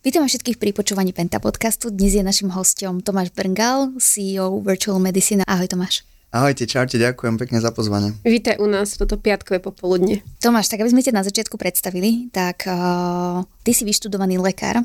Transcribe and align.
Vítam 0.00 0.24
všetkých 0.24 0.56
pri 0.56 0.72
počúvaní 0.72 1.12
Penta 1.12 1.36
podcastu. 1.44 1.92
Dnes 1.92 2.16
je 2.16 2.24
našim 2.24 2.48
hostom 2.48 3.04
Tomáš 3.04 3.36
Brngal, 3.36 4.00
CEO 4.00 4.56
Virtual 4.64 4.96
Medicine. 4.96 5.44
Ahoj 5.44 5.68
Tomáš. 5.68 6.08
Ahojte, 6.32 6.64
čaute, 6.64 6.96
ďakujem 6.96 7.36
pekne 7.36 7.60
za 7.60 7.68
pozvanie. 7.68 8.16
Vítaj 8.24 8.64
u 8.64 8.66
nás 8.72 8.96
toto 8.96 9.20
piatkové 9.20 9.60
popoludne. 9.60 10.24
Tomáš, 10.40 10.72
tak 10.72 10.80
aby 10.80 10.88
sme 10.88 11.04
ťa 11.04 11.12
na 11.12 11.20
začiatku 11.20 11.60
predstavili, 11.60 12.32
tak 12.32 12.64
uh, 12.64 13.44
ty 13.60 13.76
si 13.76 13.84
vyštudovaný 13.84 14.40
lekár, 14.40 14.80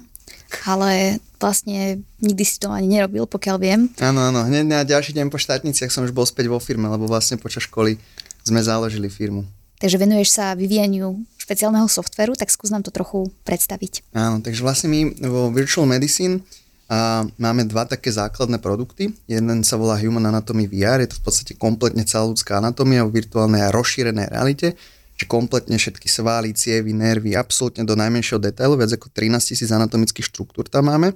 ale 0.68 1.24
vlastne 1.40 2.04
nikdy 2.20 2.44
si 2.44 2.60
to 2.60 2.68
ani 2.76 3.00
nerobil, 3.00 3.24
pokiaľ 3.24 3.56
viem. 3.56 3.88
Áno, 4.04 4.20
áno, 4.20 4.44
hneď 4.44 4.68
na 4.68 4.84
ďalší 4.84 5.16
deň 5.16 5.32
po 5.32 5.40
štátniciach 5.40 5.96
som 5.96 6.04
už 6.04 6.12
bol 6.12 6.28
späť 6.28 6.52
vo 6.52 6.60
firme, 6.60 6.92
lebo 6.92 7.08
vlastne 7.08 7.40
počas 7.40 7.64
školy 7.72 7.96
sme 8.44 8.60
založili 8.60 9.08
firmu. 9.08 9.48
Takže 9.86 10.02
venuješ 10.02 10.34
sa 10.34 10.58
vyvíjaniu 10.58 11.14
špeciálneho 11.38 11.86
softveru, 11.86 12.34
tak 12.34 12.50
skús 12.50 12.74
nám 12.74 12.82
to 12.82 12.90
trochu 12.90 13.30
predstaviť. 13.46 14.18
Áno, 14.18 14.42
takže 14.42 14.66
vlastne 14.66 14.90
my 14.90 15.14
vo 15.30 15.54
Virtual 15.54 15.86
Medicine 15.86 16.42
a 16.90 17.22
máme 17.38 17.70
dva 17.70 17.86
také 17.86 18.10
základné 18.10 18.58
produkty. 18.66 19.14
Jeden 19.30 19.62
sa 19.62 19.78
volá 19.78 19.94
Human 20.02 20.26
Anatomy 20.26 20.66
VR, 20.66 21.06
je 21.06 21.14
to 21.14 21.22
v 21.22 21.24
podstate 21.30 21.54
kompletne 21.54 22.02
celá 22.02 22.26
ľudská 22.26 22.58
anatómia 22.58 23.06
v 23.06 23.14
virtuálnej 23.14 23.62
a 23.62 23.70
rozšírenej 23.70 24.34
realite, 24.34 24.74
čiže 25.22 25.30
kompletne 25.30 25.78
všetky 25.78 26.10
svaly, 26.10 26.58
cievy, 26.58 26.90
nervy, 26.90 27.38
absolútne 27.38 27.86
do 27.86 27.94
najmenšieho 27.94 28.42
detailu, 28.42 28.82
viac 28.82 28.90
ako 28.90 29.14
13 29.14 29.38
tisíc 29.38 29.70
anatomických 29.70 30.26
štruktúr 30.34 30.66
tam 30.66 30.90
máme. 30.90 31.14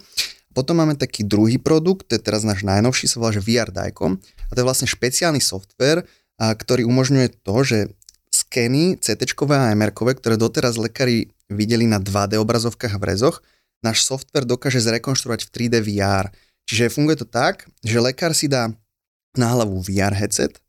Potom 0.54 0.78
máme 0.78 0.94
taký 0.94 1.26
druhý 1.26 1.58
produkt, 1.58 2.06
to 2.06 2.14
je 2.14 2.22
teraz 2.22 2.46
náš 2.46 2.62
najnovší, 2.62 3.10
sa 3.10 3.18
volá 3.18 3.34
že 3.34 3.42
VR 3.42 3.74
DICOM 3.74 4.14
a 4.22 4.52
to 4.54 4.62
je 4.62 4.68
vlastne 4.70 4.86
špeciálny 4.86 5.42
software, 5.42 6.06
ktorý 6.38 6.86
umožňuje 6.86 7.42
to, 7.42 7.56
že 7.66 7.98
skeny 8.46 9.00
CT 9.02 9.36
a 9.52 9.76
MR, 9.76 9.92
ktoré 9.92 10.36
doteraz 10.40 10.80
lekári 10.80 11.32
videli 11.52 11.90
na 11.90 12.00
2D 12.00 12.38
obrazovkách 12.40 12.96
a 12.96 13.02
vrezoch, 13.02 13.44
náš 13.84 14.06
software 14.06 14.48
dokáže 14.48 14.80
zrekonštruovať 14.80 15.48
v 15.48 15.52
3D 15.52 15.76
VR. 15.84 16.32
Čiže 16.70 16.94
funguje 16.94 17.18
to 17.20 17.28
tak, 17.28 17.66
že 17.82 17.98
lekár 17.98 18.38
si 18.38 18.46
dá 18.46 18.70
na 19.34 19.48
hlavu 19.54 19.82
VR 19.82 20.14
headset 20.14 20.62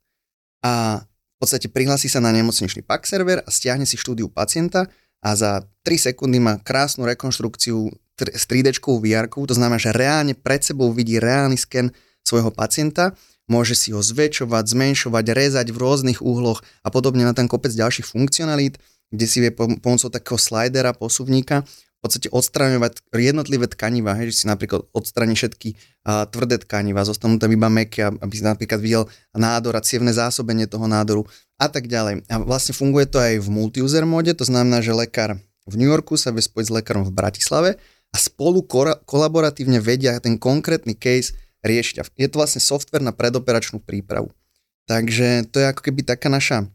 a 0.65 1.05
v 1.05 1.35
podstate 1.37 1.69
prihlási 1.69 2.05
sa 2.05 2.21
na 2.21 2.29
nemocničný 2.29 2.85
PAC 2.85 3.09
server 3.09 3.41
a 3.41 3.49
stiahne 3.49 3.85
si 3.89 3.97
štúdiu 3.97 4.29
pacienta 4.29 4.89
a 5.21 5.29
za 5.33 5.65
3 5.85 6.13
sekundy 6.13 6.37
má 6.37 6.57
krásnu 6.61 7.05
rekonštrukciu 7.05 7.89
s 8.21 8.43
3D 8.45 8.77
VR, 8.77 9.25
to 9.29 9.53
znamená, 9.57 9.81
že 9.81 9.93
reálne 9.93 10.37
pred 10.37 10.61
sebou 10.61 10.93
vidí 10.93 11.17
reálny 11.17 11.57
sken 11.57 11.89
svojho 12.21 12.53
pacienta 12.53 13.17
môže 13.51 13.75
si 13.75 13.91
ho 13.91 13.99
zväčšovať, 13.99 14.63
zmenšovať, 14.71 15.25
rezať 15.35 15.67
v 15.75 15.77
rôznych 15.83 16.23
úhloch 16.23 16.63
a 16.81 16.87
podobne 16.87 17.27
na 17.27 17.35
ten 17.35 17.51
kopec 17.51 17.75
ďalších 17.75 18.07
funkcionalít, 18.07 18.79
kde 19.11 19.25
si 19.27 19.43
vie 19.43 19.51
pomocou 19.51 20.07
takého 20.07 20.39
slidera, 20.39 20.95
posuvníka 20.95 21.67
v 22.01 22.09
podstate 22.09 22.33
odstraňovať 22.33 23.13
jednotlivé 23.13 23.69
tkaniva, 23.69 24.17
hej, 24.17 24.33
že 24.33 24.35
si 24.41 24.45
napríklad 24.49 24.89
odstraní 24.89 25.37
všetky 25.37 25.77
a, 26.01 26.25
tvrdé 26.25 26.57
tkaniva, 26.57 27.05
zostanú 27.05 27.37
tam 27.37 27.53
iba 27.53 27.69
meké, 27.69 28.09
aby 28.09 28.33
si 28.33 28.41
napríklad 28.41 28.81
videl 28.81 29.05
nádor 29.37 29.77
a 29.77 29.85
cievne 29.85 30.09
zásobenie 30.09 30.65
toho 30.65 30.89
nádoru 30.89 31.29
a 31.61 31.69
tak 31.69 31.85
ďalej. 31.85 32.25
A 32.25 32.41
vlastne 32.41 32.73
funguje 32.73 33.05
to 33.05 33.21
aj 33.21 33.37
v 33.45 33.47
multi-user 33.53 34.09
móde, 34.09 34.33
to 34.33 34.49
znamená, 34.49 34.81
že 34.81 34.97
lekár 34.97 35.37
v 35.69 35.73
New 35.77 35.85
Yorku 35.85 36.17
sa 36.17 36.33
vie 36.33 36.41
spojiť 36.41 36.73
s 36.73 36.75
lekárom 36.81 37.05
v 37.05 37.13
Bratislave 37.13 37.69
a 38.09 38.17
spolu 38.17 38.65
kolaboratívne 39.05 39.77
vedia 39.77 40.17
ten 40.17 40.41
konkrétny 40.41 40.97
case 40.97 41.37
riešiť. 41.61 42.17
Je 42.17 42.27
to 42.29 42.39
vlastne 42.41 42.61
software 42.61 43.05
na 43.05 43.13
predoperačnú 43.13 43.81
prípravu. 43.81 44.33
Takže 44.89 45.47
to 45.53 45.61
je 45.61 45.69
ako 45.69 45.81
keby 45.87 46.01
taká 46.03 46.27
naša 46.27 46.67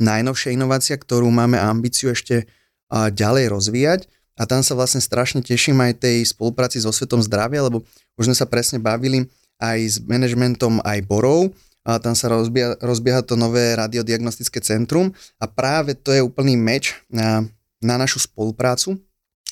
najnovšia 0.00 0.56
inovácia, 0.56 0.98
ktorú 0.98 1.28
máme 1.30 1.60
ambíciu 1.60 2.10
ešte 2.10 2.48
ďalej 2.90 3.52
rozvíjať 3.52 4.00
a 4.34 4.48
tam 4.48 4.66
sa 4.66 4.74
vlastne 4.74 4.98
strašne 4.98 5.44
teším 5.44 5.78
aj 5.78 6.02
tej 6.02 6.26
spolupráci 6.26 6.82
so 6.82 6.90
Svetom 6.90 7.22
zdravia, 7.22 7.62
lebo 7.62 7.86
už 8.18 8.32
sme 8.32 8.36
sa 8.36 8.48
presne 8.48 8.82
bavili 8.82 9.30
aj 9.62 9.78
s 9.78 9.96
manažmentom 10.02 10.82
aj 10.82 10.98
Borov, 11.06 11.54
a 11.84 12.00
tam 12.00 12.16
sa 12.16 12.32
rozbieha, 12.32 12.80
rozbieha 12.80 13.20
to 13.20 13.36
nové 13.36 13.76
radiodiagnostické 13.76 14.64
centrum 14.64 15.12
a 15.36 15.44
práve 15.44 15.92
to 15.92 16.16
je 16.16 16.24
úplný 16.24 16.56
meč 16.56 16.96
na, 17.12 17.44
na 17.76 18.00
našu 18.00 18.24
spoluprácu, 18.24 18.96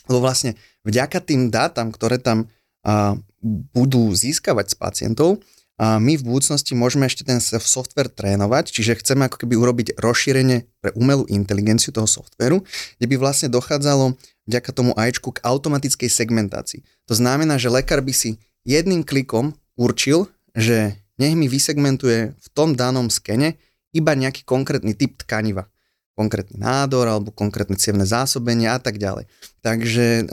lebo 0.08 0.24
vlastne 0.24 0.56
vďaka 0.88 1.20
tým 1.20 1.52
dátam, 1.52 1.92
ktoré 1.92 2.16
tam 2.16 2.48
a, 2.82 3.20
budú 3.44 4.14
získavať 4.14 4.72
z 4.72 4.76
pacientov, 4.78 5.42
a 5.80 5.98
my 5.98 6.14
v 6.14 6.22
budúcnosti 6.22 6.78
môžeme 6.78 7.10
ešte 7.10 7.26
ten 7.26 7.42
software 7.42 8.06
trénovať, 8.06 8.70
čiže 8.70 9.02
chceme 9.02 9.26
ako 9.26 9.42
keby 9.42 9.58
urobiť 9.58 9.88
rozšírenie 9.98 10.68
pre 10.78 10.94
umelú 10.94 11.26
inteligenciu 11.26 11.90
toho 11.90 12.06
softveru, 12.06 12.62
kde 13.00 13.06
by 13.10 13.16
vlastne 13.18 13.50
dochádzalo 13.50 14.14
vďaka 14.46 14.70
tomu 14.70 14.94
AIčku 14.94 15.34
k 15.34 15.42
automatickej 15.42 16.06
segmentácii. 16.06 16.86
To 17.10 17.18
znamená, 17.18 17.58
že 17.58 17.72
lekár 17.72 17.98
by 17.98 18.14
si 18.14 18.38
jedným 18.62 19.02
klikom 19.02 19.58
určil, 19.74 20.30
že 20.54 21.02
nech 21.18 21.34
mi 21.34 21.50
vysegmentuje 21.50 22.36
v 22.36 22.48
tom 22.54 22.78
danom 22.78 23.10
skene 23.10 23.58
iba 23.90 24.14
nejaký 24.14 24.46
konkrétny 24.46 24.94
typ 24.94 25.18
tkaniva 25.24 25.66
konkrétny 26.12 26.60
nádor 26.60 27.08
alebo 27.08 27.32
konkrétne 27.32 27.76
cievne 27.80 28.04
zásobenie 28.04 28.68
a 28.68 28.76
tak 28.76 29.00
ďalej. 29.00 29.24
Takže 29.64 30.28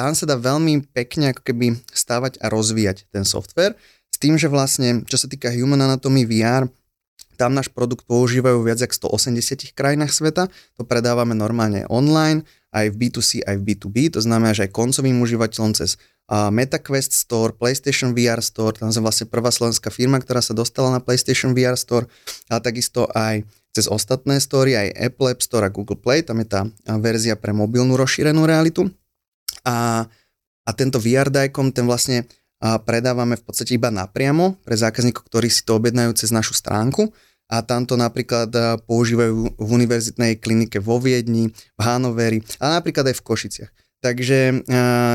tam 0.00 0.16
sa 0.16 0.24
dá 0.24 0.40
veľmi 0.40 0.88
pekne 0.96 1.36
ako 1.36 1.44
keby 1.44 1.76
stávať 1.92 2.40
a 2.40 2.48
rozvíjať 2.48 3.04
ten 3.12 3.28
software. 3.28 3.76
S 4.08 4.16
tým, 4.16 4.40
že 4.40 4.48
vlastne, 4.48 5.04
čo 5.04 5.20
sa 5.20 5.28
týka 5.28 5.52
Human 5.52 5.84
Anatomy 5.84 6.24
VR, 6.24 6.64
tam 7.36 7.52
náš 7.52 7.68
produkt 7.68 8.08
používajú 8.08 8.64
viac 8.64 8.80
ako 8.80 9.16
180 9.16 9.76
krajinách 9.76 10.12
sveta, 10.12 10.48
to 10.76 10.84
predávame 10.84 11.32
normálne 11.36 11.84
online, 11.88 12.44
aj 12.72 12.92
v 12.92 12.96
B2C, 12.96 13.44
aj 13.44 13.60
v 13.60 13.72
B2B, 13.72 14.12
to 14.12 14.20
znamená, 14.20 14.52
že 14.52 14.68
aj 14.68 14.76
koncovým 14.76 15.20
užívateľom 15.20 15.72
cez 15.72 15.96
MetaQuest 16.30 17.16
Store, 17.16 17.56
PlayStation 17.56 18.12
VR 18.12 18.44
Store, 18.44 18.76
tam 18.76 18.92
sme 18.92 19.08
vlastne 19.08 19.26
prvá 19.26 19.48
slovenská 19.48 19.88
firma, 19.88 20.20
ktorá 20.20 20.44
sa 20.44 20.52
dostala 20.52 20.92
na 20.92 21.00
PlayStation 21.00 21.56
VR 21.56 21.80
Store, 21.80 22.04
a 22.52 22.60
takisto 22.60 23.08
aj 23.16 23.42
cez 23.72 23.88
ostatné 23.88 24.36
story, 24.38 24.76
aj 24.76 24.88
Apple 25.10 25.32
App 25.32 25.40
Store 25.40 25.64
a 25.64 25.72
Google 25.72 25.96
Play, 25.98 26.20
tam 26.22 26.44
je 26.44 26.46
tá 26.46 26.68
verzia 27.00 27.40
pre 27.40 27.56
mobilnú 27.56 27.96
rozšírenú 27.96 28.44
realitu. 28.44 28.92
A, 29.64 30.08
a 30.64 30.70
tento 30.76 31.00
VR 31.02 31.28
Dicom, 31.28 31.72
ten 31.74 31.84
vlastne 31.88 32.28
a 32.60 32.76
predávame 32.76 33.40
v 33.40 33.44
podstate 33.48 33.80
iba 33.80 33.88
napriamo 33.88 34.60
pre 34.60 34.76
zákazníkov, 34.76 35.24
ktorí 35.32 35.48
si 35.48 35.64
to 35.64 35.80
objednajú 35.80 36.12
cez 36.12 36.28
našu 36.28 36.52
stránku 36.52 37.08
a 37.48 37.64
tamto 37.64 37.96
napríklad 37.96 38.52
používajú 38.84 39.56
v 39.56 39.68
univerzitnej 39.80 40.36
klinike 40.36 40.76
vo 40.76 41.00
Viedni, 41.00 41.48
v 41.50 41.80
Hanoveri 41.80 42.44
a 42.60 42.76
napríklad 42.76 43.08
aj 43.10 43.16
v 43.16 43.24
Košiciach. 43.24 43.70
Takže 44.04 44.38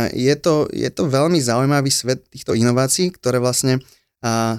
je 0.09 0.35
to, 0.41 0.65
je 0.73 0.89
to 0.89 1.03
veľmi 1.05 1.37
zaujímavý 1.37 1.93
svet 1.93 2.25
týchto 2.33 2.57
inovácií, 2.57 3.13
ktoré 3.13 3.37
vlastne 3.37 3.77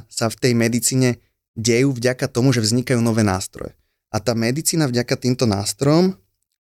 sa 0.06 0.26
v 0.30 0.36
tej 0.38 0.54
medicíne 0.54 1.19
dejú 1.58 1.91
vďaka 1.91 2.30
tomu, 2.30 2.54
že 2.54 2.62
vznikajú 2.62 3.02
nové 3.02 3.26
nástroje. 3.26 3.75
A 4.14 4.22
tá 4.22 4.38
medicína 4.38 4.86
vďaka 4.86 5.19
týmto 5.19 5.50
nástrojom 5.50 6.14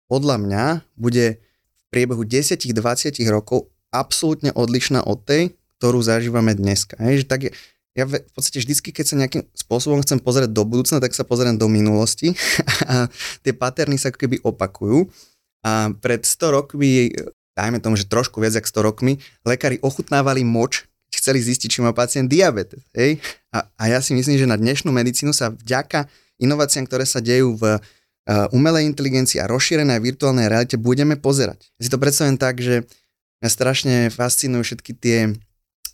podľa 0.09 0.41
mňa 0.41 0.63
bude 0.97 1.45
priebehu 1.89 2.23
10-20 2.23 2.73
rokov 3.31 3.71
absolútne 3.91 4.51
odlišná 4.51 5.03
od 5.03 5.23
tej, 5.23 5.55
ktorú 5.79 6.03
zažívame 6.03 6.57
dneska. 6.57 6.97
Hej, 6.99 7.23
že 7.23 7.25
tak 7.25 7.39
je, 7.47 7.51
ja 7.97 8.05
v 8.05 8.21
podstate 8.33 8.61
vždycky, 8.61 8.93
keď 8.93 9.05
sa 9.05 9.15
nejakým 9.17 9.43
spôsobom 9.57 10.01
chcem 10.05 10.21
pozrieť 10.21 10.53
do 10.53 10.61
budúcna, 10.67 11.01
tak 11.01 11.17
sa 11.17 11.25
pozriem 11.25 11.57
do 11.57 11.65
minulosti 11.65 12.37
a 12.91 13.09
tie 13.41 13.53
paterny 13.55 13.97
sa 13.97 14.13
keby 14.13 14.43
opakujú. 14.45 15.09
A 15.65 15.91
pred 15.97 16.21
100 16.21 16.53
rokmi, 16.53 17.11
dajme 17.57 17.81
tomu, 17.81 17.97
že 17.97 18.05
trošku 18.05 18.37
viac 18.37 18.53
ako 18.53 18.85
100 18.85 18.87
rokmi, 18.93 19.13
lekári 19.41 19.81
ochutnávali 19.81 20.45
moč, 20.45 20.85
chceli 21.09 21.41
zistiť, 21.41 21.69
či 21.73 21.79
má 21.81 21.91
pacient 21.91 22.29
diabetes. 22.29 22.85
Hej? 22.93 23.17
A, 23.49 23.65
a 23.75 23.83
ja 23.89 23.99
si 23.99 24.13
myslím, 24.13 24.37
že 24.37 24.45
na 24.45 24.55
dnešnú 24.55 24.93
medicínu 24.93 25.33
sa 25.33 25.49
vďaka 25.49 26.05
inováciám, 26.37 26.85
ktoré 26.85 27.03
sa 27.09 27.17
dejú 27.17 27.57
v 27.57 27.81
umelej 28.51 28.83
inteligencii 28.91 29.39
a 29.39 29.47
rozšírenej 29.47 30.03
virtuálnej 30.03 30.51
realite 30.51 30.75
budeme 30.75 31.15
pozerať. 31.15 31.71
Ja 31.79 31.81
si 31.87 31.91
to 31.91 31.99
predstavím 32.01 32.35
tak, 32.35 32.59
že 32.59 32.83
mňa 33.39 33.49
strašne 33.49 33.93
fascinujú 34.11 34.63
všetky 34.67 34.91
tie 34.99 35.31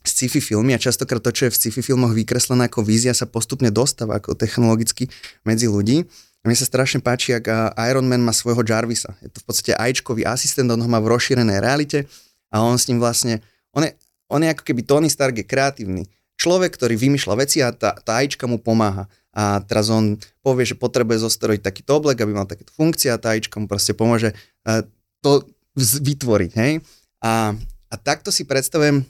sci-fi 0.03 0.43
filmy 0.43 0.75
a 0.75 0.81
častokrát 0.81 1.23
to, 1.23 1.31
čo 1.31 1.47
je 1.47 1.53
v 1.53 1.59
sci-fi 1.59 1.81
filmoch 1.85 2.11
vykreslené 2.11 2.67
ako 2.67 2.83
vízia, 2.83 3.15
sa 3.15 3.23
postupne 3.23 3.71
dostáva 3.71 4.19
ako 4.19 4.35
technologicky 4.35 5.07
medzi 5.47 5.71
ľudí. 5.71 6.03
A 6.43 6.51
mne 6.51 6.59
sa 6.59 6.67
strašne 6.67 6.99
páči, 6.99 7.31
ak 7.39 7.47
Iron 7.87 8.03
Man 8.03 8.19
má 8.19 8.35
svojho 8.35 8.67
Jarvisa. 8.67 9.15
Je 9.23 9.31
to 9.31 9.39
v 9.39 9.45
podstate 9.47 9.71
ajčkový 9.79 10.27
asistent, 10.27 10.67
on 10.67 10.83
ho 10.83 10.89
má 10.91 10.99
v 10.99 11.07
rozšírenej 11.15 11.63
realite 11.63 12.03
a 12.51 12.59
on 12.59 12.75
s 12.75 12.91
ním 12.91 12.99
vlastne, 12.99 13.39
on 13.71 13.87
je, 13.87 13.95
on 14.27 14.43
je 14.43 14.51
ako 14.51 14.63
keby 14.67 14.83
Tony 14.83 15.07
Stark 15.07 15.39
je 15.39 15.47
kreatívny. 15.47 16.03
Človek, 16.35 16.75
ktorý 16.75 16.99
vymýšľa 16.99 17.35
veci 17.39 17.63
a 17.63 17.71
tá, 17.71 17.95
tá 17.95 18.19
ajčka 18.19 18.43
mu 18.43 18.59
pomáha 18.59 19.07
a 19.33 19.65
teraz 19.65 19.89
on 19.89 20.21
povie, 20.45 20.69
že 20.69 20.77
potrebuje 20.77 21.25
zostarojiť 21.25 21.61
takýto 21.65 21.97
oblek, 21.97 22.21
aby 22.21 22.31
mal 22.37 22.45
takéto 22.45 22.69
funkcie 22.73 23.09
a 23.09 23.17
tá 23.17 23.33
mu 23.33 23.65
proste 23.65 23.97
pomôže 23.97 24.31
e, 24.63 24.85
to 25.25 25.49
vytvoriť, 25.77 26.51
hej. 26.53 26.85
A, 27.25 27.57
a 27.89 27.95
takto 27.97 28.29
si 28.29 28.45
predstavujem 28.45 29.01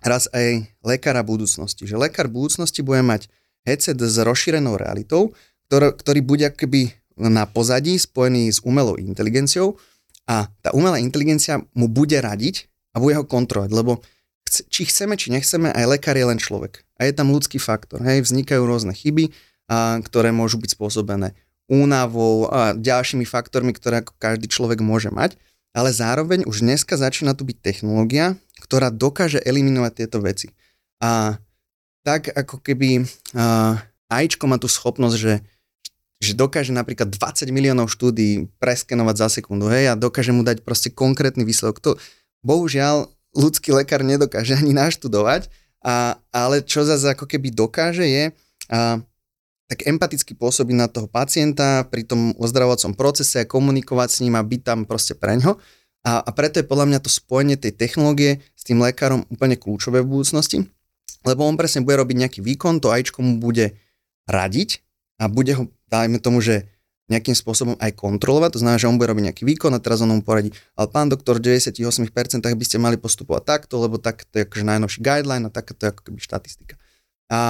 raz 0.00 0.24
aj 0.32 0.64
lekára 0.80 1.20
budúcnosti, 1.20 1.84
že 1.84 2.00
lekár 2.00 2.32
budúcnosti 2.32 2.80
bude 2.80 3.04
mať 3.04 3.28
headset 3.68 4.00
s 4.00 4.16
rozšírenou 4.16 4.80
realitou, 4.80 5.36
ktorý, 5.68 5.92
ktorý 5.92 6.20
bude 6.24 6.44
akoby 6.48 6.96
na 7.18 7.44
pozadí 7.44 7.98
spojený 8.00 8.48
s 8.48 8.64
umelou 8.64 8.96
inteligenciou 8.96 9.76
a 10.24 10.48
tá 10.64 10.72
umelá 10.72 10.96
inteligencia 10.96 11.60
mu 11.76 11.90
bude 11.90 12.16
radiť, 12.16 12.70
a 12.96 13.00
bude 13.00 13.14
ho 13.14 13.22
kontrolovať, 13.22 13.70
lebo 13.70 14.02
či 14.48 14.88
chceme, 14.88 15.14
či 15.14 15.28
nechceme, 15.30 15.70
aj 15.70 15.84
lekár 15.86 16.16
je 16.16 16.26
len 16.26 16.40
človek. 16.40 16.82
A 16.96 17.04
je 17.04 17.12
tam 17.12 17.30
ľudský 17.30 17.60
faktor. 17.60 18.00
Hej, 18.00 18.26
vznikajú 18.26 18.64
rôzne 18.64 18.96
chyby, 18.96 19.30
ktoré 19.68 20.32
môžu 20.32 20.56
byť 20.58 20.74
spôsobené 20.74 21.36
únavou 21.68 22.48
a 22.48 22.72
ďalšími 22.72 23.28
faktormi, 23.28 23.76
ktoré 23.76 24.00
ako 24.00 24.16
každý 24.16 24.48
človek 24.48 24.80
môže 24.80 25.12
mať. 25.12 25.36
Ale 25.76 25.92
zároveň 25.92 26.48
už 26.48 26.64
dneska 26.64 26.96
začína 26.96 27.36
tu 27.36 27.44
byť 27.44 27.60
technológia, 27.60 28.40
ktorá 28.64 28.88
dokáže 28.88 29.38
eliminovať 29.44 29.92
tieto 29.94 30.18
veci. 30.24 30.48
A 30.98 31.36
tak 32.02 32.32
ako 32.32 32.64
keby 32.64 33.04
a, 33.36 33.76
AIčko 34.08 34.48
má 34.48 34.56
tú 34.56 34.66
schopnosť, 34.66 35.16
že 35.20 35.34
že 36.18 36.34
dokáže 36.34 36.74
napríklad 36.74 37.14
20 37.14 37.46
miliónov 37.54 37.94
štúdí 37.94 38.50
preskenovať 38.58 39.14
za 39.14 39.28
sekundu, 39.38 39.70
hej, 39.70 39.94
a 39.94 39.94
dokáže 39.94 40.34
mu 40.34 40.42
dať 40.42 40.66
proste 40.66 40.90
konkrétny 40.90 41.46
výsledok. 41.46 41.78
To, 41.78 41.90
bohužiaľ, 42.42 43.06
ľudský 43.38 43.70
lekár 43.70 44.02
nedokáže 44.02 44.58
ani 44.58 44.74
naštudovať, 44.74 45.46
a, 45.78 46.18
ale 46.34 46.66
čo 46.66 46.82
zase 46.82 47.14
ako 47.14 47.30
keby 47.30 47.54
dokáže 47.54 48.02
je 48.02 48.24
a, 48.66 48.98
tak 49.68 49.84
empaticky 49.84 50.32
pôsobiť 50.32 50.76
na 50.76 50.88
toho 50.88 51.06
pacienta 51.06 51.84
pri 51.84 52.08
tom 52.08 52.32
ozdravovacom 52.40 52.96
procese 52.96 53.44
komunikovať 53.44 54.08
s 54.08 54.18
ním 54.24 54.34
a 54.34 54.42
byť 54.42 54.60
tam 54.64 54.78
proste 54.88 55.12
preňho. 55.12 55.60
A, 56.08 56.24
a 56.24 56.30
preto 56.32 56.58
je 56.58 56.64
podľa 56.64 56.88
mňa 56.88 56.98
to 57.04 57.12
spojenie 57.12 57.60
tej 57.60 57.76
technológie 57.76 58.40
s 58.56 58.64
tým 58.64 58.80
lekárom 58.80 59.28
úplne 59.28 59.60
kľúčové 59.60 60.00
v 60.00 60.08
budúcnosti, 60.08 60.64
lebo 61.28 61.44
on 61.44 61.60
presne 61.60 61.84
bude 61.84 62.00
robiť 62.00 62.16
nejaký 62.16 62.40
výkon, 62.40 62.80
to 62.80 62.88
ajčko 62.88 63.20
mu 63.20 63.36
bude 63.36 63.76
radiť 64.24 64.80
a 65.20 65.28
bude 65.28 65.52
ho 65.52 65.68
dajme 65.92 66.16
tomu, 66.22 66.40
že 66.40 66.68
nejakým 67.08 67.32
spôsobom 67.32 67.74
aj 67.80 67.96
kontrolovať, 67.96 68.56
to 68.56 68.60
znamená, 68.60 68.76
že 68.76 68.88
on 68.88 69.00
bude 69.00 69.08
robiť 69.08 69.24
nejaký 69.32 69.44
výkon 69.48 69.72
a 69.72 69.80
teraz 69.80 70.04
on 70.04 70.12
mu 70.12 70.20
poradí, 70.20 70.52
ale 70.76 70.92
pán 70.92 71.08
doktor, 71.08 71.40
v 71.40 71.56
98% 71.56 72.44
by 72.44 72.64
ste 72.68 72.76
mali 72.76 73.00
postupovať 73.00 73.42
takto, 73.48 73.80
lebo 73.80 73.96
tak 73.96 74.28
to 74.28 74.40
je 74.40 74.44
akože 74.44 74.64
najnovší 74.64 75.00
guideline 75.00 75.48
a 75.48 75.50
takéto 75.50 75.88
je 75.88 75.90
ako 75.96 76.02
keby 76.04 76.20
štatistika. 76.20 76.76
A, 77.32 77.40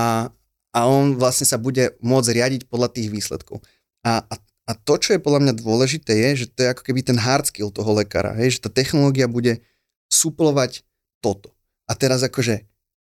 a 0.78 0.86
on 0.86 1.18
vlastne 1.18 1.42
sa 1.42 1.58
bude 1.58 1.98
môcť 1.98 2.30
riadiť 2.30 2.62
podľa 2.70 2.94
tých 2.94 3.10
výsledkov. 3.10 3.58
A, 4.06 4.22
a, 4.22 4.34
a 4.70 4.72
to, 4.78 4.94
čo 4.94 5.18
je 5.18 5.24
podľa 5.24 5.42
mňa 5.42 5.54
dôležité, 5.58 6.14
je, 6.14 6.46
že 6.46 6.54
to 6.54 6.62
je 6.62 6.70
ako 6.70 6.86
keby 6.86 7.02
ten 7.02 7.18
hard 7.18 7.50
skill 7.50 7.74
toho 7.74 7.98
lekára, 7.98 8.38
hej, 8.38 8.56
že 8.56 8.62
tá 8.62 8.70
technológia 8.70 9.26
bude 9.26 9.58
suplovať 10.06 10.86
toto. 11.18 11.50
A 11.90 11.98
teraz 11.98 12.22
akože 12.22 12.62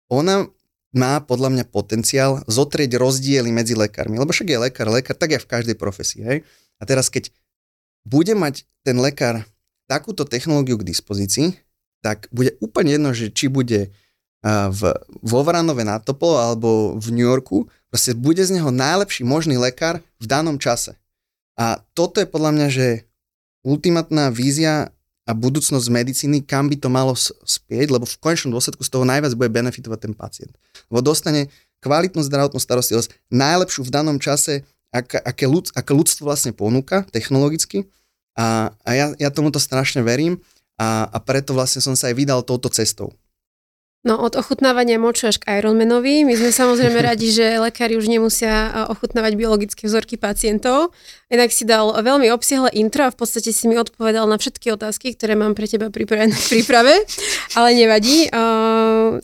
ona 0.09 0.49
má 0.91 1.21
podľa 1.21 1.53
mňa 1.53 1.65
potenciál 1.69 2.41
zotrieť 2.49 2.97
rozdiely 2.97 3.53
medzi 3.53 3.77
lekármi. 3.77 4.17
Lebo 4.17 4.33
však 4.33 4.49
je 4.49 4.59
lekár, 4.59 4.89
lekár, 4.89 5.15
tak 5.15 5.37
je 5.37 5.39
v 5.39 5.47
každej 5.47 5.75
profesii. 5.77 6.21
Hej? 6.25 6.37
A 6.81 6.83
teraz, 6.83 7.07
keď 7.07 7.31
bude 8.03 8.33
mať 8.33 8.67
ten 8.83 8.97
lekár 8.97 9.45
takúto 9.87 10.27
technológiu 10.27 10.75
k 10.81 10.87
dispozícii, 10.89 11.55
tak 12.01 12.27
bude 12.33 12.57
úplne 12.59 12.97
jedno, 12.97 13.11
že 13.13 13.29
či 13.29 13.47
bude 13.47 13.93
v, 14.43 14.81
vo 15.21 15.39
Vranove 15.45 15.85
na 15.85 16.01
Topolo 16.01 16.41
alebo 16.41 16.97
v 16.97 17.07
New 17.13 17.25
Yorku, 17.25 17.69
proste 17.93 18.17
bude 18.17 18.41
z 18.41 18.57
neho 18.57 18.73
najlepší 18.73 19.21
možný 19.21 19.61
lekár 19.61 20.01
v 20.17 20.25
danom 20.25 20.57
čase. 20.57 20.97
A 21.57 21.77
toto 21.93 22.17
je 22.17 22.25
podľa 22.25 22.51
mňa, 22.57 22.67
že 22.73 22.87
ultimátna 23.61 24.33
vízia 24.33 24.89
a 25.29 25.31
budúcnosť 25.37 25.87
medicíny, 25.93 26.41
kam 26.41 26.65
by 26.65 26.75
to 26.81 26.89
malo 26.89 27.13
spieť, 27.45 27.93
lebo 27.93 28.09
v 28.09 28.17
konečnom 28.17 28.57
dôsledku 28.57 28.81
z 28.81 28.89
toho 28.89 29.05
najviac 29.05 29.37
bude 29.37 29.53
benefitovať 29.53 29.99
ten 30.09 30.13
pacient. 30.17 30.53
Lebo 30.89 31.05
dostane 31.05 31.53
kvalitnú 31.85 32.25
zdravotnú 32.25 32.57
starostlivosť, 32.57 33.29
najlepšiu 33.29 33.85
v 33.85 33.93
danom 33.93 34.17
čase, 34.17 34.65
aké, 34.89 35.21
aké, 35.21 35.45
ľud, 35.45 35.69
aké 35.77 35.93
ľudstvo 35.93 36.25
vlastne 36.25 36.51
ponúka 36.57 37.05
technologicky. 37.13 37.85
A, 38.33 38.73
a 38.81 38.89
ja, 38.97 39.05
ja 39.21 39.29
tomuto 39.29 39.61
strašne 39.61 40.01
verím 40.01 40.41
a, 40.81 41.05
a 41.05 41.17
preto 41.21 41.53
vlastne 41.53 41.85
som 41.85 41.93
sa 41.93 42.09
aj 42.09 42.15
vydal 42.17 42.41
touto 42.41 42.73
cestou. 42.73 43.13
No 44.01 44.17
od 44.17 44.33
ochutnávania 44.33 44.97
moču 44.97 45.29
až 45.29 45.37
k 45.37 45.61
Ironmanovi. 45.61 46.25
My 46.25 46.33
sme 46.33 46.49
samozrejme 46.49 46.97
radi, 47.13 47.29
že 47.29 47.61
lekári 47.61 47.93
už 48.01 48.09
nemusia 48.09 48.89
ochutnávať 48.89 49.37
biologické 49.37 49.85
vzorky 49.85 50.17
pacientov. 50.17 50.89
Inak 51.29 51.53
si 51.53 51.69
dal 51.69 51.93
veľmi 51.93 52.33
obsiahle 52.33 52.73
intro 52.73 53.05
a 53.05 53.13
v 53.13 53.17
podstate 53.21 53.53
si 53.53 53.69
mi 53.69 53.77
odpovedal 53.77 54.25
na 54.25 54.41
všetky 54.41 54.73
otázky, 54.73 55.13
ktoré 55.13 55.37
mám 55.37 55.53
pre 55.53 55.69
teba 55.69 55.93
pripravené 55.93 56.33
v 56.41 56.47
príprave, 56.49 57.05
ale 57.53 57.77
nevadí. 57.77 58.25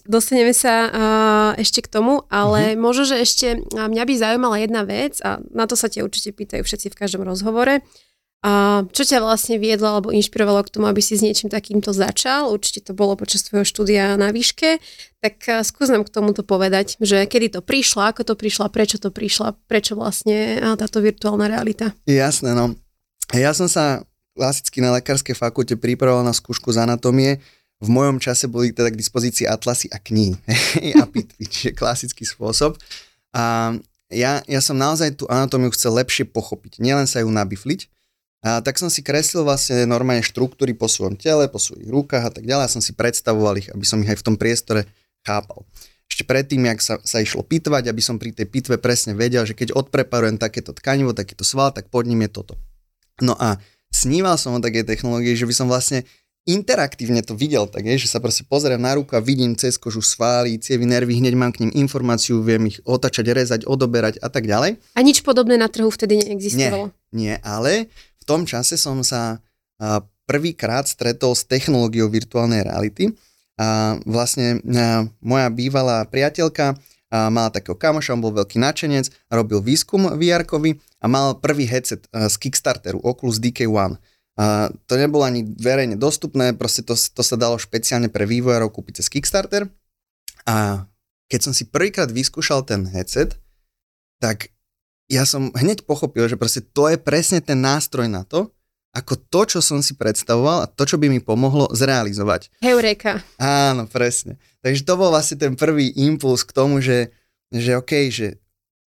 Dostaneme 0.06 0.54
sa 0.54 0.94
ešte 1.58 1.82
k 1.82 1.90
tomu, 1.90 2.30
ale 2.30 2.78
mm-hmm. 2.78 2.82
možno, 2.82 3.04
že 3.10 3.18
ešte 3.18 3.48
mňa 3.74 4.04
by 4.06 4.14
zaujímala 4.14 4.62
jedna 4.62 4.86
vec 4.86 5.18
a 5.26 5.42
na 5.50 5.66
to 5.66 5.74
sa 5.74 5.90
ťa 5.90 6.06
určite 6.06 6.38
pýtajú 6.38 6.62
všetci 6.62 6.94
v 6.94 7.00
každom 7.02 7.26
rozhovore. 7.26 7.82
A 8.48 8.80
čo 8.96 9.04
ťa 9.04 9.20
vlastne 9.20 9.60
viedlo 9.60 9.92
alebo 9.92 10.16
inšpirovalo 10.16 10.64
k 10.64 10.72
tomu, 10.72 10.88
aby 10.88 11.04
si 11.04 11.20
s 11.20 11.26
niečím 11.26 11.52
takýmto 11.52 11.92
začal? 11.92 12.48
Určite 12.48 12.80
to 12.80 12.96
bolo 12.96 13.20
počas 13.20 13.44
tvojho 13.44 13.68
štúdia 13.68 14.16
na 14.16 14.32
výške. 14.32 14.80
Tak 15.20 15.68
skús 15.68 15.92
nám 15.92 16.08
k 16.08 16.14
tomuto 16.16 16.48
povedať, 16.48 16.96
že 17.04 17.28
kedy 17.28 17.60
to 17.60 17.62
prišlo, 17.66 18.08
ako 18.08 18.24
to 18.24 18.40
prišlo, 18.40 18.72
prečo 18.72 19.04
to 19.04 19.12
prišlo, 19.12 19.60
prečo 19.68 20.00
vlastne 20.00 20.64
táto 20.80 21.04
virtuálna 21.04 21.52
realita? 21.52 21.92
Jasné, 22.08 22.56
no. 22.56 22.80
Ja 23.36 23.52
som 23.52 23.68
sa 23.68 24.08
klasicky 24.32 24.80
na 24.80 24.96
lekárskej 24.96 25.36
fakulte 25.36 25.76
pripravoval 25.76 26.24
na 26.24 26.32
skúšku 26.32 26.72
z 26.72 26.88
anatómie. 26.88 27.44
V 27.84 27.90
mojom 27.92 28.16
čase 28.24 28.48
boli 28.48 28.72
teda 28.72 28.96
k 28.96 29.02
dispozícii 29.02 29.44
atlasy 29.44 29.92
a 29.92 30.00
knihy 30.00 30.40
a 31.02 31.04
pitvy, 31.04 31.52
čiže 31.52 31.76
klasický 31.76 32.24
spôsob. 32.24 32.80
A 33.36 33.76
ja, 34.08 34.40
ja 34.48 34.62
som 34.64 34.80
naozaj 34.80 35.20
tú 35.20 35.28
anatómiu 35.28 35.68
chcel 35.76 36.00
lepšie 36.00 36.24
pochopiť, 36.32 36.80
nielen 36.80 37.12
sa 37.12 37.20
ju 37.20 37.28
nabifliť, 37.28 37.97
a 38.46 38.62
tak 38.62 38.78
som 38.78 38.88
si 38.88 39.02
kreslil 39.02 39.42
vlastne 39.42 39.90
normálne 39.90 40.22
štruktúry 40.22 40.78
po 40.78 40.86
svojom 40.86 41.18
tele, 41.18 41.50
po 41.50 41.58
svojich 41.58 41.90
rukách 41.90 42.24
a 42.30 42.32
tak 42.32 42.46
ďalej. 42.46 42.66
A 42.70 42.74
som 42.74 42.84
si 42.86 42.94
predstavoval 42.94 43.58
ich, 43.58 43.68
aby 43.74 43.82
som 43.82 43.98
ich 44.06 44.12
aj 44.14 44.22
v 44.22 44.26
tom 44.26 44.36
priestore 44.38 44.86
chápal. 45.26 45.66
Ešte 46.08 46.24
predtým, 46.24 46.64
jak 46.70 46.80
sa, 46.80 46.96
sa 47.04 47.18
išlo 47.20 47.44
pitvať, 47.44 47.90
aby 47.90 48.02
som 48.02 48.22
pri 48.22 48.32
tej 48.32 48.48
pitve 48.48 48.78
presne 48.80 49.18
vedel, 49.18 49.44
že 49.44 49.58
keď 49.58 49.76
odpreparujem 49.76 50.40
takéto 50.40 50.72
tkanivo, 50.72 51.18
takéto 51.18 51.44
sval, 51.44 51.74
tak 51.74 51.90
pod 51.92 52.08
ním 52.08 52.24
je 52.24 52.32
toto. 52.32 52.54
No 53.20 53.34
a 53.36 53.60
sníval 53.90 54.38
som 54.40 54.56
o 54.56 54.64
takej 54.64 54.86
technológii, 54.86 55.36
že 55.36 55.50
by 55.50 55.54
som 55.58 55.68
vlastne 55.68 56.06
interaktívne 56.48 57.20
to 57.28 57.36
videl, 57.36 57.68
tak 57.68 57.84
je, 57.84 58.08
že 58.08 58.08
sa 58.08 58.24
proste 58.24 58.48
pozriem 58.48 58.80
na 58.80 58.96
ruku 58.96 59.12
a 59.20 59.20
vidím 59.20 59.60
cez 59.60 59.76
kožu 59.76 60.00
svaly, 60.00 60.56
cievy, 60.64 60.88
nervy, 60.88 61.20
hneď 61.20 61.36
mám 61.36 61.52
k 61.52 61.68
ním 61.68 61.76
informáciu, 61.76 62.40
viem 62.40 62.72
ich 62.72 62.80
otačať, 62.88 63.26
rezať, 63.36 63.62
odoberať 63.68 64.24
a 64.24 64.32
tak 64.32 64.48
ďalej. 64.48 64.80
A 64.96 65.00
nič 65.04 65.28
podobné 65.28 65.60
na 65.60 65.68
trhu 65.68 65.92
vtedy 65.92 66.24
neexistovalo? 66.24 66.96
Nie, 67.12 67.36
nie 67.36 67.36
ale 67.44 67.92
tom 68.28 68.44
čase 68.44 68.76
som 68.76 69.00
sa 69.08 69.40
prvýkrát 70.28 70.84
stretol 70.84 71.32
s 71.32 71.48
technológiou 71.48 72.12
virtuálnej 72.12 72.68
reality. 72.68 73.16
A 73.58 73.98
vlastne 74.06 74.60
moja 75.24 75.48
bývalá 75.50 76.04
priateľka 76.06 76.76
mala 77.08 77.48
takého 77.48 77.80
kamoša, 77.80 78.20
on 78.20 78.22
bol 78.22 78.36
veľký 78.36 78.60
nadšenec, 78.60 79.08
robil 79.32 79.64
výskum 79.64 80.12
vr 80.12 80.44
a 81.00 81.06
mal 81.08 81.40
prvý 81.40 81.64
headset 81.64 82.04
z 82.12 82.36
Kickstarteru, 82.36 83.00
Oculus 83.00 83.40
DK1. 83.40 83.96
A 84.38 84.70
to 84.86 84.94
nebolo 85.00 85.26
ani 85.26 85.42
verejne 85.48 85.98
dostupné, 85.98 86.54
proste 86.54 86.86
to, 86.86 86.94
to 86.94 87.24
sa 87.26 87.40
dalo 87.40 87.58
špeciálne 87.58 88.12
pre 88.12 88.28
vývojárov 88.28 88.70
kúpiť 88.70 89.02
cez 89.02 89.08
Kickstarter. 89.10 89.72
A 90.46 90.86
keď 91.32 91.50
som 91.50 91.54
si 91.56 91.66
prvýkrát 91.66 92.12
vyskúšal 92.12 92.68
ten 92.68 92.86
headset, 92.92 93.40
tak 94.20 94.52
ja 95.08 95.24
som 95.24 95.52
hneď 95.56 95.88
pochopil, 95.88 96.28
že 96.28 96.36
proste 96.36 96.60
to 96.60 96.92
je 96.92 97.00
presne 97.00 97.40
ten 97.40 97.60
nástroj 97.60 98.12
na 98.12 98.28
to, 98.28 98.52
ako 98.96 99.14
to, 99.30 99.42
čo 99.58 99.60
som 99.64 99.80
si 99.80 99.94
predstavoval 99.94 100.66
a 100.66 100.70
to, 100.72 100.84
čo 100.84 100.98
by 100.98 101.08
mi 101.08 101.22
pomohlo 101.22 101.70
zrealizovať. 101.72 102.50
Heureka. 102.64 103.22
Áno, 103.38 103.86
presne. 103.86 104.42
Takže 104.66 104.84
to 104.84 104.94
bol 104.98 105.14
vlastne 105.14 105.38
ten 105.38 105.54
prvý 105.54 105.94
impuls 105.96 106.42
k 106.42 106.52
tomu, 106.56 106.82
že, 106.82 107.14
že 107.54 107.78
OK, 107.78 108.10
že 108.10 108.42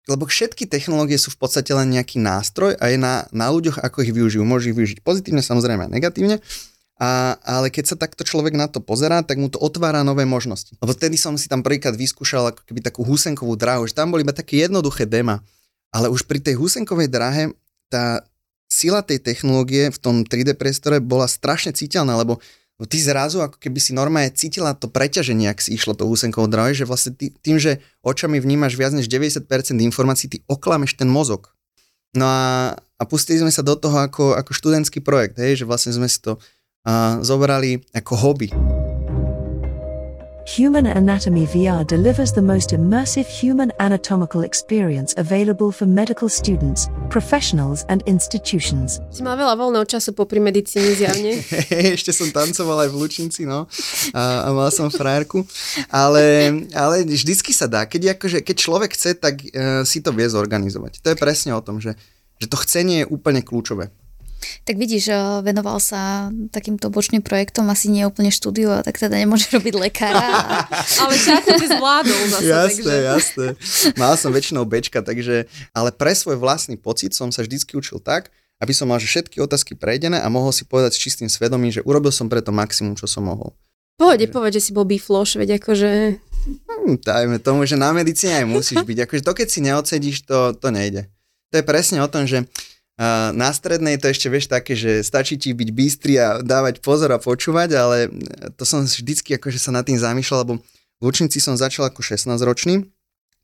lebo 0.09 0.25
všetky 0.25 0.65
technológie 0.65 1.21
sú 1.21 1.29
v 1.29 1.45
podstate 1.45 1.69
len 1.77 1.93
nejaký 1.93 2.17
nástroj 2.17 2.81
a 2.81 2.89
je 2.89 2.97
na, 2.97 3.29
na 3.29 3.53
ľuďoch, 3.53 3.77
ako 3.85 4.09
ich 4.09 4.17
využijú. 4.17 4.41
Môžu 4.41 4.73
ich 4.73 4.79
využiť 4.81 5.05
pozitívne, 5.05 5.45
samozrejme 5.45 5.85
aj 5.85 5.93
negatívne, 5.93 6.41
a, 6.97 7.37
ale 7.45 7.69
keď 7.69 7.93
sa 7.93 7.97
takto 8.01 8.25
človek 8.25 8.57
na 8.57 8.73
to 8.73 8.81
pozerá, 8.81 9.21
tak 9.21 9.37
mu 9.37 9.53
to 9.53 9.61
otvára 9.61 10.01
nové 10.01 10.25
možnosti. 10.25 10.73
Lebo 10.81 10.97
vtedy 10.97 11.21
som 11.21 11.37
si 11.37 11.45
tam 11.45 11.61
prvýkrát 11.61 11.93
vyskúšal 11.93 12.57
ako 12.57 12.65
keby 12.65 12.81
takú 12.81 13.05
husenkovú 13.05 13.53
dráhu, 13.55 13.85
že 13.85 13.93
tam 13.93 14.09
boli 14.09 14.25
iba 14.25 14.33
také 14.33 14.65
jednoduché 14.65 15.05
dema 15.05 15.45
ale 15.95 16.13
už 16.13 16.29
pri 16.29 16.41
tej 16.43 16.61
husenkovej 16.61 17.09
dráhe 17.09 17.43
tá 17.89 18.25
sila 18.69 19.01
tej 19.01 19.19
technológie 19.25 19.89
v 19.89 19.99
tom 19.99 20.17
3D 20.23 20.53
priestore 20.55 21.01
bola 21.01 21.25
strašne 21.25 21.73
citeľná, 21.73 22.21
lebo 22.21 22.37
ty 22.87 23.01
zrazu 23.03 23.43
ako 23.43 23.59
keby 23.59 23.81
si 23.83 23.91
normálne 23.97 24.31
cítila 24.31 24.77
to 24.77 24.87
preťaženie, 24.87 25.51
ak 25.51 25.59
si 25.59 25.75
išlo 25.75 25.99
to 25.99 26.07
husenkovou 26.07 26.47
dráhe, 26.47 26.77
že 26.77 26.87
vlastne 26.87 27.17
ty, 27.17 27.35
tým, 27.43 27.59
že 27.59 27.83
očami 28.07 28.39
vnímaš 28.39 28.79
viac 28.79 28.95
než 28.95 29.11
90% 29.11 29.49
informácií, 29.83 30.31
ty 30.31 30.39
oklameš 30.47 30.95
ten 30.95 31.11
mozog. 31.11 31.51
No 32.15 32.29
a, 32.29 32.77
a 32.79 33.03
pustili 33.09 33.43
sme 33.43 33.51
sa 33.51 33.67
do 33.67 33.75
toho 33.75 33.99
ako, 33.99 34.39
ako 34.39 34.53
študentský 34.55 35.03
projekt, 35.03 35.41
hej, 35.43 35.65
že 35.65 35.69
vlastne 35.69 35.91
sme 35.91 36.07
si 36.07 36.23
to 36.23 36.39
uh, 36.39 37.19
zobrali 37.25 37.83
ako 37.97 38.15
hobby. 38.15 38.49
Human 40.57 40.87
Anatomy 40.87 41.45
VR 41.45 41.85
delivers 41.85 42.33
the 42.33 42.41
most 42.41 42.73
immersive 42.73 43.29
human 43.29 43.69
anatomical 43.81 44.41
experience 44.41 45.13
available 45.19 45.69
for 45.71 45.85
medical 45.85 46.25
students, 46.33 46.89
professionals, 47.11 47.85
and 47.93 48.01
institutions. 48.09 48.97
Si 49.13 49.21
mal 49.21 49.37
veľa 49.37 49.61
voľného 49.61 49.85
času 49.85 50.17
popri 50.17 50.41
medicíne 50.41 50.97
zjavne. 50.97 51.37
Ešte 52.01 52.17
som 52.17 52.33
tancoval 52.33 52.89
aj 52.89 52.89
v 52.89 52.97
Lučinci, 52.97 53.45
no. 53.45 53.69
A, 54.17 54.49
a 54.49 54.57
mal 54.57 54.73
som 54.73 54.89
frajerku. 54.89 55.45
Ale, 55.93 56.49
ale 56.73 57.05
vždycky 57.05 57.53
sa 57.53 57.69
dá. 57.69 57.85
Keď, 57.85 58.17
akože, 58.17 58.41
keď 58.41 58.57
človek 58.57 58.97
chce, 58.97 59.21
tak 59.21 59.45
uh, 59.53 59.85
si 59.85 60.01
to 60.01 60.17
vie 60.17 60.33
zorganizovať. 60.33 61.05
To 61.05 61.13
je 61.13 61.21
presne 61.21 61.53
o 61.53 61.61
tom, 61.61 61.77
že, 61.77 61.93
že 62.41 62.49
to 62.49 62.57
chcenie 62.57 63.05
je 63.05 63.11
úplne 63.13 63.45
kľúčové. 63.45 63.93
Tak 64.65 64.79
vidíš, 64.79 65.11
venoval 65.43 65.83
sa 65.83 66.31
takýmto 66.55 66.89
bočným 66.89 67.25
projektom, 67.25 67.67
asi 67.71 67.91
nie 67.91 68.07
úplne 68.07 68.31
štúdiu, 68.31 68.71
a 68.71 68.85
tak 68.87 68.99
teda 69.01 69.19
nemôže 69.19 69.51
robiť 69.57 69.75
lekára. 69.75 70.65
ale 71.03 71.15
čakujte 71.19 71.67
zvládol 71.79 72.21
zase. 72.33 72.47
Jasné, 72.47 72.95
takže... 72.95 73.09
jasné. 73.09 73.47
Mal 73.99 74.15
som 74.15 74.31
väčšinou 74.31 74.65
bečka, 74.65 75.03
takže, 75.03 75.51
ale 75.75 75.91
pre 75.91 76.15
svoj 76.15 76.39
vlastný 76.39 76.79
pocit 76.79 77.13
som 77.15 77.35
sa 77.35 77.43
vždycky 77.43 77.75
učil 77.75 77.99
tak, 77.99 78.31
aby 78.59 78.73
som 78.75 78.91
mal 78.91 78.99
všetky 78.99 79.39
otázky 79.39 79.79
prejdené 79.79 80.19
a 80.19 80.27
mohol 80.27 80.51
si 80.51 80.67
povedať 80.67 80.99
s 80.99 81.03
čistým 81.03 81.31
svedomím, 81.31 81.71
že 81.71 81.85
urobil 81.87 82.11
som 82.11 82.27
preto 82.27 82.51
maximum, 82.51 82.99
čo 82.99 83.07
som 83.07 83.27
mohol. 83.27 83.55
Pohode, 83.99 84.31
povedz, 84.31 84.63
že 84.63 84.71
si 84.71 84.71
bol 84.71 84.87
bifloš, 84.87 85.43
veď 85.43 85.59
akože... 85.59 85.91
Hmm, 86.71 87.03
dajme 87.03 87.43
tomu, 87.43 87.67
že 87.67 87.75
na 87.75 87.91
medicíne 87.91 88.43
aj 88.43 88.47
musíš 88.47 88.87
byť. 88.87 88.99
Akože 89.07 89.23
to, 89.27 89.33
keď 89.35 89.47
si 89.51 89.61
neocedíš, 89.63 90.17
to, 90.23 90.55
to 90.55 90.71
nejde. 90.71 91.11
To 91.51 91.59
je 91.59 91.65
presne 91.67 91.99
o 91.99 92.07
tom, 92.07 92.23
že 92.23 92.47
na 93.33 93.51
strednej 93.55 93.95
to 93.95 94.11
ešte 94.11 94.27
vieš 94.27 94.51
také, 94.51 94.75
že 94.75 95.07
stačí 95.07 95.39
ti 95.39 95.55
byť 95.55 95.71
bystrý 95.71 96.15
a 96.19 96.29
dávať 96.43 96.83
pozor 96.83 97.15
a 97.15 97.23
počúvať, 97.23 97.71
ale 97.79 98.11
to 98.59 98.67
som 98.67 98.83
vždycky 98.83 99.39
akože 99.39 99.63
sa 99.63 99.71
nad 99.71 99.87
tým 99.87 99.95
zamýšľal, 99.95 100.43
lebo 100.43 100.55
v 100.99 101.03
Lučnici 101.07 101.39
som 101.39 101.55
začal 101.55 101.87
ako 101.87 102.03
16-ročný, 102.03 102.83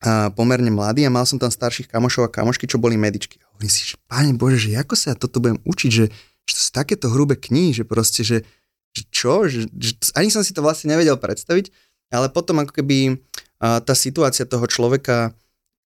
a 0.04 0.28
pomerne 0.34 0.68
mladý 0.68 1.06
a 1.06 1.14
mal 1.14 1.24
som 1.24 1.40
tam 1.40 1.48
starších 1.48 1.88
kamošov 1.88 2.28
a 2.28 2.34
kamošky, 2.34 2.68
čo 2.68 2.76
boli 2.76 2.98
medičky. 2.98 3.40
A 3.40 3.56
hovorím 3.56 3.72
si, 3.72 3.88
že 3.88 3.96
páne 4.04 4.36
Bože, 4.36 4.58
že 4.60 4.76
ako 4.76 4.94
sa 4.98 5.14
ja 5.14 5.16
toto 5.16 5.40
budem 5.40 5.56
učiť, 5.64 5.90
že, 5.90 6.06
že 6.44 6.52
to 6.52 6.60
sú 6.60 6.70
takéto 6.74 7.06
hrubé 7.08 7.40
knihy, 7.40 7.72
že 7.72 7.84
proste, 7.88 8.20
že, 8.20 8.44
že 8.92 9.02
čo, 9.08 9.48
že, 9.48 9.70
že 9.72 9.96
ani 10.12 10.28
som 10.28 10.44
si 10.44 10.52
to 10.52 10.60
vlastne 10.60 10.92
nevedel 10.92 11.16
predstaviť, 11.16 11.72
ale 12.12 12.28
potom 12.28 12.60
ako 12.60 12.84
keby 12.84 13.16
tá 13.58 13.94
situácia 13.96 14.44
toho 14.44 14.68
človeka 14.68 15.32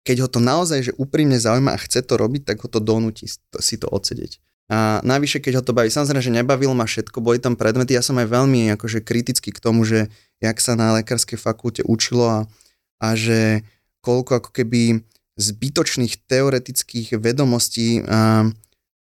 keď 0.06 0.22
ho 0.22 0.28
to 0.30 0.38
naozaj 0.38 0.86
že 0.86 0.92
úprimne 0.94 1.34
zaujíma 1.34 1.74
a 1.74 1.82
chce 1.82 2.06
to 2.06 2.14
robiť, 2.14 2.54
tak 2.54 2.62
ho 2.62 2.68
to 2.70 2.78
donúti 2.78 3.26
si 3.26 3.76
to 3.76 3.90
odsedeť. 3.90 4.38
A 4.66 4.98
navyše, 5.06 5.38
keď 5.38 5.62
ho 5.62 5.66
to 5.66 5.74
baví, 5.74 5.90
samozrejme, 5.90 6.22
že 6.22 6.34
nebavilo 6.34 6.74
ma 6.74 6.86
všetko, 6.86 7.22
boli 7.22 7.38
tam 7.38 7.54
predmety, 7.54 7.94
ja 7.94 8.02
som 8.02 8.18
aj 8.18 8.26
veľmi 8.30 8.74
akože 8.74 9.02
kritický 9.02 9.54
k 9.54 9.62
tomu, 9.62 9.86
že 9.86 10.10
jak 10.42 10.58
sa 10.58 10.74
na 10.74 10.94
lekárskej 10.98 11.38
fakulte 11.38 11.82
učilo 11.86 12.26
a, 12.26 12.38
a 12.98 13.08
že 13.14 13.62
koľko 14.02 14.42
ako 14.42 14.50
keby 14.50 15.06
zbytočných 15.38 16.18
teoretických 16.26 17.14
vedomostí 17.14 18.02
a, 18.02 18.50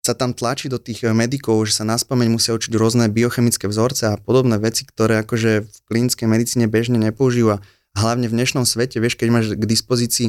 sa 0.05 0.13
tam 0.13 0.38
tlačí 0.38 0.69
do 0.72 0.77
tých 0.77 1.05
medikov, 1.12 1.65
že 1.65 1.81
sa 1.81 1.86
na 1.86 1.98
spomeň 1.98 2.29
musia 2.31 2.55
učiť 2.55 2.72
rôzne 2.77 3.10
biochemické 3.12 3.65
vzorce 3.67 4.15
a 4.15 4.19
podobné 4.22 4.55
veci, 4.62 4.88
ktoré 4.88 5.25
akože 5.25 5.65
v 5.65 5.77
klinickej 5.91 6.27
medicíne 6.29 6.65
bežne 6.69 7.01
nepoužíva. 7.01 7.60
Hlavne 7.98 8.29
v 8.29 8.38
dnešnom 8.38 8.63
svete, 8.69 9.01
vieš, 9.01 9.17
keď 9.17 9.27
máš 9.34 9.46
k 9.58 9.63
dispozícii 9.65 10.27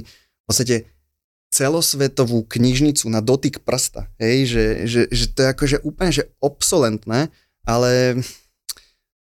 podstate 0.51 0.91
celosvetovú 1.51 2.47
knižnicu 2.47 3.11
na 3.11 3.19
dotyk 3.19 3.63
prsta. 3.67 4.07
Hej, 4.23 4.37
že, 4.55 4.65
že, 4.87 5.01
že 5.11 5.27
to 5.35 5.39
je 5.43 5.49
akože 5.51 5.77
úplne 5.83 6.11
že 6.15 6.31
obsolentné, 6.39 7.35
ale 7.67 8.23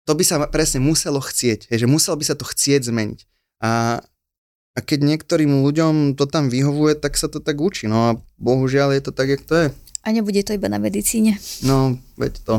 to 0.05 0.13
by 0.13 0.25
sa 0.25 0.41
presne 0.49 0.81
muselo 0.85 1.21
chcieť. 1.21 1.73
Hej, 1.73 1.85
že 1.85 1.89
muselo 1.89 2.21
by 2.21 2.25
sa 2.29 2.37
to 2.37 2.45
chcieť 2.45 2.89
zmeniť. 2.89 3.21
A, 3.65 4.01
a 4.77 4.79
keď 4.79 5.09
niektorým 5.09 5.65
ľuďom 5.65 6.21
to 6.21 6.29
tam 6.29 6.53
vyhovuje, 6.53 7.01
tak 7.01 7.17
sa 7.17 7.33
to 7.33 7.41
tak 7.41 7.61
učí. 7.61 7.89
No 7.89 8.13
a 8.13 8.17
bohužiaľ 8.37 8.97
je 8.97 9.03
to 9.09 9.13
tak, 9.13 9.29
jak 9.33 9.43
to 9.45 9.55
je. 9.57 9.67
A 10.05 10.09
nebude 10.13 10.41
to 10.45 10.57
iba 10.57 10.69
na 10.73 10.81
medicíne. 10.81 11.37
No, 11.65 11.97
veď 12.17 12.41
to. 12.45 12.57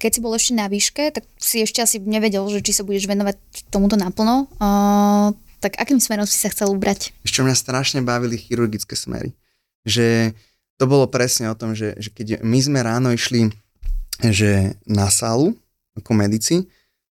Keď 0.00 0.10
si 0.16 0.20
bol 0.24 0.32
ešte 0.32 0.56
na 0.56 0.66
výške, 0.68 1.12
tak 1.12 1.28
si 1.36 1.60
ešte 1.60 1.84
asi 1.84 2.00
nevedel, 2.00 2.40
že 2.48 2.64
či 2.64 2.72
sa 2.72 2.88
budeš 2.88 3.04
venovať 3.04 3.36
tomuto 3.68 4.00
naplno. 4.00 4.48
Uh, 4.56 5.36
tak 5.60 5.76
akým 5.76 6.00
smerom 6.00 6.24
si 6.24 6.40
sa 6.40 6.48
chcel 6.48 6.72
ubrať? 6.72 7.12
Ešte 7.22 7.44
mňa 7.44 7.54
strašne 7.54 8.00
bavili 8.00 8.40
chirurgické 8.40 8.96
smery. 8.96 9.36
Že 9.84 10.32
to 10.80 10.84
bolo 10.88 11.04
presne 11.06 11.52
o 11.52 11.56
tom, 11.56 11.76
že, 11.76 11.94
že 12.00 12.08
keď 12.08 12.40
my 12.40 12.58
sme 12.60 12.80
ráno 12.80 13.12
išli 13.12 13.52
že 14.20 14.76
na 14.84 15.08
sálu 15.08 15.56
ako 15.96 16.12
medici, 16.12 16.68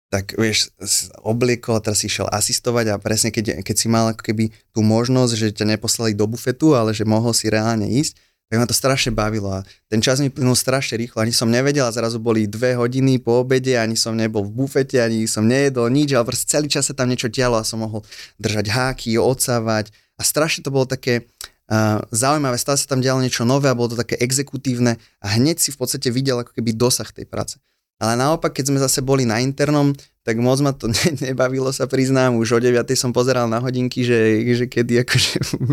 tak 0.09 0.37
vieš, 0.37 0.73
obliekol 1.21 1.81
teraz 1.81 2.01
si 2.01 2.09
išiel 2.09 2.29
asistovať 2.29 2.93
a 2.93 3.01
presne 3.01 3.29
keď, 3.29 3.61
keď 3.61 3.77
si 3.77 3.89
mal 3.93 4.13
ako 4.13 4.25
keby 4.25 4.53
tú 4.73 4.81
možnosť, 4.81 5.33
že 5.37 5.57
ťa 5.57 5.77
neposlali 5.77 6.17
do 6.17 6.25
bufetu, 6.25 6.73
ale 6.73 6.97
že 6.97 7.05
mohol 7.05 7.37
si 7.37 7.53
reálne 7.53 7.85
ísť, 7.85 8.17
tak 8.49 8.57
ma 8.57 8.65
to 8.65 8.73
strašne 8.73 9.13
bavilo 9.13 9.53
a 9.53 9.61
ten 9.93 10.01
čas 10.01 10.25
mi 10.25 10.33
plynul 10.33 10.57
strašne 10.57 10.97
rýchlo, 10.97 11.21
ani 11.21 11.37
som 11.37 11.53
nevedel 11.53 11.85
a 11.85 11.93
zrazu 11.93 12.17
boli 12.17 12.49
dve 12.49 12.73
hodiny 12.81 13.21
po 13.21 13.45
obede, 13.45 13.77
ani 13.77 13.93
som 13.93 14.17
nebol 14.17 14.41
v 14.49 14.65
bufete, 14.65 14.97
ani 14.97 15.29
som 15.29 15.45
nejedol 15.45 15.93
nič, 15.93 16.17
ale 16.17 16.25
proste 16.25 16.49
celý 16.49 16.73
čas 16.73 16.89
sa 16.89 16.97
tam 16.97 17.13
niečo 17.13 17.29
dialo 17.29 17.61
a 17.61 17.65
som 17.65 17.85
mohol 17.85 18.01
držať 18.41 18.73
háky, 18.73 19.21
odsávať 19.21 19.93
a 20.17 20.25
strašne 20.25 20.65
to 20.65 20.73
bolo 20.73 20.89
také 20.89 21.29
uh, 21.69 22.01
zaujímavé, 22.09 22.57
stále 22.57 22.81
sa 22.81 22.89
tam 22.89 23.05
dialo 23.05 23.21
niečo 23.21 23.45
nové 23.45 23.69
a 23.69 23.77
bolo 23.77 23.93
to 23.93 24.01
také 24.01 24.17
exekutívne 24.17 24.97
a 25.21 25.27
hneď 25.37 25.61
si 25.61 25.69
v 25.69 25.79
podstate 25.85 26.09
videl 26.09 26.41
ako 26.41 26.57
keby 26.57 26.73
dosah 26.73 27.09
tej 27.13 27.29
práce. 27.29 27.61
Ale 27.99 28.15
naopak, 28.15 28.55
keď 28.55 28.65
sme 28.71 28.79
zase 28.79 29.03
boli 29.03 29.27
na 29.27 29.43
internom, 29.43 29.91
tak 30.29 30.37
moc 30.37 30.61
ma 30.61 30.77
to 30.77 30.93
ne, 30.93 31.33
nebavilo 31.33 31.73
sa 31.73 31.89
priznám. 31.89 32.37
Už 32.37 32.53
o 32.53 32.61
9 32.61 32.85
som 32.93 33.17
pozeral 33.17 33.49
na 33.49 33.65
hodinky, 33.65 34.05
že, 34.05 34.45
že 34.53 34.69
kedy, 34.69 35.09
akože, 35.09 35.33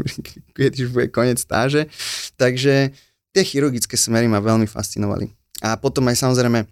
kedy 0.56 0.78
už 0.88 0.90
bude 0.96 1.12
koniec 1.12 1.44
stáže. 1.44 1.92
Takže 2.40 2.96
tie 3.36 3.44
chirurgické 3.44 4.00
smery 4.00 4.32
ma 4.32 4.40
veľmi 4.40 4.64
fascinovali. 4.64 5.28
A 5.60 5.76
potom 5.76 6.08
aj 6.08 6.24
samozrejme 6.24 6.64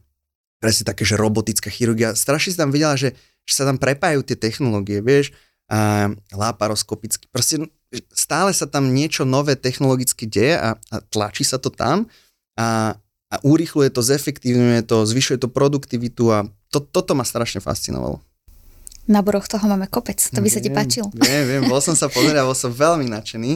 presne 0.63 0.87
také, 0.87 1.03
že 1.03 1.19
robotická 1.19 1.67
chirurgia. 1.67 2.15
Strašne 2.15 2.55
si 2.55 2.59
tam 2.59 2.71
videla, 2.71 2.95
že, 2.95 3.11
že 3.43 3.53
sa 3.59 3.67
tam 3.67 3.75
prepájajú 3.75 4.23
tie 4.23 4.39
technológie, 4.39 5.03
vieš, 5.03 5.35
a 5.67 6.07
laparoskopicky. 6.31 7.27
Proste 7.27 7.67
stále 8.15 8.55
sa 8.55 8.63
tam 8.63 8.95
niečo 8.95 9.27
nové 9.27 9.59
technologicky 9.59 10.23
deje 10.23 10.55
a, 10.55 10.79
a 10.79 10.95
tlačí 11.11 11.43
sa 11.43 11.59
to 11.59 11.67
tam 11.67 12.07
a, 12.55 12.95
a 13.27 13.35
urýchluje 13.43 13.91
to, 13.91 13.99
zefektívňuje 13.99 14.87
to, 14.87 15.03
zvyšuje 15.03 15.37
to 15.43 15.51
produktivitu 15.51 16.31
a 16.31 16.47
to, 16.74 16.82
toto 16.82 17.13
ma 17.13 17.22
strašne 17.22 17.62
fascinovalo. 17.62 18.18
Na 19.06 19.22
boroch 19.22 19.46
toho 19.46 19.70
máme 19.70 19.86
kopec, 19.86 20.18
to 20.18 20.39
by 20.42 20.50
sa 20.50 20.63
ti 20.63 20.74
páčil. 20.74 21.06
Viem, 21.13 21.44
viem, 21.46 21.63
bol 21.70 21.84
som 21.84 21.94
sa 21.94 22.10
pozerať, 22.10 22.42
bol 22.42 22.58
som 22.58 22.74
veľmi 22.74 23.06
nadšený. 23.13 23.51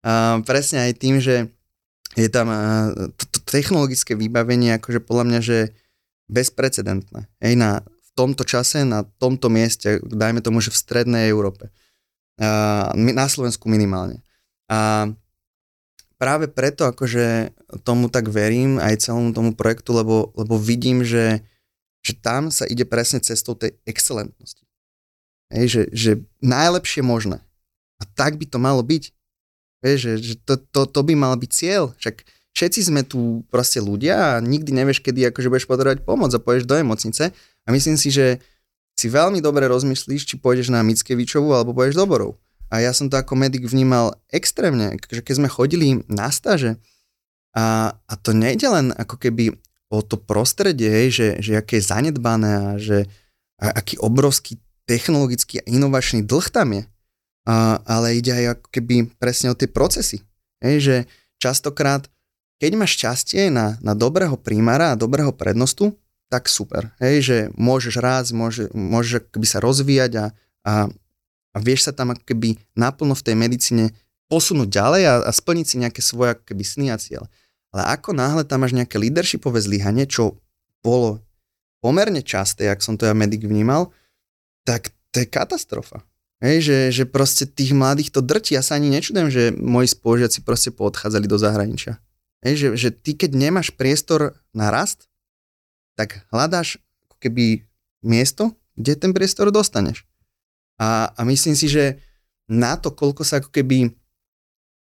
Uh, 0.00 0.38
presne 0.46 0.86
aj 0.86 0.92
tým, 1.00 1.18
že 1.18 1.50
je 2.14 2.28
tam 2.28 2.52
uh, 2.52 2.92
to, 3.16 3.24
to 3.26 3.38
technologické 3.48 4.14
vybavenie, 4.14 4.76
akože 4.76 5.00
podľa 5.02 5.24
mňa, 5.26 5.40
že 5.40 5.58
bezprecedentné. 6.28 7.26
Hej, 7.42 7.54
na, 7.58 7.80
v 7.82 8.10
tomto 8.12 8.44
čase, 8.44 8.84
na 8.84 9.02
tomto 9.18 9.48
mieste, 9.48 10.04
dajme 10.04 10.44
tomu, 10.44 10.60
že 10.60 10.70
v 10.70 10.78
strednej 10.78 11.32
Európe. 11.32 11.72
Uh, 12.36 12.92
na 12.94 13.24
Slovensku 13.24 13.72
minimálne. 13.72 14.20
A 14.68 15.10
práve 16.20 16.44
preto 16.52 16.84
akože 16.84 17.56
tomu 17.88 18.12
tak 18.12 18.28
verím 18.28 18.76
aj 18.76 19.08
celému 19.08 19.32
tomu 19.32 19.56
projektu, 19.56 19.96
lebo, 19.96 20.28
lebo 20.36 20.60
vidím, 20.60 21.00
že, 21.00 21.40
že 22.00 22.16
tam 22.16 22.48
sa 22.48 22.64
ide 22.64 22.88
presne 22.88 23.20
cestou 23.20 23.52
tej 23.56 23.76
excelentnosti. 23.84 24.64
Hej, 25.50 25.66
že, 25.66 25.82
že 25.92 26.10
najlepšie 26.40 27.02
možné. 27.02 27.42
A 28.00 28.06
tak 28.06 28.40
by 28.40 28.46
to 28.48 28.56
malo 28.56 28.80
byť. 28.80 29.12
Hej, 29.84 29.94
že, 29.98 30.12
že 30.20 30.34
to, 30.40 30.56
to, 30.56 30.86
to 30.88 31.00
by 31.04 31.14
mal 31.16 31.34
byť 31.36 31.50
cieľ. 31.50 31.92
Však 31.98 32.24
všetci 32.56 32.80
sme 32.88 33.02
tu 33.04 33.44
proste 33.52 33.82
ľudia 33.82 34.36
a 34.36 34.42
nikdy 34.44 34.72
nevieš, 34.72 35.04
kedy 35.04 35.28
akože 35.32 35.50
budeš 35.50 35.66
potrebovať 35.68 36.06
pomoc 36.06 36.30
a 36.32 36.40
pôjdeš 36.40 36.68
do 36.68 36.78
nemocnice. 36.78 37.34
A 37.64 37.68
myslím 37.72 37.96
si, 38.00 38.08
že 38.14 38.40
si 38.96 39.08
veľmi 39.08 39.40
dobre 39.40 39.64
rozmyslíš, 39.68 40.28
či 40.28 40.34
pôjdeš 40.36 40.68
na 40.68 40.84
Mickevičovu 40.84 41.52
alebo 41.56 41.72
pôjdeš 41.72 41.96
do 41.96 42.04
Borov. 42.04 42.32
A 42.70 42.84
ja 42.84 42.94
som 42.94 43.10
to 43.10 43.18
ako 43.18 43.34
medic 43.34 43.66
vnímal 43.66 44.14
extrémne, 44.30 44.94
že 45.10 45.24
keď 45.24 45.34
sme 45.42 45.48
chodili 45.50 46.06
na 46.06 46.30
stáže 46.30 46.78
a, 47.50 47.96
a 47.96 48.14
to 48.14 48.30
nejde 48.30 48.68
len 48.70 48.94
ako 48.94 49.18
keby 49.18 49.58
o 49.90 49.98
to 50.06 50.14
prostredie, 50.14 50.86
hej, 50.86 51.08
že, 51.10 51.28
že 51.42 51.52
aké 51.58 51.82
je 51.82 51.88
zanedbané 51.90 52.50
a 52.54 52.68
že 52.78 53.10
a, 53.58 53.74
aký 53.74 53.98
obrovský 53.98 54.56
technologický 54.86 55.60
a 55.60 55.68
inovačný 55.68 56.22
dlh 56.22 56.46
tam 56.48 56.78
je. 56.78 56.82
A, 57.44 57.82
ale 57.82 58.16
ide 58.16 58.30
aj 58.30 58.44
ako 58.56 58.66
keby 58.70 58.94
presne 59.18 59.50
o 59.50 59.58
tie 59.58 59.66
procesy. 59.66 60.22
Hej, 60.62 60.76
že 60.80 60.96
častokrát, 61.42 62.06
keď 62.62 62.70
máš 62.78 62.94
šťastie 62.96 63.50
na, 63.50 63.74
na 63.82 63.98
dobrého 63.98 64.38
primára 64.38 64.94
a 64.94 65.00
dobrého 65.00 65.34
prednostu, 65.34 65.98
tak 66.30 66.46
super. 66.46 66.94
Hej, 67.02 67.16
že 67.26 67.36
môžeš 67.58 67.98
rásť, 67.98 68.30
môže, 68.30 68.64
môžeš 68.70 69.26
akoby 69.26 69.46
sa 69.50 69.58
rozvíjať 69.58 70.12
a, 70.14 70.26
a, 70.62 70.72
a 71.50 71.56
vieš 71.58 71.90
sa 71.90 71.92
tam 71.92 72.14
keby 72.14 72.54
naplno 72.78 73.18
v 73.18 73.24
tej 73.26 73.34
medicíne 73.34 73.84
posunúť 74.30 74.70
ďalej 74.70 75.02
a, 75.10 75.14
a 75.26 75.30
splniť 75.34 75.66
si 75.66 75.76
nejaké 75.82 75.98
svoje 75.98 76.38
keby 76.46 76.62
sny 76.62 76.86
a 76.94 76.96
cieľ. 77.02 77.26
Ale 77.70 77.82
ako 77.94 78.10
náhle 78.14 78.42
tam 78.42 78.66
máš 78.66 78.74
nejaké 78.74 78.98
leadershipové 78.98 79.62
zlyhanie, 79.62 80.06
čo 80.06 80.42
bolo 80.82 81.22
pomerne 81.78 82.20
časté, 82.20 82.66
jak 82.66 82.82
som 82.82 82.98
to 82.98 83.06
ja 83.06 83.14
medic 83.14 83.46
vnímal, 83.46 83.94
tak 84.66 84.90
to 85.14 85.22
je 85.22 85.26
katastrofa. 85.26 86.02
Hej, 86.40 86.56
že, 86.64 86.78
že 87.02 87.04
proste 87.04 87.44
tých 87.44 87.76
mladých 87.76 88.16
to 88.16 88.24
drti. 88.24 88.56
Ja 88.56 88.64
sa 88.64 88.80
ani 88.80 88.88
nečudujem, 88.88 89.28
že 89.28 89.52
moji 89.52 89.92
spolužiaci 89.92 90.40
proste 90.40 90.72
poodchádzali 90.72 91.28
do 91.28 91.36
zahraničia. 91.36 92.00
Hej, 92.40 92.54
že, 92.56 92.68
že 92.76 92.88
ty 92.96 93.12
keď 93.12 93.36
nemáš 93.36 93.68
priestor 93.76 94.40
na 94.56 94.72
rast, 94.72 95.12
tak 96.00 96.24
hľadáš 96.32 96.80
keby 97.20 97.68
miesto, 98.00 98.56
kde 98.74 98.96
ten 98.96 99.12
priestor 99.12 99.52
dostaneš. 99.52 100.08
A, 100.80 101.12
a 101.12 101.20
myslím 101.28 101.52
si, 101.52 101.68
že 101.68 102.00
na 102.48 102.80
to, 102.80 102.88
koľko 102.90 103.22
sa 103.22 103.44
ako 103.44 103.52
keby 103.52 103.92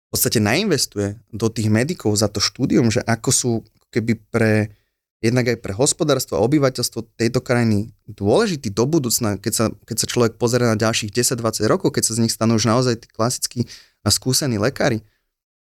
v 0.10 0.18
podstate 0.18 0.42
nainvestuje 0.42 1.22
do 1.30 1.54
tých 1.54 1.70
medikov 1.70 2.18
za 2.18 2.26
to 2.26 2.42
štúdium, 2.42 2.90
že 2.90 3.06
ako 3.06 3.30
sú 3.30 3.52
keby 3.94 4.18
pre 4.34 4.74
jednak 5.20 5.52
aj 5.52 5.58
pre 5.60 5.76
hospodárstvo 5.76 6.40
a 6.40 6.46
obyvateľstvo 6.48 7.14
tejto 7.20 7.44
krajiny 7.44 7.92
dôležitý 8.08 8.72
do 8.72 8.88
budúcna, 8.88 9.36
keď 9.36 9.54
sa, 9.54 9.66
keď 9.86 9.96
sa 10.02 10.08
človek 10.08 10.34
pozrie 10.40 10.66
na 10.66 10.80
ďalších 10.80 11.12
10-20 11.12 11.68
rokov, 11.68 11.92
keď 11.94 12.04
sa 12.10 12.16
z 12.16 12.22
nich 12.26 12.34
stanú 12.34 12.56
už 12.56 12.66
naozaj 12.66 13.06
tí 13.06 13.08
klasickí 13.12 13.60
a 14.02 14.10
skúsení 14.10 14.56
lekári. 14.56 15.04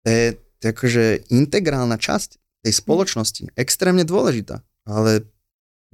To 0.04 0.08
je, 0.10 0.24
to 0.58 0.62
je 0.66 0.70
akože 0.74 1.04
integrálna 1.30 1.96
časť 1.96 2.36
tej 2.66 2.72
spoločnosti, 2.74 3.54
extrémne 3.54 4.02
dôležitá. 4.02 4.60
Ale 4.84 5.24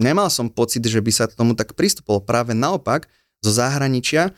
nemal 0.00 0.32
som 0.32 0.48
pocit, 0.48 0.82
že 0.82 1.04
by 1.04 1.12
sa 1.12 1.28
k 1.28 1.36
tomu 1.36 1.52
tak 1.52 1.76
pristupolo. 1.76 2.24
Práve 2.24 2.56
naopak, 2.56 3.06
zo 3.44 3.52
zahraničia 3.52 4.32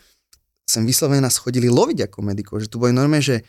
sem 0.67 0.83
vyslovene 0.83 1.23
nás 1.23 1.39
chodili 1.39 1.71
loviť 1.71 2.11
ako 2.11 2.19
medikov, 2.23 2.59
že 2.59 2.71
tu 2.71 2.79
boli 2.79 2.91
normálne, 2.95 3.23
že 3.23 3.47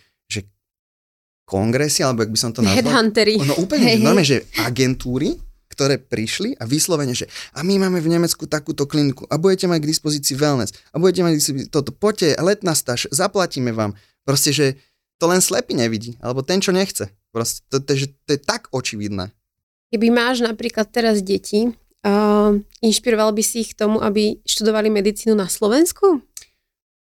kongresy, 1.44 2.00
alebo 2.04 2.24
ak 2.24 2.32
by 2.32 2.38
som 2.40 2.50
to 2.50 2.64
nazval. 2.64 2.80
Headhuntery. 2.80 3.36
No 3.44 3.54
úplne, 3.60 3.84
hey, 3.84 4.00
normálne, 4.00 4.24
že 4.24 4.48
agentúry, 4.64 5.36
ktoré 5.68 5.98
prišli 5.98 6.56
a 6.56 6.64
vyslovene, 6.64 7.12
že 7.12 7.26
a 7.52 7.60
my 7.66 7.76
máme 7.82 7.98
v 8.00 8.16
Nemecku 8.16 8.46
takúto 8.46 8.86
kliniku 8.86 9.26
a 9.26 9.36
budete 9.36 9.66
mať 9.66 9.82
k 9.82 9.90
dispozícii 9.90 10.34
wellness 10.38 10.70
a 10.94 11.02
budete 11.02 11.26
mať 11.26 11.32
k 11.34 11.38
dispozícii 11.42 11.70
toto, 11.70 11.90
poďte, 11.90 12.38
letná 12.38 12.72
staž, 12.78 13.10
zaplatíme 13.10 13.74
vám. 13.74 13.98
Proste, 14.22 14.54
že 14.54 14.66
to 15.18 15.26
len 15.26 15.42
slepý 15.42 15.76
nevidí, 15.76 16.16
alebo 16.22 16.46
ten, 16.46 16.62
čo 16.62 16.70
nechce. 16.70 17.10
Proste, 17.34 17.66
to, 17.68 17.82
to, 17.82 17.92
to, 17.98 18.06
to 18.06 18.30
je 18.34 18.40
tak 18.40 18.70
očividné. 18.70 19.34
Keby 19.90 20.08
máš 20.14 20.42
napríklad 20.42 20.90
teraz 20.90 21.22
deti, 21.22 21.70
uh, 22.06 22.50
inšpiroval 22.82 23.34
by 23.34 23.42
si 23.42 23.66
ich 23.66 23.74
k 23.74 23.84
tomu, 23.84 23.98
aby 23.98 24.38
študovali 24.46 24.90
medicínu 24.90 25.34
na 25.34 25.50
Slovensku? 25.50 26.22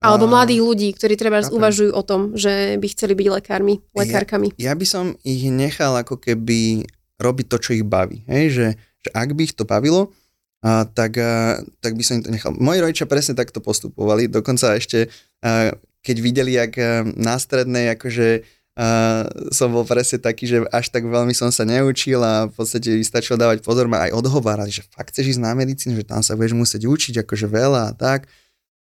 Alebo 0.07 0.31
mladých 0.31 0.63
ľudí, 0.63 0.89
ktorí 0.95 1.19
treba 1.19 1.43
uvažujú 1.43 1.91
o 1.91 2.03
tom, 2.07 2.39
že 2.39 2.79
by 2.79 2.87
chceli 2.95 3.19
byť 3.19 3.29
lekármi, 3.43 3.75
lekárkami. 3.93 4.55
Ja, 4.57 4.71
ja 4.71 4.73
by 4.79 4.87
som 4.87 5.05
ich 5.27 5.43
nechal 5.51 5.99
ako 5.99 6.23
keby 6.23 6.87
robiť 7.19 7.47
to, 7.51 7.57
čo 7.59 7.71
ich 7.75 7.85
baví. 7.85 8.23
Hej? 8.31 8.45
Že, 8.55 8.67
že 8.79 9.11
ak 9.11 9.29
by 9.35 9.43
ich 9.45 9.55
to 9.59 9.67
bavilo, 9.67 10.15
a, 10.63 10.87
tak, 10.87 11.19
a, 11.19 11.61
tak 11.83 11.99
by 11.99 12.03
som 12.07 12.19
im 12.19 12.25
to 12.25 12.31
nechal. 12.31 12.55
Moji 12.55 12.81
rodičia 12.81 13.11
presne 13.11 13.35
takto 13.37 13.59
postupovali, 13.59 14.31
dokonca 14.31 14.79
ešte 14.79 15.11
a, 15.43 15.75
keď 16.07 16.17
videli, 16.23 16.55
jak 16.55 16.79
na 17.19 17.35
strednej 17.35 17.91
akože 17.99 18.47
a 18.77 19.25
som 19.57 19.73
bol 19.73 19.89
presne 19.89 20.21
taký, 20.21 20.45
že 20.45 20.59
až 20.69 20.93
tak 20.93 21.09
veľmi 21.09 21.33
som 21.33 21.49
sa 21.49 21.65
neučil 21.65 22.21
a 22.21 22.45
v 22.45 22.53
podstate 22.53 23.01
stačilo 23.01 23.41
dávať 23.41 23.65
pozor, 23.65 23.89
ma 23.89 24.05
aj 24.05 24.13
odhovárali, 24.13 24.69
že 24.69 24.85
fakt 24.93 25.17
chceš 25.17 25.33
ísť 25.33 25.43
na 25.49 25.57
medicínu, 25.57 25.97
že 25.97 26.05
tam 26.05 26.21
sa 26.21 26.37
budeš 26.37 26.53
musieť 26.53 26.85
učiť 26.85 27.25
akože 27.25 27.49
veľa 27.49 27.83
a 27.89 27.93
tak. 27.97 28.29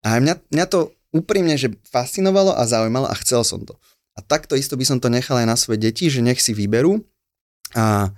A 0.06 0.22
mňa, 0.22 0.38
mňa 0.54 0.66
to 0.70 0.94
úprimne, 1.10 1.54
že 1.58 1.74
fascinovalo 1.90 2.54
a 2.54 2.62
zaujímalo 2.66 3.06
a 3.10 3.14
chcel 3.18 3.42
som 3.42 3.62
to. 3.66 3.74
A 4.14 4.22
takto 4.22 4.58
isto 4.58 4.74
by 4.74 4.84
som 4.86 4.98
to 4.98 5.10
nechal 5.10 5.38
aj 5.38 5.46
na 5.46 5.56
svoje 5.58 5.78
deti, 5.82 6.10
že 6.10 6.22
nech 6.22 6.42
si 6.42 6.54
vyberú 6.54 7.02
a 7.74 8.10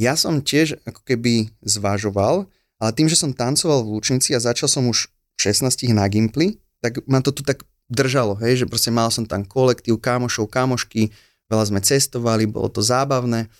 ja 0.00 0.16
som 0.16 0.40
tiež 0.40 0.80
ako 0.88 1.04
keby 1.04 1.52
zvažoval, 1.60 2.48
ale 2.80 2.90
tým, 2.96 3.08
že 3.08 3.20
som 3.20 3.36
tancoval 3.36 3.84
v 3.84 4.00
Lučnici 4.00 4.32
a 4.32 4.40
začal 4.40 4.68
som 4.68 4.88
už 4.88 5.12
v 5.36 5.38
16 5.52 5.92
na 5.92 6.08
Gimply, 6.08 6.56
tak 6.80 7.04
ma 7.04 7.20
to 7.20 7.32
tu 7.32 7.44
tak 7.44 7.68
držalo, 7.92 8.38
hej, 8.40 8.64
že 8.64 8.68
proste 8.70 8.88
mal 8.88 9.12
som 9.12 9.28
tam 9.28 9.44
kolektív 9.44 10.00
kámošov, 10.00 10.48
kámošky, 10.48 11.12
veľa 11.52 11.64
sme 11.68 11.80
cestovali, 11.82 12.48
bolo 12.48 12.70
to 12.70 12.80
zábavné. 12.80 13.50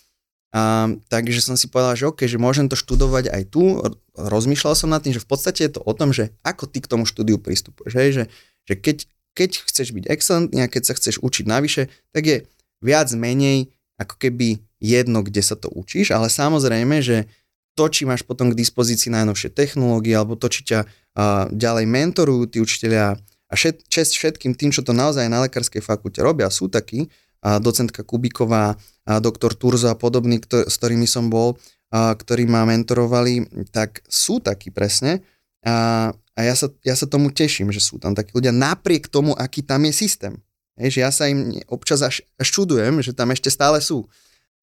A, 0.50 0.90
takže 1.10 1.44
som 1.44 1.54
si 1.58 1.70
povedal, 1.70 1.94
že 1.98 2.08
OK, 2.08 2.26
že 2.26 2.40
môžem 2.40 2.66
to 2.66 2.74
študovať 2.78 3.30
aj 3.30 3.42
tu. 3.54 3.78
Rozmýšľal 4.18 4.74
som 4.74 4.90
nad 4.90 5.02
tým, 5.02 5.14
že 5.14 5.22
v 5.22 5.28
podstate 5.30 5.66
je 5.66 5.78
to 5.78 5.80
o 5.82 5.92
tom, 5.94 6.10
že 6.10 6.34
ako 6.42 6.66
ty 6.66 6.82
k 6.82 6.90
tomu 6.90 7.06
štúdiu 7.06 7.38
pristupuješ. 7.38 7.92
Hej, 7.94 8.08
že, 8.10 8.24
že 8.70 8.78
keď, 8.78 9.10
keď 9.34 9.50
chceš 9.66 9.90
byť 9.90 10.04
excelentný 10.06 10.62
a 10.62 10.70
keď 10.70 10.82
sa 10.86 10.94
chceš 10.94 11.18
učiť 11.18 11.44
navyše, 11.50 11.90
tak 12.14 12.22
je 12.22 12.36
viac 12.78 13.10
menej 13.10 13.74
ako 13.98 14.14
keby 14.16 14.62
jedno, 14.80 15.20
kde 15.20 15.42
sa 15.44 15.58
to 15.58 15.68
učíš, 15.68 16.14
ale 16.14 16.32
samozrejme, 16.32 17.02
že 17.04 17.28
to, 17.76 17.86
či 17.90 18.08
máš 18.08 18.24
potom 18.24 18.50
k 18.50 18.58
dispozícii 18.58 19.12
najnovšie 19.12 19.52
technológie, 19.52 20.16
alebo 20.16 20.34
to, 20.40 20.48
či 20.48 20.64
ťa 20.64 20.80
uh, 20.84 21.46
ďalej 21.52 21.84
mentorujú 21.86 22.42
tí 22.48 22.58
učiteľia 22.58 23.20
a 23.50 23.52
všet, 23.54 23.90
čest 23.90 24.14
všetkým 24.14 24.54
tým, 24.54 24.70
čo 24.70 24.86
to 24.86 24.94
naozaj 24.94 25.26
na 25.26 25.44
lekárskej 25.44 25.82
fakulte 25.82 26.22
robia, 26.22 26.48
sú 26.48 26.70
takí, 26.72 27.06
uh, 27.06 27.60
docentka 27.60 28.02
Kubiková, 28.02 28.74
uh, 28.74 29.20
doktor 29.20 29.52
Turzo 29.52 29.92
a 29.92 29.96
podobní, 29.98 30.40
ktor- 30.40 30.66
s 30.66 30.74
ktorými 30.80 31.04
som 31.04 31.28
bol, 31.28 31.56
uh, 31.56 32.14
ktorí 32.16 32.48
ma 32.48 32.64
mentorovali, 32.64 33.68
tak 33.70 34.00
sú 34.08 34.40
takí 34.40 34.72
presne. 34.72 35.20
A, 35.60 36.08
a 36.38 36.46
ja, 36.46 36.54
sa, 36.54 36.70
ja 36.86 36.94
sa 36.94 37.10
tomu 37.10 37.34
teším, 37.34 37.74
že 37.74 37.82
sú 37.82 37.98
tam 37.98 38.14
takí 38.14 38.30
ľudia, 38.32 38.54
napriek 38.54 39.10
tomu, 39.10 39.34
aký 39.34 39.66
tam 39.66 39.84
je 39.88 39.92
systém. 39.92 40.34
Hej, 40.78 40.96
že 40.96 41.00
ja 41.04 41.10
sa 41.12 41.28
im 41.28 41.60
občas 41.68 42.00
až, 42.00 42.24
až 42.40 42.48
čudujem, 42.48 43.04
že 43.04 43.12
tam 43.12 43.28
ešte 43.34 43.52
stále 43.52 43.82
sú. 43.84 44.08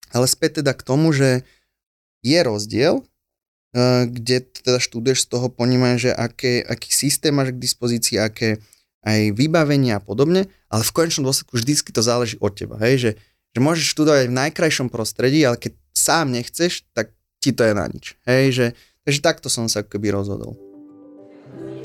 Ale 0.10 0.26
späť 0.26 0.64
teda 0.64 0.74
k 0.74 0.82
tomu, 0.82 1.14
že 1.14 1.46
je 2.26 2.40
rozdiel, 2.42 3.04
eh, 3.76 4.10
kde 4.10 4.48
teda 4.64 4.80
študuješ 4.82 5.28
z 5.28 5.30
toho 5.30 5.48
ponímaš, 5.52 6.10
že 6.10 6.12
aké, 6.16 6.66
aký 6.66 6.90
systém 6.90 7.36
máš 7.36 7.54
k 7.54 7.62
dispozícii, 7.62 8.18
aké 8.18 8.58
aj 9.06 9.38
vybavenie 9.38 9.94
a 9.96 10.02
podobne, 10.02 10.50
ale 10.68 10.84
v 10.84 10.96
konečnom 10.96 11.30
dôsledku 11.30 11.56
vždycky 11.56 11.96
to 11.96 12.04
záleží 12.04 12.36
od 12.44 12.52
teba, 12.52 12.76
hej, 12.84 12.96
že, 13.00 13.12
že 13.56 13.60
môžeš 13.64 13.96
študovať 13.96 14.28
v 14.28 14.38
najkrajšom 14.42 14.92
prostredí, 14.92 15.48
ale 15.48 15.56
keď 15.56 15.80
sám 15.96 16.36
nechceš, 16.36 16.84
tak 16.92 17.16
ti 17.40 17.56
to 17.56 17.64
je 17.64 17.74
na 17.78 17.88
nič, 17.88 18.20
hej, 18.28 18.46
že, 18.52 18.66
takže 19.08 19.20
takto 19.24 19.48
som 19.48 19.72
sa 19.72 19.86
keby 19.86 20.12
rozhodol. 20.12 20.67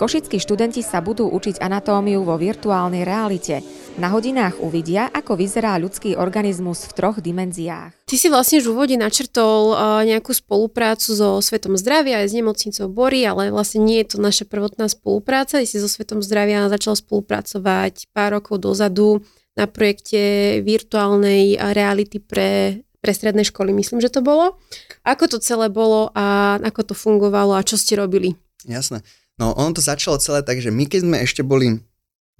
Košickí 0.03 0.43
študenti 0.43 0.83
sa 0.83 0.99
budú 0.99 1.31
učiť 1.31 1.62
anatómiu 1.62 2.27
vo 2.27 2.35
virtuálnej 2.35 3.07
realite. 3.07 3.62
Na 4.03 4.11
hodinách 4.11 4.59
uvidia, 4.59 5.07
ako 5.07 5.38
vyzerá 5.38 5.79
ľudský 5.79 6.19
organizmus 6.19 6.91
v 6.91 6.93
troch 6.99 7.23
dimenziách. 7.23 7.95
Ty 8.11 8.17
si 8.19 8.27
vlastne 8.27 8.59
v 8.59 8.75
úvode 8.75 8.99
načrtol 8.99 9.79
nejakú 10.03 10.35
spoluprácu 10.35 11.07
so 11.15 11.38
Svetom 11.38 11.79
zdravia 11.79 12.19
aj 12.19 12.35
s 12.35 12.35
nemocnicou 12.35 12.91
Bory, 12.91 13.23
ale 13.23 13.55
vlastne 13.55 13.87
nie 13.87 14.03
je 14.03 14.11
to 14.11 14.17
naša 14.19 14.43
prvotná 14.43 14.91
spolupráca. 14.91 15.62
Ty 15.62 15.71
si 15.71 15.79
so 15.79 15.87
Svetom 15.87 16.19
zdravia 16.19 16.67
začal 16.67 16.99
spolupracovať 16.99 18.11
pár 18.11 18.43
rokov 18.43 18.59
dozadu 18.59 19.23
na 19.55 19.71
projekte 19.71 20.59
virtuálnej 20.67 21.62
reality 21.62 22.19
pre 22.19 22.83
pre 22.99 23.15
stredné 23.15 23.47
školy, 23.47 23.71
myslím, 23.71 24.03
že 24.03 24.11
to 24.11 24.19
bolo. 24.19 24.59
Ako 25.07 25.31
to 25.31 25.38
celé 25.38 25.71
bolo 25.71 26.11
a 26.15 26.59
ako 26.59 26.91
to 26.91 26.95
fungovalo 26.99 27.55
a 27.55 27.62
čo 27.62 27.79
ste 27.79 27.95
robili? 27.95 28.35
Jasné. 28.67 29.03
No 29.40 29.57
ono 29.57 29.73
to 29.73 29.81
začalo 29.85 30.21
celé 30.21 30.45
tak, 30.45 30.61
že 30.61 30.68
my 30.68 30.85
keď 30.85 31.01
sme 31.05 31.16
ešte 31.23 31.40
boli 31.45 31.81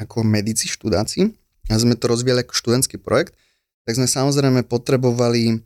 ako 0.01 0.27
medici 0.27 0.69
študáci 0.69 1.33
a 1.71 1.79
sme 1.79 1.97
to 1.97 2.11
rozvíjali 2.11 2.43
ako 2.43 2.53
študentský 2.53 2.97
projekt, 3.01 3.39
tak 3.87 3.99
sme 3.99 4.07
samozrejme 4.07 4.67
potrebovali 4.67 5.63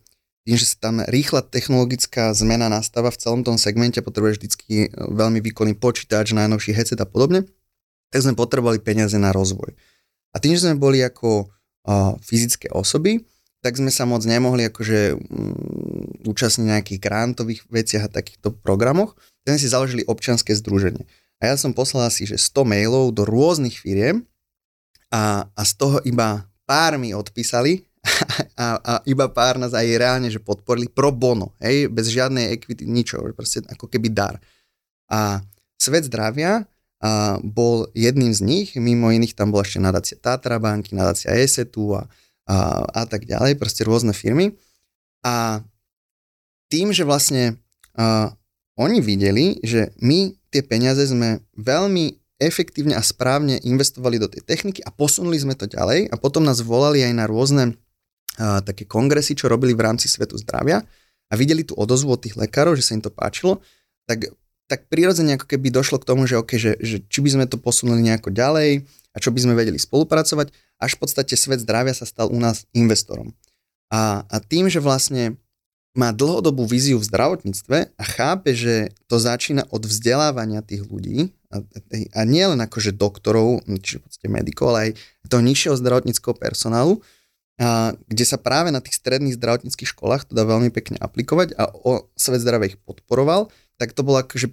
tým, 0.47 0.55
že 0.55 0.79
sa 0.79 0.89
tam 0.89 1.03
rýchla 1.03 1.43
technologická 1.43 2.31
zmena 2.31 2.71
nastáva 2.71 3.11
v 3.11 3.19
celom 3.19 3.43
tom 3.43 3.59
segmente, 3.59 3.99
potrebuješ 3.99 4.39
vždy 4.39 4.95
veľmi 4.95 5.43
výkonný 5.43 5.75
počítač, 5.75 6.31
najnovší 6.31 6.71
headset 6.71 7.03
a 7.03 7.09
podobne, 7.09 7.43
tak 8.15 8.23
sme 8.23 8.39
potrebovali 8.39 8.79
peniaze 8.79 9.19
na 9.19 9.35
rozvoj. 9.35 9.75
A 10.31 10.37
tým, 10.39 10.55
že 10.55 10.71
sme 10.71 10.79
boli 10.79 11.03
ako 11.03 11.51
uh, 11.51 12.15
fyzické 12.23 12.71
osoby, 12.71 13.27
tak 13.65 13.81
sme 13.81 13.91
sa 13.91 14.05
moc 14.05 14.23
nemohli 14.23 14.69
akože 14.69 15.17
um, 15.17 15.55
účastniť 16.27 16.67
nejakých 16.67 17.01
grantových 17.01 17.61
veciach 17.69 18.07
a 18.07 18.15
takýchto 18.15 18.55
programoch, 18.55 19.17
tak 19.47 19.59
si 19.59 19.71
založili 19.71 20.07
občianske 20.07 20.55
združenie. 20.55 21.07
A 21.43 21.53
ja 21.53 21.55
som 21.61 21.77
poslal 21.77 22.09
asi 22.09 22.25
že 22.25 22.41
100 22.41 22.65
mailov 22.65 23.13
do 23.13 23.29
rôznych 23.29 23.77
firiem 23.77 24.25
a, 25.13 25.47
a 25.53 25.63
z 25.63 25.73
toho 25.77 25.99
iba 26.09 26.49
pár 26.65 26.97
mi 26.97 27.13
odpísali 27.13 27.85
a, 28.59 28.79
a 28.81 28.93
iba 29.05 29.27
pár 29.29 29.59
nás 29.61 29.75
aj 29.75 29.87
reálne, 29.99 30.29
že 30.31 30.41
podporili 30.41 30.87
pro 30.89 31.11
bono, 31.11 31.53
hej, 31.61 31.91
bez 31.91 32.09
žiadnej 32.09 32.55
equity, 32.55 32.87
ničo, 32.87 33.21
proste 33.35 33.67
ako 33.67 33.91
keby 33.91 34.15
dar. 34.15 34.39
A 35.11 35.43
Svet 35.77 36.09
zdravia 36.09 36.65
a 36.97 37.37
bol 37.45 37.93
jedným 37.93 38.33
z 38.33 38.41
nich, 38.41 38.69
mimo 38.81 39.13
iných 39.13 39.37
tam 39.37 39.53
bola 39.53 39.69
ešte 39.69 39.85
nadácia 39.85 40.17
Tatra 40.17 40.57
banky, 40.57 40.97
nadácia 40.97 41.37
ESETu 41.37 42.01
a, 42.01 42.09
a, 42.47 42.87
a 42.87 43.03
tak 43.05 43.27
ďalej, 43.27 43.59
proste 43.59 43.83
rôzne 43.83 44.15
firmy. 44.15 44.55
A 45.27 45.67
tým, 46.71 46.95
že 46.95 47.03
vlastne 47.03 47.59
a, 47.99 48.33
oni 48.79 49.03
videli, 49.03 49.59
že 49.61 49.93
my 49.99 50.35
tie 50.55 50.63
peniaze 50.63 51.03
sme 51.11 51.43
veľmi 51.59 52.17
efektívne 52.37 52.95
a 52.95 53.03
správne 53.03 53.59
investovali 53.65 54.21
do 54.21 54.29
tej 54.29 54.45
techniky 54.45 54.85
a 54.85 54.93
posunuli 54.93 55.41
sme 55.41 55.57
to 55.57 55.67
ďalej 55.67 56.13
a 56.13 56.15
potom 56.21 56.45
nás 56.45 56.61
volali 56.61 57.01
aj 57.03 57.13
na 57.17 57.25
rôzne 57.27 57.75
a, 58.39 58.63
také 58.63 58.87
kongresy, 58.87 59.35
čo 59.35 59.51
robili 59.51 59.75
v 59.75 59.85
rámci 59.85 60.07
Svetu 60.07 60.39
zdravia 60.39 60.87
a 61.27 61.35
videli 61.35 61.67
tú 61.67 61.75
odozvu 61.75 62.15
od 62.15 62.23
tých 62.23 62.39
lekárov, 62.39 62.79
že 62.79 62.87
sa 62.87 62.95
im 62.95 63.03
to 63.03 63.11
páčilo, 63.11 63.59
tak 64.07 64.31
tak 64.67 64.91
prirodzene 64.91 65.39
ako 65.39 65.47
keby 65.47 65.71
došlo 65.71 66.03
k 66.03 66.09
tomu, 66.09 66.27
že, 66.27 66.39
okay, 66.39 66.59
že, 66.59 66.75
že 66.83 67.03
či 67.07 67.19
by 67.23 67.31
sme 67.39 67.45
to 67.47 67.59
posunuli 67.59 68.03
nejako 68.03 68.35
ďalej 68.35 68.87
a 69.15 69.17
čo 69.23 69.31
by 69.31 69.39
sme 69.41 69.55
vedeli 69.55 69.79
spolupracovať, 69.79 70.51
až 70.83 70.91
v 70.95 71.01
podstate 71.01 71.35
svet 71.39 71.63
zdravia 71.63 71.95
sa 71.97 72.05
stal 72.05 72.29
u 72.29 72.37
nás 72.37 72.69
investorom. 72.77 73.33
A, 73.89 74.27
a 74.27 74.37
tým, 74.43 74.67
že 74.67 74.83
vlastne 74.83 75.39
má 75.97 76.13
dlhodobú 76.13 76.69
víziu 76.69 77.01
v 77.01 77.09
zdravotníctve 77.09 77.97
a 77.97 78.05
chápe, 78.05 78.53
že 78.53 78.93
to 79.09 79.17
začína 79.17 79.65
od 79.73 79.89
vzdelávania 79.89 80.61
tých 80.61 80.85
ľudí 80.85 81.33
a, 81.49 81.65
a 82.13 82.21
nie 82.29 82.45
len 82.45 82.61
akože 82.61 82.93
doktorov, 82.93 83.65
čiže 83.65 83.99
v 83.99 84.05
podstate 84.05 84.29
medikov, 84.29 84.77
ale 84.77 84.93
aj 84.93 85.31
toho 85.33 85.43
nižšieho 85.43 85.81
zdravotníckého 85.81 86.37
personálu, 86.37 87.01
a, 87.57 87.97
kde 88.13 88.25
sa 88.29 88.37
práve 88.37 88.69
na 88.69 88.85
tých 88.85 89.01
stredných 89.01 89.41
zdravotníckých 89.41 89.89
školách 89.97 90.29
to 90.29 90.37
dá 90.37 90.45
veľmi 90.45 90.69
pekne 90.69 91.01
aplikovať 91.01 91.57
a 91.57 91.73
o 91.73 92.13
svet 92.13 92.45
zdravia 92.45 92.77
ich 92.77 92.79
podporoval, 92.85 93.49
tak 93.77 93.93
to 93.93 94.05
bolo 94.05 94.21
akože 94.25 94.53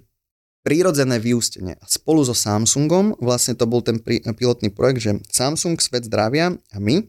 prírodzené 0.64 1.20
vyústenie. 1.20 1.76
A 1.76 1.84
spolu 1.84 2.24
so 2.24 2.32
Samsungom, 2.32 3.20
vlastne 3.20 3.52
to 3.52 3.68
bol 3.68 3.84
ten 3.84 4.00
pilotný 4.32 4.72
projekt, 4.72 5.04
že 5.04 5.20
Samsung, 5.28 5.76
Svet 5.76 6.08
zdravia 6.08 6.56
a 6.72 6.76
my 6.80 7.04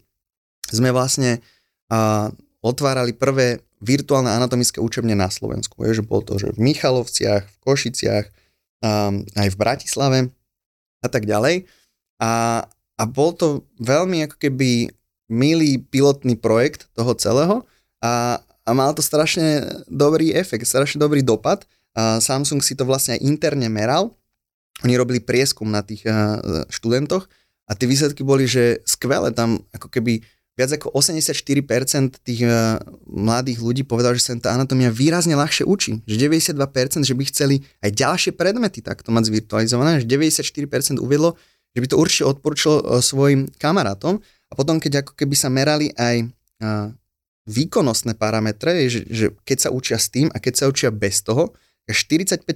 sme 0.68 0.92
vlastne 0.92 1.40
a, 1.88 2.30
otvárali 2.60 3.16
prvé 3.16 3.64
virtuálne 3.80 4.34
anatomické 4.34 4.84
učebne 4.84 5.16
na 5.16 5.32
Slovensku. 5.32 5.80
Je, 5.88 6.02
že 6.02 6.04
bolo 6.04 6.26
to 6.26 6.36
že 6.36 6.52
v 6.52 6.60
Michalovciach, 6.60 7.44
v 7.48 7.58
Košiciach, 7.64 8.26
um, 8.82 9.24
aj 9.38 9.48
v 9.54 9.60
Bratislave 9.60 10.20
a 11.00 11.08
tak 11.08 11.30
ďalej. 11.30 11.70
A, 12.20 12.66
a 13.00 13.04
bol 13.06 13.36
to 13.36 13.64
veľmi 13.80 14.26
ako 14.26 14.36
keby 14.42 14.90
milý 15.30 15.82
pilotný 15.82 16.38
projekt 16.38 16.90
toho 16.98 17.14
celého 17.18 17.66
a, 18.02 18.42
a 18.42 18.70
mal 18.74 18.94
to 18.98 19.06
strašne 19.06 19.64
dobrý 19.90 20.34
efekt, 20.34 20.66
strašne 20.66 20.98
dobrý 20.98 21.22
dopad. 21.22 21.66
Samsung 21.96 22.60
si 22.60 22.76
to 22.76 22.84
vlastne 22.84 23.16
aj 23.16 23.24
interne 23.24 23.72
meral. 23.72 24.12
Oni 24.84 25.00
robili 25.00 25.24
prieskum 25.24 25.72
na 25.72 25.80
tých 25.80 26.04
uh, 26.04 26.68
študentoch 26.68 27.32
a 27.66 27.72
tie 27.74 27.88
výsledky 27.88 28.28
boli, 28.28 28.44
že 28.44 28.84
skvelé 28.84 29.32
tam 29.32 29.64
ako 29.72 29.88
keby 29.88 30.20
viac 30.56 30.72
ako 30.76 30.92
84% 30.92 32.20
tých 32.24 32.44
uh, 32.44 32.80
mladých 33.08 33.60
ľudí 33.64 33.84
povedal, 33.88 34.16
že 34.20 34.28
sa 34.28 34.36
tá 34.36 34.52
anatómia 34.56 34.92
výrazne 34.92 35.36
ľahšie 35.40 35.64
učí. 35.64 36.04
Že 36.04 36.36
92% 36.36 37.08
že 37.08 37.16
by 37.16 37.24
chceli 37.32 37.56
aj 37.80 37.92
ďalšie 37.96 38.32
predmety 38.36 38.84
takto 38.84 39.16
mať 39.16 39.32
zvirtualizované, 39.32 40.04
že 40.04 40.08
94% 40.12 41.00
uviedlo, 41.00 41.40
že 41.72 41.80
by 41.80 41.88
to 41.88 41.96
určite 41.96 42.24
odporúčilo 42.28 42.76
uh, 42.84 43.00
svojim 43.00 43.48
kamarátom. 43.56 44.20
A 44.52 44.54
potom, 44.54 44.84
keď 44.84 45.08
ako 45.08 45.16
keby 45.16 45.36
sa 45.40 45.48
merali 45.48 45.96
aj 45.96 46.28
uh, 46.60 46.92
výkonnostné 47.48 48.20
parametre, 48.20 48.92
že, 48.92 49.08
že 49.08 49.26
keď 49.48 49.58
sa 49.58 49.70
učia 49.72 49.98
s 50.00 50.12
tým 50.12 50.28
a 50.36 50.38
keď 50.44 50.54
sa 50.60 50.66
učia 50.68 50.92
bez 50.92 51.24
toho, 51.24 51.56
45% 51.94 52.48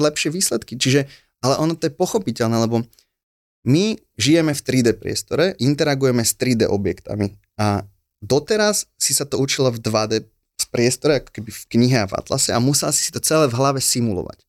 lepšie 0.00 0.30
výsledky. 0.32 0.80
Čiže, 0.80 1.04
ale 1.44 1.54
ono 1.60 1.76
to 1.76 1.90
je 1.90 1.94
pochopiteľné, 1.94 2.56
lebo 2.64 2.86
my 3.68 3.98
žijeme 4.16 4.54
v 4.54 4.64
3D 4.64 4.96
priestore, 4.96 5.52
interagujeme 5.60 6.24
s 6.24 6.32
3D 6.38 6.70
objektami 6.70 7.36
a 7.60 7.84
doteraz 8.22 8.88
si 8.96 9.12
sa 9.12 9.28
to 9.28 9.36
učila 9.36 9.68
v 9.68 9.82
2D 9.82 10.24
priestore, 10.72 11.20
ako 11.20 11.30
keby 11.32 11.50
v 11.52 11.64
knihe 11.76 11.98
a 12.04 12.08
v 12.08 12.16
atlase 12.16 12.52
a 12.52 12.62
musela 12.62 12.92
si 12.92 13.08
si 13.08 13.12
to 13.12 13.20
celé 13.20 13.48
v 13.48 13.56
hlave 13.56 13.80
simulovať. 13.80 14.44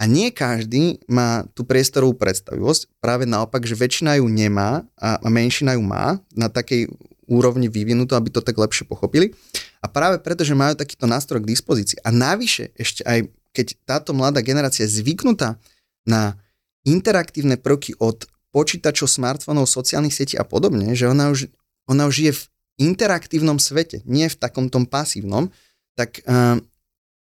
A 0.00 0.08
nie 0.08 0.32
každý 0.32 0.96
má 1.12 1.44
tú 1.52 1.60
priestorovú 1.60 2.16
predstavivosť, 2.16 2.88
práve 3.04 3.28
naopak, 3.28 3.68
že 3.68 3.76
väčšina 3.76 4.16
ju 4.16 4.26
nemá 4.32 4.88
a 4.96 5.20
menšina 5.28 5.76
ju 5.76 5.84
má 5.84 6.16
na 6.32 6.48
takej 6.48 6.88
úrovni 7.28 7.68
vyvinutú, 7.68 8.16
aby 8.16 8.32
to 8.32 8.40
tak 8.40 8.56
lepšie 8.56 8.88
pochopili. 8.88 9.36
A 9.84 9.86
práve 9.86 10.18
preto, 10.18 10.42
že 10.42 10.56
majú 10.56 10.74
takýto 10.74 11.04
nástroj 11.04 11.44
k 11.44 11.52
dispozícii. 11.52 12.00
A 12.02 12.10
navyše, 12.10 12.72
ešte 12.74 13.04
aj 13.04 13.28
keď 13.50 13.78
táto 13.86 14.10
mladá 14.14 14.42
generácia 14.42 14.86
je 14.86 15.02
zvyknutá 15.02 15.58
na 16.06 16.38
interaktívne 16.86 17.60
prvky 17.60 17.98
od 18.00 18.24
počítačov, 18.50 19.06
smartfónov, 19.06 19.70
sociálnych 19.70 20.14
sietí 20.14 20.34
a 20.34 20.46
podobne, 20.46 20.94
že 20.98 21.06
ona 21.06 21.30
už 21.30 21.50
ona 21.90 22.06
už 22.06 22.14
žije 22.22 22.32
v 22.38 22.42
interaktívnom 22.80 23.58
svete, 23.58 24.06
nie 24.06 24.30
v 24.30 24.38
takom 24.38 24.70
tom 24.70 24.86
pasívnom, 24.86 25.50
tak 25.98 26.22
uh, 26.22 26.58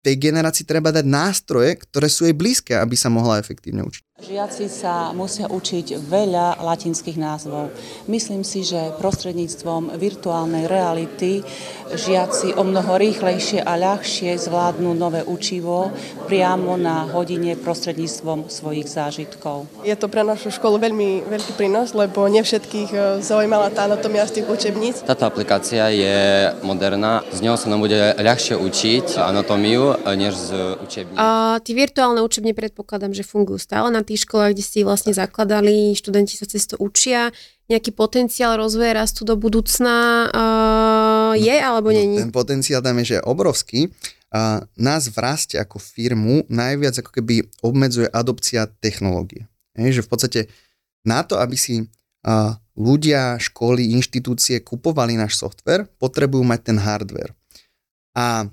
tej 0.06 0.14
generácii 0.22 0.62
treba 0.62 0.94
dať 0.94 1.02
nástroje, 1.02 1.74
ktoré 1.82 2.06
sú 2.06 2.30
jej 2.30 2.36
blízke, 2.36 2.78
aby 2.78 2.94
sa 2.94 3.10
mohla 3.10 3.42
efektívne 3.42 3.82
učiť. 3.82 4.05
Žiaci 4.16 4.72
sa 4.72 5.12
musia 5.12 5.44
učiť 5.44 6.00
veľa 6.08 6.64
latinských 6.64 7.20
názvov. 7.20 7.68
Myslím 8.08 8.48
si, 8.48 8.64
že 8.64 8.96
prostredníctvom 8.96 9.92
virtuálnej 9.92 10.64
reality 10.64 11.44
žiaci 11.92 12.56
o 12.56 12.64
mnoho 12.64 12.96
rýchlejšie 12.96 13.60
a 13.60 13.76
ľahšie 13.76 14.32
zvládnu 14.40 14.96
nové 14.96 15.20
učivo 15.20 15.92
priamo 16.24 16.80
na 16.80 17.04
hodine 17.12 17.60
prostredníctvom 17.60 18.48
svojich 18.48 18.88
zážitkov. 18.88 19.68
Je 19.84 19.92
to 19.92 20.08
pre 20.08 20.24
našu 20.24 20.48
školu 20.48 20.80
veľmi 20.80 21.28
veľký 21.28 21.52
prínos, 21.60 21.92
lebo 21.92 22.24
ne 22.24 22.40
všetkých 22.40 22.90
e, 22.96 22.98
zaujímala 23.20 23.68
tá 23.68 23.84
anatomia 23.84 24.24
z 24.24 24.40
tých 24.40 24.48
učebníc. 24.48 25.04
Táto 25.04 25.28
aplikácia 25.28 25.92
je 25.92 26.16
moderná, 26.64 27.20
z 27.36 27.44
ňou 27.44 27.60
sa 27.60 27.68
nám 27.68 27.84
bude 27.84 28.16
ľahšie 28.16 28.56
učiť 28.56 29.20
anatómiu, 29.20 29.92
e, 29.92 30.16
než 30.16 30.32
z 30.32 30.50
učebníc. 30.80 31.20
A 31.20 31.60
tie 31.60 31.76
virtuálne 31.76 32.24
učebne 32.24 32.56
predpokladám, 32.56 33.12
že 33.12 33.20
fungujú 33.20 33.60
stále 33.60 33.92
na 33.92 34.05
tých 34.06 34.24
školách, 34.24 34.54
kde 34.54 34.64
si 34.64 34.80
vlastne 34.86 35.10
zakladali, 35.10 35.98
študenti 35.98 36.38
sa 36.38 36.46
cez 36.46 36.64
to 36.70 36.78
učia, 36.78 37.34
nejaký 37.66 37.90
potenciál 37.90 38.54
rozvoja 38.54 38.94
rastu 38.94 39.26
do 39.26 39.34
budúcna 39.34 40.30
uh, 40.30 41.32
je 41.34 41.56
alebo 41.58 41.90
no, 41.90 41.98
není? 41.98 42.16
ten 42.22 42.30
potenciál 42.30 42.78
tam 42.78 42.94
je, 43.02 43.14
že 43.14 43.16
je 43.18 43.26
obrovský. 43.26 43.80
Uh, 44.30 44.62
nás 44.78 45.10
v 45.10 45.16
raste 45.18 45.58
ako 45.58 45.82
firmu 45.82 46.46
najviac 46.46 47.02
ako 47.02 47.10
keby 47.10 47.46
obmedzuje 47.62 48.06
adopcia 48.10 48.70
technológie. 48.78 49.50
Je, 49.74 49.98
že 49.98 50.06
v 50.06 50.10
podstate 50.10 50.40
na 51.02 51.22
to, 51.26 51.38
aby 51.38 51.58
si 51.58 51.82
uh, 51.82 52.54
ľudia, 52.74 53.38
školy, 53.38 53.94
inštitúcie 53.94 54.62
kupovali 54.62 55.14
náš 55.18 55.38
software, 55.38 55.86
potrebujú 55.98 56.42
mať 56.42 56.60
ten 56.72 56.78
hardware. 56.78 57.32
A 58.16 58.48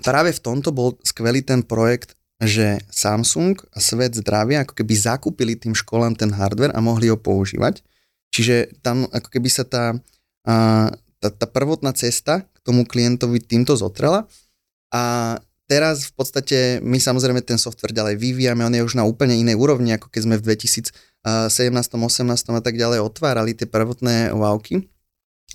práve 0.00 0.32
v 0.32 0.42
tomto 0.42 0.72
bol 0.74 0.96
skvelý 1.06 1.40
ten 1.44 1.62
projekt 1.62 2.15
že 2.36 2.84
Samsung 2.92 3.56
a 3.72 3.78
svet 3.80 4.12
zdravia 4.12 4.60
ako 4.64 4.76
keby 4.76 4.92
zakúpili 4.92 5.56
tým 5.56 5.72
školám 5.72 6.12
ten 6.12 6.28
hardware 6.36 6.76
a 6.76 6.84
mohli 6.84 7.08
ho 7.08 7.16
používať. 7.16 7.80
Čiže 8.28 8.76
tam 8.84 9.08
ako 9.08 9.28
keby 9.32 9.48
sa 9.48 9.64
tá, 9.64 9.96
tá, 10.44 11.28
tá 11.32 11.46
prvotná 11.48 11.96
cesta 11.96 12.44
k 12.44 12.58
tomu 12.60 12.84
klientovi 12.84 13.40
týmto 13.40 13.72
zotrela 13.72 14.28
a 14.92 15.36
teraz 15.64 16.06
v 16.08 16.12
podstate 16.12 16.58
my 16.84 17.00
samozrejme 17.00 17.40
ten 17.40 17.56
software 17.56 17.96
ďalej 17.96 18.20
vyvíjame, 18.20 18.62
on 18.62 18.74
je 18.76 18.84
už 18.84 19.00
na 19.00 19.08
úplne 19.08 19.34
inej 19.34 19.56
úrovni, 19.56 19.96
ako 19.96 20.12
keď 20.12 20.20
sme 20.28 20.36
v 20.36 20.44
2017, 20.52 20.92
18 21.24 22.60
a 22.60 22.62
tak 22.62 22.76
ďalej 22.76 23.00
otvárali 23.00 23.56
tie 23.56 23.64
prvotné 23.64 24.36
wowky 24.36 24.86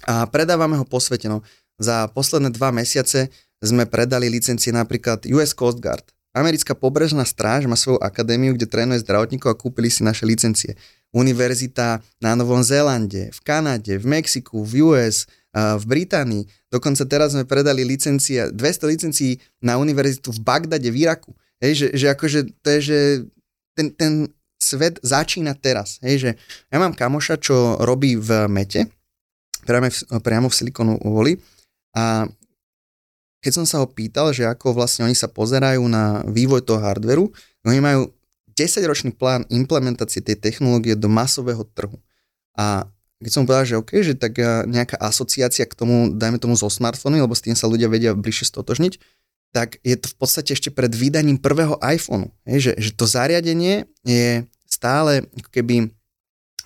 a 0.10 0.26
predávame 0.26 0.82
ho 0.82 0.86
posveteno. 0.88 1.46
Za 1.82 2.10
posledné 2.13 2.54
dva 2.54 2.70
mesiace 2.70 3.34
sme 3.62 3.86
predali 3.86 4.30
licencie 4.30 4.74
napríklad 4.74 5.26
US 5.30 5.54
Coast 5.54 5.82
Guard, 5.82 6.06
Americká 6.32 6.72
pobrežná 6.72 7.28
stráž 7.28 7.67
má 7.67 7.76
svoju 7.76 8.00
akadémiu, 8.00 8.56
kde 8.56 8.63
trénuje 8.63 9.04
zdravotníkov 9.04 9.52
a 9.52 9.60
kúpili 9.60 9.91
si 9.91 10.00
naše 10.04 10.24
licencie. 10.24 10.80
Univerzita 11.12 12.00
na 12.24 12.39
Novom 12.39 12.63
Zélande, 12.63 13.36
v 13.36 13.39
Kanade, 13.44 14.00
v 14.00 14.06
Mexiku, 14.08 14.63
v 14.63 14.88
US, 14.88 15.28
v 15.52 15.84
Británii. 15.84 16.48
Dokonca 16.72 17.04
teraz 17.04 17.36
sme 17.36 17.44
predali 17.44 17.84
licencie, 17.84 18.48
200 18.56 18.56
licencií 18.88 19.36
na 19.60 19.76
univerzitu 19.76 20.32
v 20.32 20.39
Bagdade, 20.39 20.88
v 20.88 21.04
Iraku. 21.04 21.36
Hej, 21.60 21.74
že, 21.76 21.88
že 21.94 22.06
akože 22.15 22.39
to 22.63 22.67
je, 22.80 22.80
že 22.80 23.00
ten, 23.76 23.91
ten 23.91 24.13
svet 24.56 25.04
začína 25.04 25.52
teraz. 25.60 26.00
Hej, 26.00 26.15
že 26.17 26.30
ja 26.72 26.78
mám 26.80 26.96
kamoša, 26.96 27.44
čo 27.44 27.76
robí 27.84 28.15
v 28.15 28.48
Mete, 28.48 28.88
priamo 29.67 29.91
v, 29.91 30.00
priamo 30.24 30.48
v 30.48 30.58
Siliconu 30.58 30.96
Valley 31.04 31.36
a 31.91 32.26
keď 33.41 33.51
som 33.51 33.65
sa 33.65 33.82
ho 33.82 33.88
pýtal, 33.89 34.30
že 34.32 34.45
ako 34.45 34.77
vlastne 34.77 35.10
oni 35.10 35.17
sa 35.17 35.25
pozerajú 35.25 35.82
na 35.89 36.21
vývoj 36.30 36.62
toho 36.62 36.77
hardveru, 36.77 37.25
oni 37.65 37.82
majú 37.82 38.13
10-ročný 38.54 39.17
plán 39.17 39.49
implementácie 39.49 40.21
tej 40.21 40.38
technológie 40.38 40.93
do 40.93 41.10
masového 41.10 41.65
trhu. 41.73 41.97
A 42.54 42.86
keď 43.21 43.32
som 43.32 43.45
povedal, 43.45 43.65
že 43.65 43.80
OK, 43.82 43.91
že 44.01 44.13
tak 44.17 44.38
eh, 44.41 44.65
nejaká 44.65 44.97
asociácia 44.97 45.65
k 45.65 45.77
tomu, 45.77 46.13
dajme 46.13 46.41
tomu 46.41 46.54
zo 46.58 46.69
smartfónu, 46.69 47.21
lebo 47.21 47.34
s 47.34 47.45
tým 47.45 47.58
sa 47.58 47.69
ľudia 47.69 47.89
vedia 47.89 48.17
bližšie 48.17 48.49
stotožniť, 48.49 48.97
tak 49.51 49.77
je 49.84 49.95
to 49.99 50.08
v 50.08 50.15
podstate 50.15 50.56
ešte 50.56 50.71
pred 50.71 50.89
vydaním 50.93 51.36
prvého 51.36 51.75
iPhoneu. 51.84 52.32
Že, 52.47 52.80
že 52.80 52.89
to 52.95 53.04
zariadenie 53.04 53.84
je 54.08 54.47
stále 54.63 55.27
keby, 55.51 55.91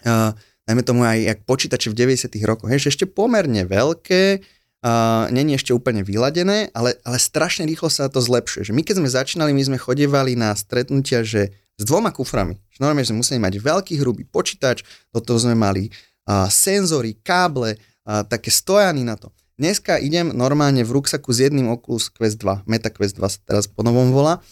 uh, 0.06 0.38
dajme 0.70 0.86
tomu 0.86 1.02
aj 1.02 1.18
jak 1.18 1.40
počítače 1.50 1.90
v 1.90 1.98
90 1.98 2.30
rokoch, 2.46 2.70
je, 2.70 2.86
že 2.86 2.94
ešte 2.94 3.06
pomerne 3.10 3.66
veľké, 3.66 4.46
uh, 4.84 5.30
není 5.32 5.56
ešte 5.56 5.72
úplne 5.72 6.02
vyladené, 6.02 6.74
ale, 6.76 7.00
ale 7.06 7.18
strašne 7.22 7.64
rýchlo 7.70 7.88
sa 7.88 8.12
to 8.12 8.20
zlepšuje. 8.20 8.72
Že 8.72 8.74
my 8.76 8.82
keď 8.82 8.96
sme 9.00 9.10
začínali, 9.10 9.52
my 9.54 9.64
sme 9.64 9.78
chodevali 9.80 10.34
na 10.36 10.52
stretnutia, 10.58 11.24
že 11.24 11.56
s 11.76 11.84
dvoma 11.84 12.12
kuframi. 12.12 12.60
Že 12.72 12.80
normálne 12.84 13.08
sme 13.08 13.20
museli 13.22 13.40
mať 13.40 13.60
veľký 13.60 13.96
hrubý 14.00 14.24
počítač, 14.28 14.84
do 15.12 15.20
toho 15.20 15.40
sme 15.40 15.56
mali 15.56 15.92
uh, 16.28 16.48
senzory, 16.48 17.20
káble, 17.20 17.76
uh, 17.78 18.24
také 18.28 18.52
stojany 18.52 19.04
na 19.04 19.16
to. 19.20 19.32
Dneska 19.56 19.96
idem 20.04 20.36
normálne 20.36 20.84
v 20.84 21.00
ruksaku 21.00 21.32
s 21.32 21.48
jedným 21.48 21.72
Oculus 21.72 22.12
Quest 22.12 22.44
2, 22.44 22.68
Meta 22.68 22.92
Quest 22.92 23.16
2 23.16 23.24
sa 23.32 23.40
teraz 23.48 23.72
po 23.72 23.88
novom 23.88 24.12
volá, 24.12 24.44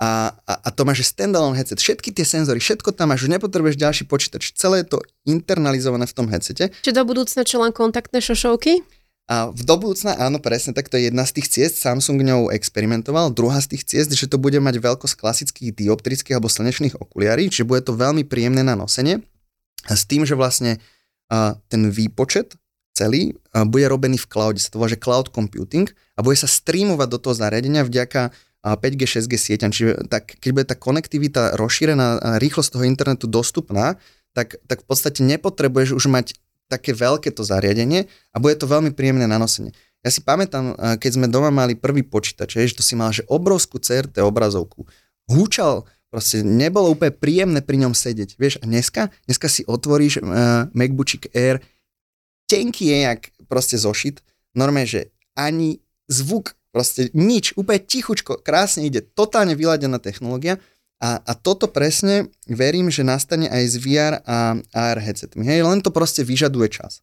a, 0.00 0.32
a, 0.48 0.52
a 0.64 0.68
to 0.72 0.88
máš 0.88 1.04
standalone 1.12 1.56
headset, 1.56 1.76
všetky 1.76 2.12
tie 2.16 2.24
senzory, 2.24 2.56
všetko 2.56 2.96
tam 2.96 3.12
máš, 3.12 3.28
už 3.28 3.36
nepotrebuješ 3.36 3.76
ďalší 3.76 4.04
počítač, 4.08 4.56
celé 4.56 4.80
je 4.80 4.96
to 4.96 4.98
internalizované 5.28 6.08
v 6.08 6.16
tom 6.16 6.26
headsete. 6.32 6.72
Či 6.80 6.96
do 6.96 7.04
budúcna 7.04 7.44
čo 7.44 7.60
len 7.60 7.72
kontaktné 7.72 8.24
šošovky? 8.24 8.80
A 9.30 9.46
v 9.46 9.62
do 9.62 9.78
budúcna, 9.78 10.18
áno, 10.18 10.42
presne, 10.42 10.74
tak 10.74 10.90
to 10.90 10.98
je 10.98 11.06
jedna 11.06 11.22
z 11.22 11.38
tých 11.38 11.46
ciest, 11.54 11.78
Samsung 11.78 12.18
ňou 12.18 12.50
experimentoval, 12.50 13.30
druhá 13.30 13.62
z 13.62 13.78
tých 13.78 13.86
ciest, 13.86 14.10
že 14.10 14.26
to 14.26 14.42
bude 14.42 14.58
mať 14.58 14.82
veľkosť 14.82 15.14
klasických 15.14 15.70
dioptrických 15.70 16.34
alebo 16.34 16.50
slnečných 16.50 16.98
okuliarí, 16.98 17.46
čiže 17.46 17.62
bude 17.62 17.78
to 17.86 17.94
veľmi 17.94 18.26
príjemné 18.26 18.66
na 18.66 18.74
nosenie, 18.74 19.22
a 19.86 19.94
s 19.94 20.02
tým, 20.02 20.26
že 20.26 20.34
vlastne 20.34 20.82
uh, 21.30 21.54
ten 21.70 21.94
výpočet 21.94 22.58
celý 22.90 23.38
uh, 23.54 23.62
bude 23.62 23.86
robený 23.86 24.18
v 24.18 24.26
cloude, 24.26 24.58
sa 24.58 24.74
to 24.74 24.82
volá, 24.82 24.90
že 24.90 24.98
cloud 24.98 25.30
computing 25.30 25.86
a 26.18 26.26
bude 26.26 26.34
sa 26.34 26.50
streamovať 26.50 27.08
do 27.08 27.18
toho 27.22 27.34
zariadenia 27.38 27.86
vďaka 27.86 28.34
5G, 28.60 29.02
6G 29.08 29.34
sieťam. 29.40 29.72
Čiže 29.72 30.10
tak, 30.12 30.36
keď 30.36 30.50
bude 30.52 30.66
tá 30.68 30.76
konektivita 30.76 31.56
rozšírená 31.56 32.20
a 32.20 32.30
rýchlosť 32.36 32.76
toho 32.76 32.84
internetu 32.84 33.24
dostupná, 33.24 33.96
tak, 34.36 34.60
tak 34.68 34.84
v 34.84 34.86
podstate 34.86 35.24
nepotrebuješ 35.24 35.96
už 35.96 36.12
mať 36.12 36.36
také 36.70 36.94
veľké 36.94 37.34
to 37.34 37.42
zariadenie 37.42 38.06
a 38.30 38.36
bude 38.38 38.54
to 38.54 38.70
veľmi 38.70 38.94
príjemné 38.94 39.26
na 39.26 39.42
nosenie. 39.42 39.74
Ja 40.00 40.08
si 40.08 40.24
pamätám, 40.24 40.78
keď 40.96 41.10
sme 41.18 41.26
doma 41.28 41.52
mali 41.52 41.76
prvý 41.76 42.00
počítač, 42.00 42.56
že 42.56 42.78
to 42.78 42.86
si 42.86 42.96
mal, 42.96 43.12
že 43.12 43.26
obrovskú 43.28 43.76
CRT 43.76 44.24
obrazovku. 44.24 44.88
Húčal, 45.28 45.84
proste 46.08 46.40
nebolo 46.40 46.96
úplne 46.96 47.12
príjemné 47.12 47.60
pri 47.60 47.84
ňom 47.84 47.92
sedieť. 47.92 48.40
Vieš, 48.40 48.54
a 48.60 48.64
dneska, 48.64 49.12
dneska 49.28 49.46
si 49.52 49.62
otvoríš 49.68 50.24
uh, 50.24 50.72
MacBook 50.72 51.28
Air, 51.36 51.60
tenký 52.48 52.90
je 52.90 52.98
jak 53.06 53.20
proste 53.44 53.76
zošit, 53.76 54.24
normálne, 54.56 54.88
že 54.88 55.02
ani 55.36 55.84
zvuk, 56.10 56.58
proste 56.74 57.12
nič, 57.14 57.54
úplne 57.54 57.84
tichučko, 57.84 58.42
krásne 58.42 58.88
ide, 58.88 59.04
totálne 59.04 59.54
vyladená 59.54 60.02
technológia 60.02 60.58
a, 61.00 61.16
a 61.24 61.32
toto 61.32 61.64
presne 61.64 62.28
verím, 62.44 62.92
že 62.92 63.00
nastane 63.00 63.48
aj 63.48 63.64
s 63.64 63.74
VR 63.80 64.20
a 64.28 64.60
AR 64.76 65.00
headsetmi. 65.00 65.48
Hej, 65.48 65.64
len 65.64 65.80
to 65.80 65.88
proste 65.88 66.20
vyžaduje 66.20 66.68
čas. 66.68 67.00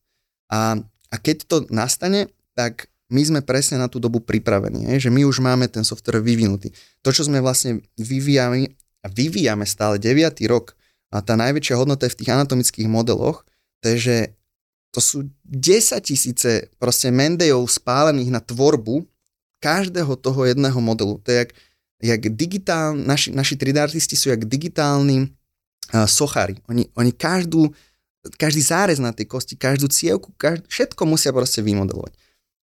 A, 0.53 0.77
a 1.09 1.15
keď 1.17 1.49
to 1.49 1.57
nastane, 1.73 2.29
tak 2.53 2.93
my 3.09 3.21
sme 3.25 3.41
presne 3.41 3.81
na 3.81 3.89
tú 3.89 3.97
dobu 3.97 4.21
pripravení, 4.21 4.85
hej, 4.93 5.07
že 5.07 5.13
my 5.13 5.23
už 5.25 5.39
máme 5.39 5.65
ten 5.71 5.81
software 5.81 6.21
vyvinutý. 6.21 6.69
To, 7.01 7.09
čo 7.09 7.25
sme 7.25 7.41
vlastne 7.41 7.81
vyvíjali 7.97 8.75
a 9.01 9.07
vyvíjame 9.07 9.63
stále 9.63 9.97
9. 9.97 10.43
rok 10.51 10.75
a 11.09 11.23
tá 11.23 11.39
najväčšia 11.39 11.79
hodnota 11.79 12.05
je 12.05 12.13
v 12.13 12.19
tých 12.21 12.33
anatomických 12.35 12.87
modeloch, 12.91 13.47
to 13.79 13.95
je, 13.95 13.97
že 13.97 14.17
to 14.91 14.99
sú 14.99 15.17
10 15.47 16.03
tisíce 16.03 16.67
proste 16.77 17.07
Mendejov 17.09 17.69
spálených 17.71 18.33
na 18.33 18.41
tvorbu 18.43 19.07
každého 19.63 20.19
toho 20.19 20.45
jedného 20.45 20.77
modelu. 20.83 21.17
To 21.23 21.29
je 21.31 21.47
jak 22.01 22.21
digitál, 22.33 22.93
naši, 22.93 23.33
naši 23.33 23.57
3D 23.57 23.77
artisti 23.81 24.13
sú 24.13 24.29
jak 24.29 24.45
digitálni 24.45 25.33
uh, 25.93 26.05
sochári. 26.05 26.61
Oni, 26.69 26.85
oni 26.93 27.11
každú, 27.13 27.73
každý 28.37 28.61
zárez 28.61 29.01
na 29.01 29.09
tej 29.13 29.25
kosti, 29.25 29.57
každú 29.57 29.89
cievku, 29.89 30.29
každ, 30.37 30.65
všetko 30.69 31.01
musia 31.09 31.33
proste 31.33 31.65
vymodelovať. 31.65 32.13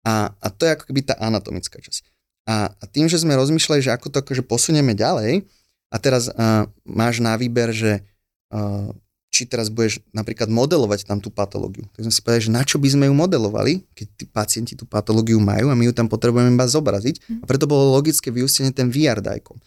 A, 0.03 0.29
a 0.29 0.47
to 0.51 0.67
je 0.67 0.75
ako 0.75 0.85
keby 0.91 1.01
tá 1.07 1.15
anatomická 1.17 1.79
časť. 1.79 2.03
A, 2.43 2.69
a 2.75 2.83
tým, 2.91 3.07
že 3.07 3.23
sme 3.23 3.39
rozmýšľali, 3.39 3.81
že 3.81 3.95
ako 3.95 4.07
to 4.11 4.17
akože 4.19 4.43
posunieme 4.43 4.93
ďalej, 4.93 5.47
a 5.93 5.97
teraz 6.01 6.25
uh, 6.25 6.65
máš 6.81 7.21
na 7.21 7.37
výber, 7.37 7.69
že 7.69 8.01
uh, 8.49 8.89
či 9.33 9.49
teraz 9.49 9.73
budeš 9.73 9.97
napríklad 10.13 10.45
modelovať 10.45 11.09
tam 11.09 11.17
tú 11.17 11.33
patológiu. 11.33 11.89
Tak 11.97 12.05
sme 12.05 12.13
si 12.13 12.21
povedali, 12.21 12.45
že 12.45 12.53
na 12.53 12.61
čo 12.61 12.77
by 12.77 12.85
sme 12.93 13.09
ju 13.09 13.17
modelovali, 13.17 13.81
keď 13.97 14.07
tí 14.13 14.25
pacienti 14.29 14.77
tú 14.77 14.85
patológiu 14.85 15.41
majú 15.41 15.73
a 15.73 15.75
my 15.75 15.89
ju 15.89 15.93
tam 15.97 16.05
potrebujeme 16.05 16.53
iba 16.53 16.69
zobraziť. 16.69 17.15
Mhm. 17.17 17.41
A 17.41 17.45
preto 17.49 17.65
bolo 17.65 17.97
logické 17.97 18.29
vyústenie 18.29 18.69
ten 18.69 18.93
VR 18.93 19.25
dajkom. 19.25 19.57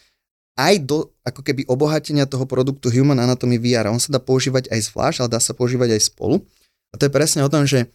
Aj 0.55 0.73
do 0.79 1.11
ako 1.27 1.43
keby 1.43 1.67
obohatenia 1.67 2.31
toho 2.31 2.47
produktu 2.47 2.89
Human 2.95 3.19
Anatomy 3.19 3.59
VR. 3.59 3.91
On 3.91 4.01
sa 4.01 4.15
dá 4.15 4.23
používať 4.23 4.71
aj 4.71 4.81
zvlášť, 4.89 5.19
ale 5.21 5.29
dá 5.35 5.43
sa 5.43 5.53
používať 5.53 5.99
aj 5.99 6.15
spolu. 6.15 6.41
A 6.95 6.97
to 6.97 7.11
je 7.11 7.13
presne 7.13 7.45
o 7.45 7.51
tom, 7.51 7.67
že 7.67 7.91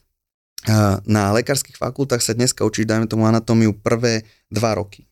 na 1.09 1.33
lekárskych 1.33 1.73
fakultách 1.73 2.21
sa 2.21 2.37
dneska 2.37 2.61
učíš, 2.61 2.85
dajme 2.85 3.09
tomu 3.09 3.25
anatómiu 3.25 3.73
prvé 3.73 4.29
dva 4.53 4.77
roky. 4.77 5.09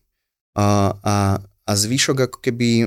A, 0.54 0.94
a, 1.02 1.14
a 1.42 1.72
zvyšok 1.74 2.30
ako 2.30 2.38
keby 2.38 2.86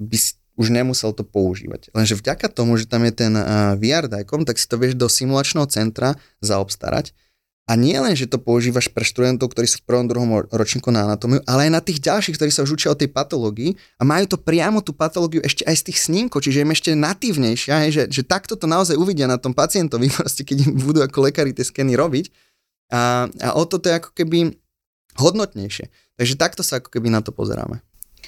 by 0.00 0.16
si 0.16 0.40
už 0.56 0.72
nemusel 0.72 1.12
to 1.12 1.22
používať. 1.22 1.92
Lenže 1.92 2.16
vďaka 2.16 2.48
tomu, 2.48 2.80
že 2.80 2.88
tam 2.88 3.04
je 3.04 3.12
ten 3.12 3.32
VR 3.76 4.08
dajkom, 4.08 4.48
tak 4.48 4.56
si 4.56 4.64
to 4.64 4.80
vieš 4.80 4.96
do 4.96 5.06
simulačného 5.06 5.68
centra 5.68 6.16
zaobstarať. 6.40 7.12
A 7.66 7.74
nie 7.74 7.98
len, 7.98 8.14
že 8.14 8.30
to 8.30 8.38
používaš 8.38 8.86
pre 8.86 9.02
študentov, 9.02 9.50
ktorí 9.50 9.66
sú 9.66 9.82
v 9.82 9.90
prvom, 9.90 10.06
druhom 10.06 10.46
ročníku 10.54 10.94
na 10.94 11.02
anatómiu, 11.02 11.42
ale 11.50 11.66
aj 11.66 11.70
na 11.74 11.82
tých 11.82 11.98
ďalších, 11.98 12.38
ktorí 12.38 12.50
sa 12.54 12.62
už 12.62 12.78
učia 12.78 12.94
o 12.94 12.98
tej 12.98 13.10
patológii 13.10 13.74
a 13.98 14.06
majú 14.06 14.22
to 14.30 14.38
priamo 14.38 14.78
tú 14.86 14.94
patológiu 14.94 15.42
ešte 15.42 15.66
aj 15.66 15.82
z 15.82 15.86
tých 15.90 15.98
snímkov, 15.98 16.46
čiže 16.46 16.62
im 16.62 16.70
ešte 16.70 16.94
natívnejšia, 16.94 17.90
že, 17.90 18.02
že 18.06 18.22
takto 18.22 18.54
to 18.54 18.70
naozaj 18.70 18.94
uvidia 18.94 19.26
na 19.26 19.34
tom 19.34 19.50
pacientovi, 19.50 20.06
proste, 20.14 20.46
keď 20.46 20.70
im 20.70 20.72
budú 20.78 21.02
ako 21.02 21.26
lekári 21.26 21.50
tie 21.50 21.66
skeny 21.66 21.98
robiť. 21.98 22.30
A, 22.94 23.26
a 23.26 23.48
o 23.58 23.66
toto 23.66 23.90
je 23.90 23.98
ako 23.98 24.14
keby 24.14 24.54
hodnotnejšie. 25.18 25.90
Takže 26.22 26.38
takto 26.38 26.62
sa 26.62 26.78
ako 26.78 26.94
keby 26.94 27.10
na 27.10 27.18
to 27.18 27.34
pozeráme. 27.34 27.82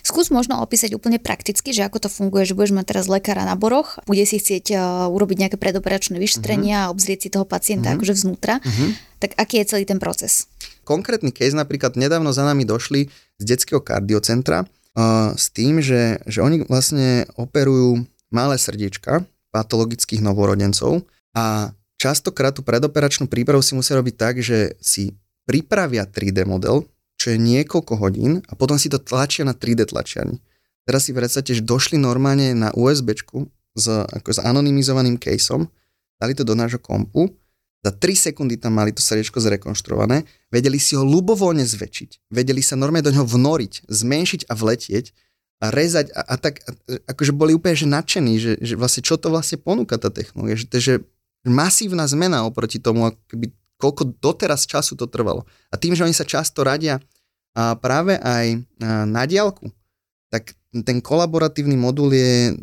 Skús 0.09 0.33
možno 0.33 0.65
opísať 0.65 0.97
úplne 0.97 1.21
prakticky, 1.21 1.77
že 1.77 1.85
ako 1.85 2.01
to 2.01 2.09
funguje, 2.09 2.49
že 2.49 2.57
budeš 2.57 2.73
mať 2.73 2.97
teraz 2.97 3.13
lekára 3.13 3.45
na 3.45 3.61
boroch, 3.61 4.01
bude 4.09 4.25
si 4.25 4.41
chcieť 4.41 4.73
uh, 4.73 4.81
urobiť 5.13 5.37
nejaké 5.37 5.57
predoperačné 5.61 6.17
vyšetrenia 6.17 6.89
uh-huh. 6.89 6.89
a 6.89 6.93
obzrieť 6.97 7.19
si 7.21 7.29
toho 7.29 7.45
pacienta 7.45 7.93
uh-huh. 7.93 8.01
akože 8.01 8.17
vznútra. 8.17 8.65
Uh-huh. 8.65 8.97
Tak 9.21 9.37
aký 9.37 9.61
je 9.61 9.77
celý 9.77 9.85
ten 9.85 10.01
proces? 10.01 10.49
Konkrétny 10.89 11.29
case 11.29 11.53
napríklad 11.53 12.01
nedávno 12.01 12.33
za 12.33 12.41
nami 12.41 12.65
došli 12.65 13.13
z 13.37 13.45
detského 13.45 13.85
kardiocentra 13.85 14.65
uh, 14.65 15.37
s 15.37 15.53
tým, 15.53 15.85
že, 15.85 16.25
že 16.25 16.41
oni 16.41 16.65
vlastne 16.65 17.29
operujú 17.37 18.09
malé 18.33 18.57
srdiečka 18.57 19.29
patologických 19.53 20.25
novorodencov 20.25 21.05
a 21.37 21.77
častokrát 22.01 22.57
tú 22.57 22.65
predoperačnú 22.65 23.29
prípravu 23.29 23.61
si 23.61 23.77
musia 23.77 24.01
robiť 24.01 24.15
tak, 24.17 24.41
že 24.41 24.73
si 24.81 25.13
pripravia 25.45 26.09
3D 26.09 26.49
model, 26.49 26.89
čo 27.19 27.35
je 27.35 27.39
niekoľko 27.39 27.99
hodín 27.99 28.41
a 28.47 28.55
potom 28.55 28.79
si 28.79 28.87
to 28.87 29.03
tlačia 29.03 29.43
na 29.43 29.53
3D 29.53 29.91
tlačiarni. 29.91 30.39
Teraz 30.87 31.05
si 31.05 31.13
predstavte, 31.13 31.53
že 31.53 31.67
došli 31.67 31.99
normálne 32.01 32.55
na 32.55 32.73
USB 32.73 33.13
s, 33.77 33.87
ako 33.91 34.31
s 34.33 34.41
anonymizovaným 34.41 35.21
caseom, 35.21 35.69
dali 36.17 36.33
to 36.33 36.47
do 36.47 36.55
nášho 36.57 36.81
kompu, 36.81 37.29
za 37.85 37.95
3 37.95 38.31
sekundy 38.31 38.59
tam 38.59 38.75
mali 38.75 38.91
to 38.91 38.99
srdiečko 38.99 39.39
zrekonštruované, 39.39 40.27
vedeli 40.51 40.83
si 40.83 40.99
ho 40.99 41.07
ľubovoľne 41.07 41.63
zväčšiť, 41.63 42.31
vedeli 42.35 42.59
sa 42.59 42.75
normálne 42.75 43.07
do 43.07 43.15
neho 43.15 43.27
vnoriť, 43.27 43.87
zmenšiť 43.87 44.41
a 44.51 44.53
vletieť 44.59 45.15
a 45.63 45.71
rezať 45.71 46.11
a, 46.11 46.27
a 46.27 46.35
tak, 46.39 46.63
a, 46.67 46.75
akože 47.07 47.31
boli 47.35 47.55
úplne 47.55 47.79
že 47.79 47.87
nadšení, 47.87 48.35
že, 48.39 48.53
že 48.59 48.75
vlastne 48.75 49.03
čo 49.07 49.15
to 49.15 49.31
vlastne 49.31 49.63
ponúka 49.63 49.95
tá 49.95 50.11
technológia, 50.11 50.59
že 50.59 50.67
to 50.67 50.75
je 50.83 51.03
masívna 51.47 52.07
zmena 52.11 52.43
oproti 52.43 52.83
tomu, 52.83 53.15
akoby 53.15 53.55
koľko 53.79 54.19
doteraz 54.19 54.67
času 54.67 54.99
to 54.99 55.07
trvalo. 55.07 55.47
A 55.71 55.79
tým, 55.79 55.95
že 55.95 56.03
oni 56.03 56.13
sa 56.13 56.27
často 56.27 56.67
radia 56.67 56.99
a 57.55 57.75
práve 57.79 58.19
aj 58.19 58.63
na 59.07 59.25
diálku, 59.25 59.71
tak 60.29 60.53
ten 60.71 61.01
kolaboratívny 61.01 61.79
modul 61.79 62.13
je 62.13 62.59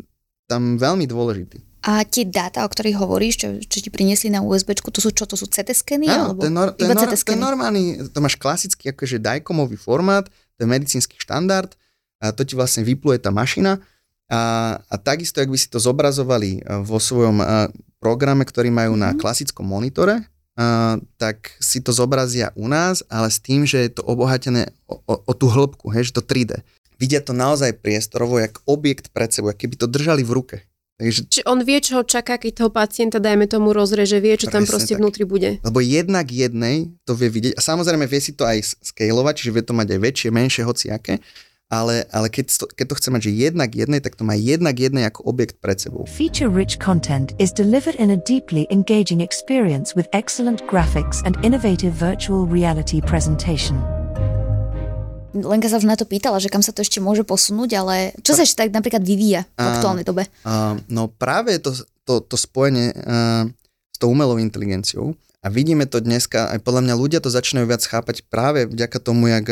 tam 0.46 0.78
veľmi 0.78 1.08
dôležitý. 1.10 1.58
A 1.86 2.02
tie 2.02 2.26
dáta, 2.26 2.66
o 2.66 2.70
ktorých 2.70 2.98
hovoríš, 2.98 3.34
čo, 3.38 3.48
čo 3.62 3.78
ti 3.78 3.90
priniesli 3.94 4.26
na 4.26 4.42
USB, 4.42 4.74
to 4.74 4.98
sú 4.98 5.14
čo? 5.14 5.22
To 5.22 5.38
sú 5.38 5.46
CT 5.46 5.70
skeny? 5.70 6.10
Áno, 6.10 6.34
alebo 6.34 6.42
to 6.42 6.46
je, 6.50 6.54
nor, 6.54 6.68
to, 6.74 6.82
je 6.82 6.90
nor, 6.90 7.06
to 7.06 7.30
je 7.30 7.38
normálny, 7.38 7.82
to 8.10 8.18
máš 8.18 8.34
klasický 8.34 8.90
akože 8.90 9.22
dajkomový 9.22 9.78
formát, 9.78 10.26
to 10.58 10.66
je 10.66 10.68
medicínsky 10.68 11.14
štandard, 11.14 11.70
a 12.18 12.34
to 12.34 12.42
ti 12.42 12.58
vlastne 12.58 12.82
vypluje 12.82 13.22
tá 13.22 13.30
mašina 13.30 13.78
a, 14.26 14.74
a 14.82 14.94
takisto, 14.98 15.38
ak 15.38 15.46
by 15.46 15.58
si 15.60 15.70
to 15.70 15.78
zobrazovali 15.78 16.64
vo 16.82 16.98
svojom 16.98 17.38
programe, 18.02 18.42
ktorý 18.42 18.74
majú 18.74 18.98
na 18.98 19.14
mhm. 19.14 19.22
klasickom 19.22 19.66
monitore, 19.66 20.26
Uh, 20.56 20.96
tak 21.20 21.52
si 21.60 21.84
to 21.84 21.92
zobrazia 21.92 22.48
u 22.56 22.64
nás, 22.64 23.04
ale 23.12 23.28
s 23.28 23.36
tým, 23.36 23.68
že 23.68 23.76
je 23.76 24.00
to 24.00 24.02
obohatené 24.08 24.72
o, 24.88 24.96
o, 25.04 25.14
o 25.20 25.32
tú 25.36 25.52
hĺbku, 25.52 25.92
hej, 25.92 26.08
že 26.08 26.16
to 26.16 26.24
3D. 26.24 26.64
Vidia 26.96 27.20
to 27.20 27.36
naozaj 27.36 27.76
priestorovo, 27.76 28.40
jak 28.40 28.56
objekt 28.64 29.12
pred 29.12 29.28
sebou, 29.28 29.52
keby 29.52 29.76
to 29.76 29.84
držali 29.84 30.24
v 30.24 30.32
ruke. 30.32 30.56
Takže... 30.96 31.28
Čiže 31.28 31.44
on 31.44 31.60
vie, 31.60 31.76
čo 31.84 32.00
ho 32.00 32.04
čaká, 32.08 32.40
keď 32.40 32.64
toho 32.64 32.70
pacienta, 32.72 33.20
dajme 33.20 33.44
tomu, 33.44 33.76
rozreže, 33.76 34.16
vie, 34.16 34.32
čo 34.40 34.48
tam 34.48 34.64
proste 34.64 34.96
tak. 34.96 35.04
vnútri 35.04 35.28
bude. 35.28 35.60
Lebo 35.60 35.84
jednak 35.84 36.24
jednej 36.32 36.88
to 37.04 37.12
vie 37.12 37.28
vidieť 37.28 37.52
a 37.52 37.60
samozrejme 37.60 38.08
vie 38.08 38.20
si 38.24 38.32
to 38.32 38.48
aj 38.48 38.80
scalovať, 38.80 39.44
čiže 39.44 39.52
vie 39.52 39.60
to 39.60 39.76
mať 39.76 39.92
aj 39.92 40.00
väčšie, 40.00 40.28
menšie, 40.32 40.64
hociaké 40.64 41.20
ale, 41.66 42.06
ale 42.14 42.30
keď, 42.30 42.46
to, 42.62 42.64
keď 42.70 42.86
to 42.94 42.98
chce 42.98 43.08
mať, 43.10 43.20
že 43.26 43.32
jednak 43.34 43.70
jednej, 43.74 43.98
tak 43.98 44.14
to 44.14 44.22
má 44.22 44.38
jednak 44.38 44.78
jednej 44.78 45.10
ako 45.10 45.26
objekt 45.26 45.58
pred 45.58 45.78
sebou. 45.82 46.06
Feature-rich 46.06 46.78
content 46.78 47.34
is 47.42 47.50
delivered 47.50 47.98
in 47.98 48.14
a 48.14 48.18
deeply 48.22 48.70
engaging 48.70 49.18
experience 49.18 49.98
with 49.98 50.06
excellent 50.14 50.62
graphics 50.70 51.26
and 51.26 51.34
innovative 51.42 51.90
virtual 51.90 52.46
reality 52.46 53.02
presentation. 53.02 53.82
Lenka 55.36 55.68
sa 55.68 55.76
už 55.76 55.84
na 55.84 55.98
to 55.98 56.08
pýtala, 56.08 56.40
že 56.40 56.48
kam 56.48 56.64
sa 56.64 56.72
to 56.72 56.80
ešte 56.80 56.96
môže 57.02 57.20
posunúť, 57.26 57.70
ale 57.76 58.16
čo 58.24 58.32
sa 58.32 58.46
ešte 58.46 58.64
tak 58.64 58.72
napríklad 58.72 59.04
vyvíja 59.04 59.44
v 59.58 59.68
aktuálnej 59.68 60.06
dobe? 60.06 60.24
Uh, 60.48 60.80
no 60.88 61.12
práve 61.12 61.60
to, 61.60 61.76
to, 62.08 62.24
to 62.24 62.40
spojenie 62.40 62.94
uh, 62.94 63.44
s 63.92 63.96
tou 64.00 64.08
umelou 64.16 64.40
inteligenciou, 64.40 65.12
a 65.46 65.50
vidíme 65.52 65.86
to 65.86 66.02
dneska, 66.02 66.50
aj 66.50 66.58
podľa 66.66 66.82
mňa 66.90 66.94
ľudia 66.98 67.20
to 67.22 67.30
začínajú 67.30 67.70
viac 67.70 67.86
chápať 67.86 68.26
práve 68.26 68.66
vďaka 68.66 68.98
tomu, 68.98 69.30
jak 69.30 69.46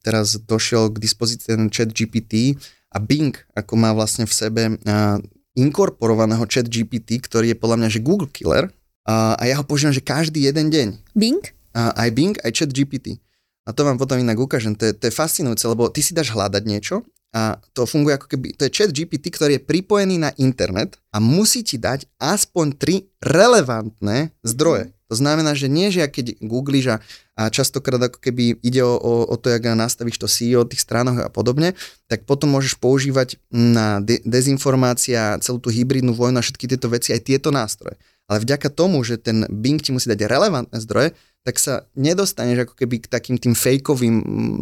teraz 0.00 0.40
došiel 0.40 0.88
k 0.88 0.96
dispozícii 0.96 1.52
ten 1.52 1.68
chat 1.68 1.92
GPT 1.92 2.56
A 2.88 2.96
Bing, 2.96 3.36
ako 3.52 3.76
má 3.76 3.92
vlastne 3.92 4.24
v 4.24 4.32
sebe 4.32 4.62
uh, 4.72 5.20
inkorporovaného 5.52 6.48
chat 6.48 6.64
GPT, 6.64 7.20
ktorý 7.20 7.52
je 7.52 7.60
podľa 7.60 7.76
mňa 7.76 7.88
že 7.92 8.00
Google 8.00 8.32
killer, 8.32 8.72
a 9.04 9.36
ja 9.44 9.60
ho 9.60 9.68
používam, 9.68 9.92
že 9.92 10.00
každý 10.00 10.48
jeden 10.48 10.72
deň. 10.72 11.12
Bing? 11.12 11.44
Uh, 11.76 11.92
aj 11.92 12.08
Bing, 12.16 12.34
aj 12.40 12.64
chat 12.64 12.72
GPT. 12.72 13.20
A 13.68 13.76
to 13.76 13.84
vám 13.84 14.00
potom 14.00 14.16
inak 14.16 14.40
ukážem. 14.40 14.72
To 14.80 14.88
je, 14.88 14.96
to 14.96 15.08
je 15.08 15.12
fascinujúce, 15.12 15.60
lebo 15.68 15.92
ty 15.92 16.00
si 16.00 16.16
dáš 16.16 16.32
hľadať 16.32 16.64
niečo 16.64 17.04
a 17.36 17.60
to 17.76 17.84
funguje 17.84 18.16
ako 18.16 18.32
keby, 18.32 18.56
to 18.56 18.64
je 18.64 18.72
chat 18.72 18.94
GPT, 18.94 19.28
ktorý 19.28 19.60
je 19.60 19.66
pripojený 19.66 20.16
na 20.22 20.30
internet 20.40 20.96
a 21.12 21.20
musí 21.20 21.60
ti 21.66 21.76
dať 21.76 22.08
aspoň 22.16 22.66
tri 22.80 23.12
relevantné 23.20 24.32
zdroje. 24.40 24.94
To 25.14 25.22
znamená, 25.22 25.54
že 25.54 25.70
nie, 25.70 25.94
že 25.94 26.10
keď 26.10 26.42
googlíš 26.42 26.86
a, 26.90 26.96
a 27.38 27.46
častokrát 27.46 28.02
ako 28.02 28.18
keby 28.18 28.58
ide 28.66 28.82
o, 28.82 28.98
o, 28.98 29.30
o 29.30 29.38
to, 29.38 29.46
jak 29.46 29.62
nastavíš 29.62 30.18
to 30.18 30.26
CEO 30.26 30.66
tých 30.66 30.82
stránok 30.82 31.22
a 31.22 31.30
podobne, 31.30 31.78
tak 32.10 32.26
potom 32.26 32.50
môžeš 32.50 32.82
používať 32.82 33.38
na 33.54 34.02
de- 34.02 34.18
dezinformácia, 34.26 35.38
celú 35.38 35.62
tú 35.62 35.70
hybridnú 35.70 36.18
vojnu 36.18 36.42
a 36.42 36.42
všetky 36.42 36.66
tieto 36.66 36.90
veci, 36.90 37.14
aj 37.14 37.30
tieto 37.30 37.54
nástroje. 37.54 37.94
Ale 38.26 38.42
vďaka 38.42 38.74
tomu, 38.74 39.06
že 39.06 39.22
ten 39.22 39.46
Bing 39.46 39.78
ti 39.78 39.94
musí 39.94 40.10
dať 40.10 40.26
relevantné 40.26 40.82
zdroje, 40.82 41.14
tak 41.46 41.62
sa 41.62 41.86
nedostaneš 41.94 42.66
ako 42.66 42.74
keby 42.74 43.06
k 43.06 43.06
takým 43.06 43.38
tým 43.38 43.54
fejkovým 43.54 44.16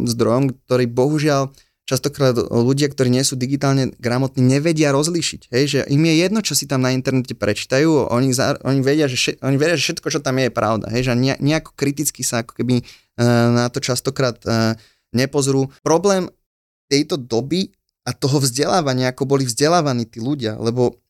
zdrojom, 0.05 0.53
ktorý 0.69 0.85
bohužiaľ 0.85 1.49
častokrát 1.83 2.35
ľudia, 2.37 2.87
ktorí 2.87 3.11
nie 3.11 3.23
sú 3.27 3.35
digitálne 3.35 3.91
gramotní, 3.99 4.39
nevedia 4.39 4.95
rozlíšiť. 4.95 5.51
Hej, 5.51 5.63
že 5.67 5.79
im 5.91 6.03
je 6.07 6.15
jedno, 6.23 6.39
čo 6.39 6.55
si 6.55 6.63
tam 6.63 6.79
na 6.79 6.95
internete 6.95 7.35
prečítajú, 7.35 8.07
oni, 8.07 8.31
za, 8.31 8.55
oni, 8.63 8.79
vedia, 8.79 9.11
že 9.11 9.19
šet, 9.19 9.35
oni 9.43 9.59
vedia, 9.59 9.75
že 9.75 9.91
všetko, 9.91 10.07
čo 10.07 10.19
tam 10.23 10.39
je, 10.39 10.47
je 10.47 10.51
pravda. 10.55 10.85
Hej, 10.95 11.11
že 11.11 11.13
nejako 11.19 11.75
kriticky 11.75 12.23
sa 12.23 12.41
ako 12.41 12.55
keby 12.55 12.83
uh, 12.83 13.51
na 13.51 13.67
to 13.67 13.83
častokrát 13.83 14.39
uh, 14.47 14.79
nepozrú. 15.11 15.67
Problém 15.83 16.31
tejto 16.87 17.19
doby 17.19 17.75
a 18.07 18.11
toho 18.11 18.39
vzdelávania, 18.39 19.11
ako 19.11 19.23
boli 19.27 19.43
vzdelávaní 19.47 20.07
tí 20.07 20.19
ľudia, 20.23 20.59
lebo 20.59 21.02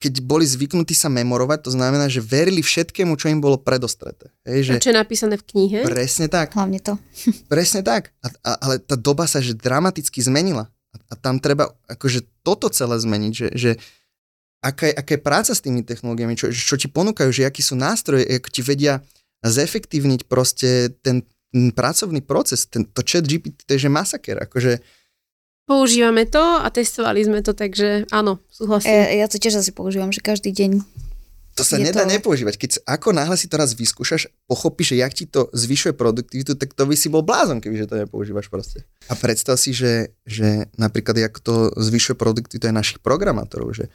keď 0.00 0.24
boli 0.24 0.48
zvyknutí 0.48 0.96
sa 0.96 1.12
memorovať, 1.12 1.68
to 1.68 1.70
znamená, 1.76 2.08
že 2.08 2.24
verili 2.24 2.64
všetkému, 2.64 3.20
čo 3.20 3.28
im 3.28 3.44
bolo 3.44 3.60
predostreté. 3.60 4.32
Hej, 4.48 4.72
že... 4.72 4.72
A 4.80 4.82
čo 4.82 4.90
je 4.90 4.96
napísané 4.96 5.36
v 5.36 5.44
knihe? 5.44 5.78
Presne 5.84 6.32
tak. 6.32 6.56
Hlavne 6.56 6.80
to. 6.80 6.96
Presne 7.52 7.84
tak. 7.84 8.16
A, 8.24 8.32
a, 8.40 8.50
ale 8.64 8.80
tá 8.80 8.96
doba 8.96 9.28
sa 9.28 9.44
že 9.44 9.52
dramaticky 9.52 10.24
zmenila. 10.24 10.72
A, 10.90 10.96
a 11.12 11.14
tam 11.20 11.36
treba 11.36 11.76
akože 11.84 12.24
toto 12.40 12.72
celé 12.72 12.96
zmeniť, 12.96 13.32
že, 13.36 13.48
že 13.52 13.70
aká, 14.64 14.88
je, 14.88 14.94
aká 14.96 15.10
je 15.16 15.20
práca 15.20 15.52
s 15.52 15.60
tými 15.60 15.84
technológiami, 15.84 16.32
čo, 16.32 16.48
čo 16.48 16.80
ti 16.80 16.88
ponúkajú, 16.88 17.28
že 17.28 17.44
akí 17.44 17.60
sú 17.60 17.76
nástroje, 17.76 18.24
ako 18.24 18.48
ti 18.48 18.64
vedia 18.64 19.04
zefektívniť 19.44 20.24
proste 20.28 20.96
ten, 21.04 21.28
ten 21.52 21.72
pracovný 21.76 22.24
proces, 22.24 22.64
ten, 22.68 22.88
to 22.88 23.04
chat 23.04 23.28
GPT, 23.28 23.68
to 23.68 23.76
je 23.76 23.84
že 23.84 23.90
masaker, 23.92 24.36
akože 24.48 24.80
Používame 25.70 26.26
to 26.26 26.42
a 26.42 26.66
testovali 26.66 27.22
sme 27.22 27.46
to, 27.46 27.54
takže 27.54 28.10
áno, 28.10 28.42
súhlasím. 28.50 28.90
Ja, 28.90 29.22
ja 29.22 29.26
to 29.30 29.38
tiež 29.38 29.62
asi 29.62 29.70
používam, 29.70 30.10
že 30.10 30.18
každý 30.18 30.50
deň 30.50 30.82
to 31.54 31.66
sa 31.66 31.76
nedá 31.76 32.06
to... 32.06 32.10
nepoužívať. 32.10 32.54
Keď 32.56 32.70
ako 32.88 33.12
náhle 33.12 33.36
si 33.36 33.44
to 33.44 33.60
raz 33.60 33.76
vyskúšaš, 33.76 34.32
pochopíš, 34.48 34.94
že 34.94 34.96
jak 35.02 35.12
ti 35.12 35.24
to 35.28 35.52
zvyšuje 35.52 35.92
produktivitu, 35.92 36.56
tak 36.56 36.72
to 36.72 36.88
by 36.88 36.94
si 36.96 37.12
bol 37.12 37.20
blázon, 37.20 37.60
keby 37.60 37.84
to 37.84 38.00
nepoužívaš 38.00 38.48
proste. 38.48 38.82
A 39.06 39.14
predstav 39.18 39.60
si, 39.60 39.76
že, 39.76 40.16
že 40.24 40.70
napríklad 40.80 41.20
jak 41.20 41.36
to 41.38 41.74
zvyšuje 41.76 42.16
produktivitu 42.16 42.70
aj 42.70 42.74
našich 42.74 42.98
programátorov, 43.04 43.76
že, 43.76 43.92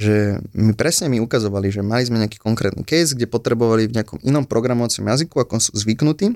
že 0.00 0.40
my 0.56 0.72
presne 0.72 1.12
mi 1.12 1.20
ukazovali, 1.20 1.68
že 1.68 1.84
mali 1.84 2.06
sme 2.06 2.22
nejaký 2.22 2.40
konkrétny 2.40 2.86
case, 2.86 3.12
kde 3.12 3.28
potrebovali 3.28 3.90
v 3.90 4.00
nejakom 4.00 4.18
inom 4.24 4.48
programovacom 4.48 5.04
jazyku, 5.04 5.36
ako 5.36 5.60
sú 5.60 5.76
zvyknutí, 5.76 6.32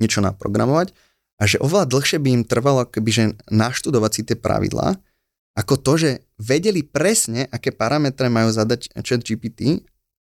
niečo 0.00 0.22
naprogramovať 0.24 0.94
a 1.38 1.42
že 1.46 1.62
oveľa 1.62 1.86
dlhšie 1.86 2.18
by 2.18 2.28
im 2.34 2.44
trvalo 2.44 2.82
keby, 2.84 3.10
že 3.14 3.24
naštudovať 3.48 4.10
si 4.10 4.22
tie 4.26 4.34
pravidlá, 4.34 4.98
ako 5.58 5.74
to, 5.78 5.92
že 5.98 6.10
vedeli 6.38 6.86
presne, 6.86 7.46
aké 7.50 7.74
parametre 7.74 8.30
majú 8.30 8.50
zadať 8.50 8.94
chat 9.02 9.22
GPT 9.22 9.82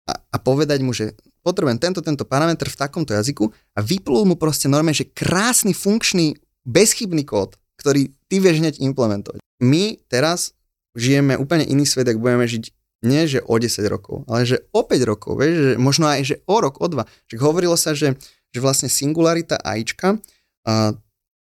a, 0.09 0.17
a 0.17 0.37
povedať 0.41 0.81
mu, 0.81 0.97
že 0.97 1.17
potrebujem 1.45 1.77
tento, 1.81 2.01
tento 2.01 2.25
parameter 2.25 2.69
v 2.69 2.81
takomto 2.81 3.13
jazyku 3.13 3.53
a 3.77 3.81
vyplul 3.85 4.25
mu 4.25 4.41
proste 4.41 4.69
normálne, 4.69 4.97
že 4.97 5.09
krásny, 5.13 5.77
funkčný, 5.77 6.37
bezchybný 6.65 7.29
kód, 7.29 7.57
ktorý 7.81 8.13
ty 8.29 8.41
vieš 8.41 8.65
hneď 8.65 8.75
implementovať. 8.81 9.41
My 9.61 10.01
teraz 10.09 10.57
žijeme 10.97 11.37
úplne 11.37 11.65
iný 11.65 11.85
svet, 11.85 12.09
ak 12.09 12.21
budeme 12.21 12.49
žiť 12.49 12.73
nie 12.99 13.31
že 13.31 13.39
o 13.47 13.55
10 13.55 13.79
rokov, 13.87 14.27
ale 14.27 14.43
že 14.43 14.67
o 14.75 14.83
5 14.83 14.91
rokov, 15.07 15.39
vieš, 15.39 15.55
že 15.55 15.73
možno 15.79 16.11
aj 16.11 16.21
že 16.27 16.37
o 16.51 16.57
rok, 16.59 16.83
o 16.83 16.87
dva. 16.91 17.07
Že 17.31 17.37
hovorilo 17.39 17.79
sa, 17.79 17.95
že, 17.95 18.19
že 18.51 18.59
vlastne 18.59 18.91
singularita 18.91 19.61
AIčka 19.63 20.19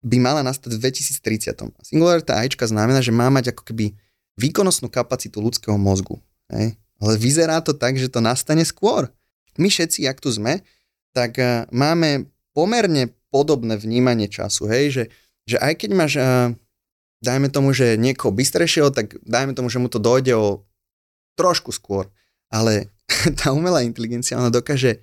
by 0.05 0.17
mala 0.21 0.45
nastať 0.45 0.77
v 0.77 0.81
2030. 0.85 1.81
Singularita 1.81 2.37
AIčka 2.37 2.69
znamená, 2.69 3.01
že 3.01 3.09
má 3.09 3.33
mať 3.33 3.57
ako 3.57 3.73
keby 3.73 3.97
výkonnostnú 4.37 4.91
kapacitu 4.93 5.41
ľudského 5.41 5.79
mozgu. 5.81 6.21
Hej? 6.53 6.77
Ale 7.01 7.13
vyzerá 7.17 7.57
to 7.65 7.73
tak, 7.73 7.97
že 7.97 8.11
to 8.11 8.21
nastane 8.21 8.61
skôr. 8.61 9.09
My 9.57 9.71
všetci, 9.71 10.05
ak 10.05 10.21
tu 10.21 10.29
sme, 10.29 10.61
tak 11.15 11.41
uh, 11.41 11.65
máme 11.73 12.29
pomerne 12.53 13.15
podobné 13.33 13.79
vnímanie 13.79 14.29
času. 14.29 14.69
Hej? 14.69 14.83
Že, 14.93 15.03
že 15.49 15.57
aj 15.57 15.73
keď 15.81 15.89
máš, 15.95 16.13
uh, 16.21 16.53
dajme 17.25 17.49
tomu, 17.49 17.73
že 17.73 17.97
niekoho 17.97 18.29
bystrejšieho, 18.29 18.93
tak 18.93 19.17
dajme 19.25 19.57
tomu, 19.57 19.73
že 19.73 19.81
mu 19.81 19.89
to 19.89 19.97
dojde 19.97 20.37
o 20.37 20.67
trošku 21.39 21.73
skôr. 21.73 22.11
Ale 22.53 22.93
tá 23.41 23.55
umelá 23.55 23.81
inteligencia, 23.81 24.37
ona 24.37 24.53
dokáže 24.53 25.01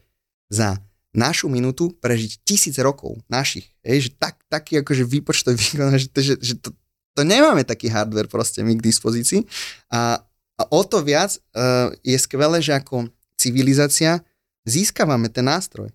za 0.53 0.79
našu 1.13 1.53
minútu 1.53 1.93
prežiť 2.01 2.41
tisíc 2.43 2.77
rokov 2.81 3.21
našich. 3.29 3.69
Hej, 3.85 4.09
že 4.09 4.11
tak, 4.17 4.41
taký 4.49 4.81
akože 4.81 5.05
výpočtový 5.05 5.57
výkon, 5.61 5.93
že, 6.01 6.09
že, 6.17 6.35
že 6.41 6.55
to, 6.57 6.73
to 7.13 7.23
nemáme 7.23 7.63
taký 7.69 7.93
hardware 7.93 8.29
proste 8.29 8.65
my 8.65 8.73
k 8.81 8.85
dispozícii. 8.85 9.45
A, 9.93 10.25
a 10.57 10.63
o 10.73 10.81
to 10.89 11.05
viac 11.05 11.37
uh, 11.53 11.93
je 12.01 12.17
skvelé, 12.17 12.65
že 12.65 12.73
ako 12.73 13.13
civilizácia 13.37 14.25
získavame 14.65 15.29
ten 15.29 15.45
nástroj. 15.45 15.93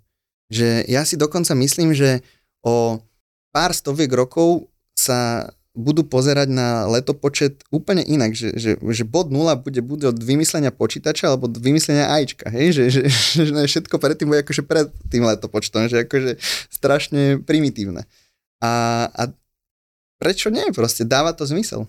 Že 0.54 0.86
ja 0.86 1.02
si 1.04 1.18
dokonca 1.18 1.58
myslím, 1.58 1.98
že 1.98 2.22
o 2.62 3.02
pár 3.50 3.74
stoviek 3.74 4.14
rokov 4.14 4.70
sa 4.94 5.50
budú 5.78 6.02
pozerať 6.02 6.50
na 6.50 6.90
letopočet 6.90 7.62
úplne 7.70 8.02
inak, 8.02 8.34
že, 8.34 8.58
že, 8.58 8.72
že 8.82 9.04
bod 9.06 9.30
0 9.30 9.62
bude 9.62 9.78
buď 9.86 10.12
od 10.12 10.18
vymyslenia 10.18 10.74
počítača 10.74 11.30
alebo 11.30 11.46
od 11.46 11.62
vymyslenia 11.62 12.10
ajčka, 12.10 12.50
hej? 12.50 12.74
Že, 12.74 12.84
že, 12.90 13.02
že, 13.48 13.52
všetko 13.54 14.02
predtým 14.02 14.34
bude 14.34 14.42
akože 14.42 14.66
pred 14.66 14.90
tým 15.14 15.30
letopočtom, 15.30 15.86
že 15.86 16.10
akože 16.10 16.42
strašne 16.74 17.38
primitívne. 17.46 18.10
A, 18.58 19.06
a 19.14 19.30
prečo 20.18 20.50
nie? 20.50 20.66
Proste 20.74 21.06
dáva 21.06 21.38
to 21.38 21.46
zmysel. 21.46 21.86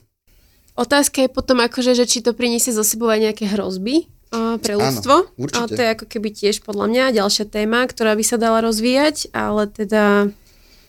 Otázka 0.77 1.25
je 1.25 1.33
potom 1.33 1.59
akože, 1.59 1.97
že 1.97 2.05
či 2.07 2.21
to 2.21 2.37
priniesie 2.37 2.71
zo 2.71 2.85
sebou 2.85 3.09
aj 3.09 3.33
nejaké 3.33 3.51
hrozby 3.51 4.07
a 4.29 4.61
pre 4.61 4.77
ľudstvo. 4.77 5.15
Áno, 5.25 5.41
určite. 5.41 5.65
A 5.65 5.73
to 5.73 5.81
je 5.81 5.93
ako 5.97 6.07
keby 6.07 6.29
tiež 6.31 6.61
podľa 6.61 6.87
mňa 6.93 7.17
ďalšia 7.17 7.49
téma, 7.49 7.89
ktorá 7.89 8.13
by 8.13 8.25
sa 8.25 8.37
dala 8.37 8.61
rozvíjať, 8.61 9.33
ale 9.33 9.67
teda 9.73 10.29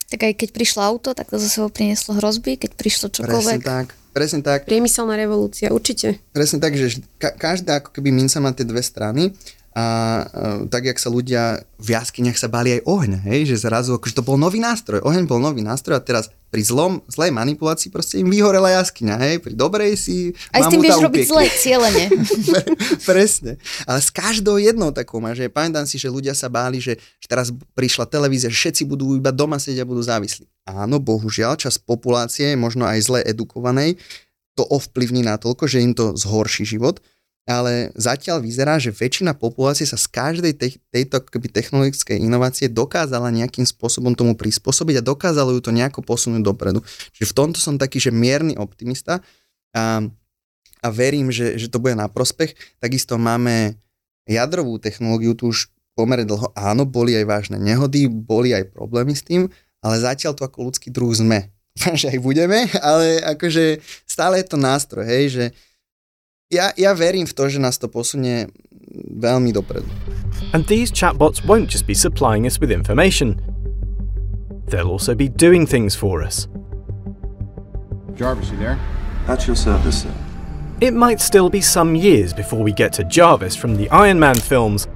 tak 0.09 0.25
aj 0.25 0.33
keď 0.35 0.49
prišlo 0.51 0.81
auto, 0.81 1.13
tak 1.13 1.29
to 1.29 1.37
zase 1.37 1.61
prinieslo 1.69 2.17
hrozby, 2.17 2.57
keď 2.57 2.73
prišlo 2.73 3.07
čokoľvek. 3.13 3.61
Presne 3.61 3.61
tak, 3.61 3.87
presne 4.11 4.41
tak. 4.41 4.59
Priemyselná 4.65 5.13
revolúcia, 5.13 5.69
určite. 5.69 6.17
Presne 6.33 6.57
tak, 6.57 6.73
že 6.73 6.97
ka- 7.15 7.37
každá 7.37 7.79
ako 7.79 7.93
keby 7.93 8.09
minca 8.09 8.41
má 8.41 8.49
tie 8.49 8.65
dve 8.65 8.81
strany 8.81 9.37
a 9.79 9.83
uh, 10.27 10.67
tak, 10.67 10.91
jak 10.91 10.99
sa 10.99 11.07
ľudia 11.07 11.63
v 11.79 11.95
jaskyniach 11.95 12.35
sa 12.35 12.51
báli 12.51 12.75
aj 12.75 12.81
ohňa, 12.83 13.19
hej, 13.31 13.55
že 13.55 13.63
zrazu, 13.63 13.95
akože 13.95 14.19
to 14.19 14.27
bol 14.27 14.35
nový 14.35 14.59
nástroj, 14.59 14.99
oheň 15.07 15.23
bol 15.23 15.39
nový 15.39 15.63
nástroj 15.63 15.95
a 15.95 16.03
teraz 16.03 16.27
pri 16.51 16.65
zlom, 16.67 16.99
zlej 17.07 17.31
manipulácii 17.31 17.87
proste 17.87 18.19
im 18.19 18.27
vyhorela 18.27 18.67
jaskyňa, 18.81 19.15
hej, 19.23 19.35
pri 19.39 19.53
dobrej 19.55 19.95
si 19.95 20.35
Aj 20.51 20.65
s 20.65 20.67
tým 20.67 20.83
vieš 20.83 20.99
robiť 20.99 21.21
zle, 21.31 21.45
cieľene. 21.47 22.05
Presne, 23.09 23.55
ale 23.87 23.99
s 24.03 24.11
každou 24.11 24.59
jednou 24.59 24.91
takou 24.91 25.23
má, 25.23 25.31
že 25.31 25.47
pamätám 25.47 25.87
si, 25.87 25.95
že 25.95 26.11
ľudia 26.11 26.35
sa 26.35 26.51
báli, 26.51 26.83
že, 26.83 26.99
že 26.99 27.27
teraz 27.31 27.55
prišla 27.77 28.03
televízia, 28.09 28.51
všetci 28.51 28.83
budú 28.83 29.15
iba 29.15 29.31
doma 29.31 29.61
sedieť 29.61 29.85
a 29.85 29.89
budú 29.89 30.03
závislí. 30.03 30.43
Áno, 30.67 30.99
bohužiaľ, 30.99 31.55
čas 31.55 31.79
populácie, 31.79 32.51
možno 32.59 32.83
aj 32.83 32.99
zle 32.99 33.19
edukovanej, 33.23 33.95
to 34.59 34.67
ovplyvní 34.67 35.23
natoľko, 35.23 35.71
že 35.71 35.79
im 35.79 35.95
to 35.95 36.19
zhorší 36.19 36.67
život, 36.67 36.99
ale 37.49 37.89
zatiaľ 37.97 38.45
vyzerá, 38.45 38.77
že 38.77 38.93
väčšina 38.93 39.33
populácie 39.33 39.81
sa 39.81 39.97
z 39.97 40.05
každej 40.13 40.53
te- 40.53 40.77
tejto 40.93 41.25
keby 41.25 41.50
technologickej 41.50 42.21
inovácie 42.21 42.69
dokázala 42.69 43.33
nejakým 43.33 43.65
spôsobom 43.65 44.13
tomu 44.13 44.37
prispôsobiť 44.37 45.02
a 45.02 45.08
dokázalo 45.10 45.58
ju 45.58 45.62
to 45.65 45.73
nejako 45.73 46.06
posunúť 46.06 46.45
dopredu. 46.45 46.85
Čiže 47.17 47.33
v 47.33 47.37
tomto 47.41 47.58
som 47.58 47.81
taký, 47.81 47.97
že 47.97 48.13
mierny 48.13 48.54
optimista 48.54 49.25
a, 49.73 50.06
a 50.85 50.87
verím, 50.93 51.33
že, 51.33 51.58
že 51.58 51.73
to 51.73 51.81
bude 51.81 51.97
na 51.97 52.06
prospech. 52.06 52.54
Takisto 52.77 53.17
máme 53.17 53.81
jadrovú 54.29 54.77
technológiu 54.77 55.33
tu 55.33 55.50
už 55.50 55.73
pomerne 55.97 56.29
dlho. 56.29 56.54
Áno, 56.54 56.85
boli 56.85 57.17
aj 57.17 57.25
vážne 57.25 57.58
nehody, 57.58 58.06
boli 58.06 58.54
aj 58.54 58.69
problémy 58.77 59.17
s 59.17 59.25
tým, 59.25 59.50
ale 59.81 59.97
zatiaľ 59.97 60.37
to 60.37 60.45
ako 60.45 60.69
ľudský 60.69 60.93
druh 60.93 61.17
sme. 61.17 61.50
že 62.00 62.13
aj 62.13 62.19
budeme, 62.21 62.69
ale 62.77 63.25
akože 63.25 63.81
stále 64.06 64.37
je 64.43 64.45
to 64.45 64.58
nástroj, 64.60 65.06
hej, 65.08 65.25
že 65.33 65.45
ja, 66.50 66.73
ja 66.77 66.93
verím 66.97 67.29
v 67.29 67.33
to, 67.33 67.45
že 67.50 67.62
nás 67.62 67.77
to 67.77 67.85
posunie 67.87 68.50
veľmi 69.13 69.54
dopredu. 69.54 69.85
And 70.54 70.65
these 70.65 70.89
chatbots 70.89 71.45
won't 71.45 71.69
just 71.69 71.85
be 71.85 71.93
supplying 71.93 72.45
us 72.50 72.58
with 72.58 72.73
information. 72.73 73.37
They'll 74.69 74.89
also 74.89 75.13
be 75.13 75.29
doing 75.29 75.65
things 75.65 75.93
for 75.93 76.25
us. 76.25 76.50
Jarvis, 78.17 78.50
you 78.50 78.58
there? 78.58 78.77
At 79.29 79.45
your 79.45 79.56
service, 79.56 80.04
sir. 80.04 80.13
It 80.81 80.93
might 80.93 81.21
still 81.21 81.50
be 81.50 81.62
some 81.62 81.93
years 81.93 82.33
before 82.33 82.63
we 82.63 82.71
get 82.71 82.93
to 82.93 83.04
Jarvis 83.04 83.56
from 83.56 83.77
the 83.77 83.89
Iron 83.91 84.17
Man 84.17 84.35
films, 84.35 84.87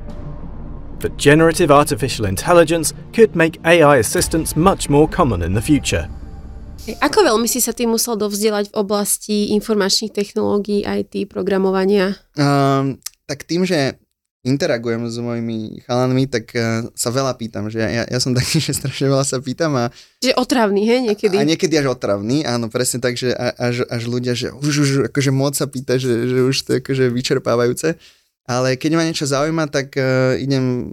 but 0.99 1.17
generative 1.17 1.69
artificial 1.69 2.25
intelligence 2.25 2.93
could 3.11 3.35
make 3.35 3.59
AI 3.65 3.97
assistants 3.97 4.55
much 4.55 4.89
more 4.89 5.07
common 5.07 5.43
in 5.43 5.53
the 5.53 5.61
future. 5.61 6.09
Ako 6.83 7.23
veľmi 7.23 7.47
si 7.47 7.63
sa 7.63 7.71
ty 7.71 7.87
musel 7.87 8.19
dovzdelať 8.19 8.67
v 8.67 8.75
oblasti 8.75 9.55
informačných 9.55 10.11
technológií, 10.11 10.83
IT, 10.83 11.31
programovania? 11.31 12.19
Um, 12.35 12.99
tak 13.23 13.47
tým, 13.47 13.63
že 13.63 13.95
interagujem 14.43 15.07
s 15.07 15.15
mojimi 15.15 15.79
chalanmi, 15.87 16.27
tak 16.27 16.51
uh, 16.51 16.83
sa 16.91 17.07
veľa 17.07 17.39
pýtam, 17.39 17.71
že 17.71 17.79
ja, 17.79 18.03
ja 18.03 18.19
som 18.19 18.35
taký, 18.35 18.59
že 18.67 18.75
strašne 18.75 19.07
veľa 19.07 19.23
sa 19.23 19.39
pýtam 19.39 19.71
a... 19.79 19.95
Že 20.19 20.35
otravný, 20.35 20.83
hej, 20.83 20.99
niekedy? 21.07 21.39
A, 21.39 21.47
a 21.47 21.47
niekedy 21.47 21.79
až 21.79 21.95
otravný, 21.95 22.43
áno, 22.43 22.67
presne 22.67 22.99
tak, 22.99 23.15
že 23.15 23.31
až, 23.31 23.87
až 23.87 24.03
ľudia, 24.03 24.35
že 24.35 24.51
už, 24.51 24.75
už 24.83 24.89
akože 25.07 25.31
moc 25.31 25.55
sa 25.55 25.71
pýta, 25.71 25.95
že, 25.95 26.11
že 26.27 26.39
už 26.43 26.55
to 26.67 26.69
je 26.75 26.79
akože 26.83 27.05
vyčerpávajúce. 27.15 27.95
Ale 28.43 28.75
keď 28.75 28.99
ma 28.99 29.07
niečo 29.07 29.23
zaujíma, 29.23 29.71
tak 29.71 29.95
uh, 29.95 30.35
idem 30.35 30.91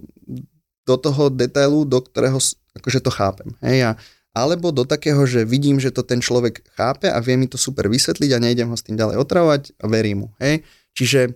do 0.87 0.95
toho 0.95 1.27
detailu, 1.27 1.83
do 1.83 1.99
ktorého 1.99 2.39
akože 2.79 3.03
to 3.03 3.11
chápem, 3.11 3.51
hej, 3.59 3.91
a 3.91 3.99
alebo 4.31 4.71
do 4.71 4.87
takého, 4.87 5.23
že 5.27 5.43
vidím, 5.43 5.79
že 5.79 5.91
to 5.91 6.03
ten 6.03 6.23
človek 6.23 6.63
chápe 6.79 7.11
a 7.11 7.19
vie 7.19 7.35
mi 7.35 7.47
to 7.51 7.59
super 7.59 7.91
vysvetliť 7.91 8.31
a 8.35 8.43
nejdem 8.43 8.71
ho 8.71 8.77
s 8.79 8.83
tým 8.87 8.95
ďalej 8.95 9.19
otravovať 9.19 9.61
a 9.79 9.85
verím 9.91 10.25
mu, 10.25 10.27
hej. 10.39 10.63
Čiže 10.95 11.35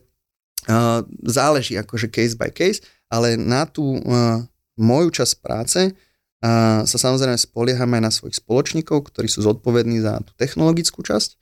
Uh, 0.66 1.06
záleží 1.22 1.78
akože 1.78 2.10
case 2.10 2.34
by 2.34 2.50
case, 2.50 2.82
ale 3.14 3.38
na 3.38 3.70
tú 3.70 4.02
uh, 4.02 4.42
moju 4.82 5.14
časť 5.14 5.34
práce 5.38 5.94
uh, 5.94 6.82
sa 6.82 6.98
samozrejme 6.98 7.38
spoliehame 7.38 8.02
aj 8.02 8.04
na 8.04 8.10
svojich 8.10 8.42
spoločníkov, 8.42 9.14
ktorí 9.14 9.30
sú 9.30 9.46
zodpovední 9.46 10.02
za 10.02 10.26
tú 10.26 10.34
technologickú 10.34 11.06
časť, 11.06 11.38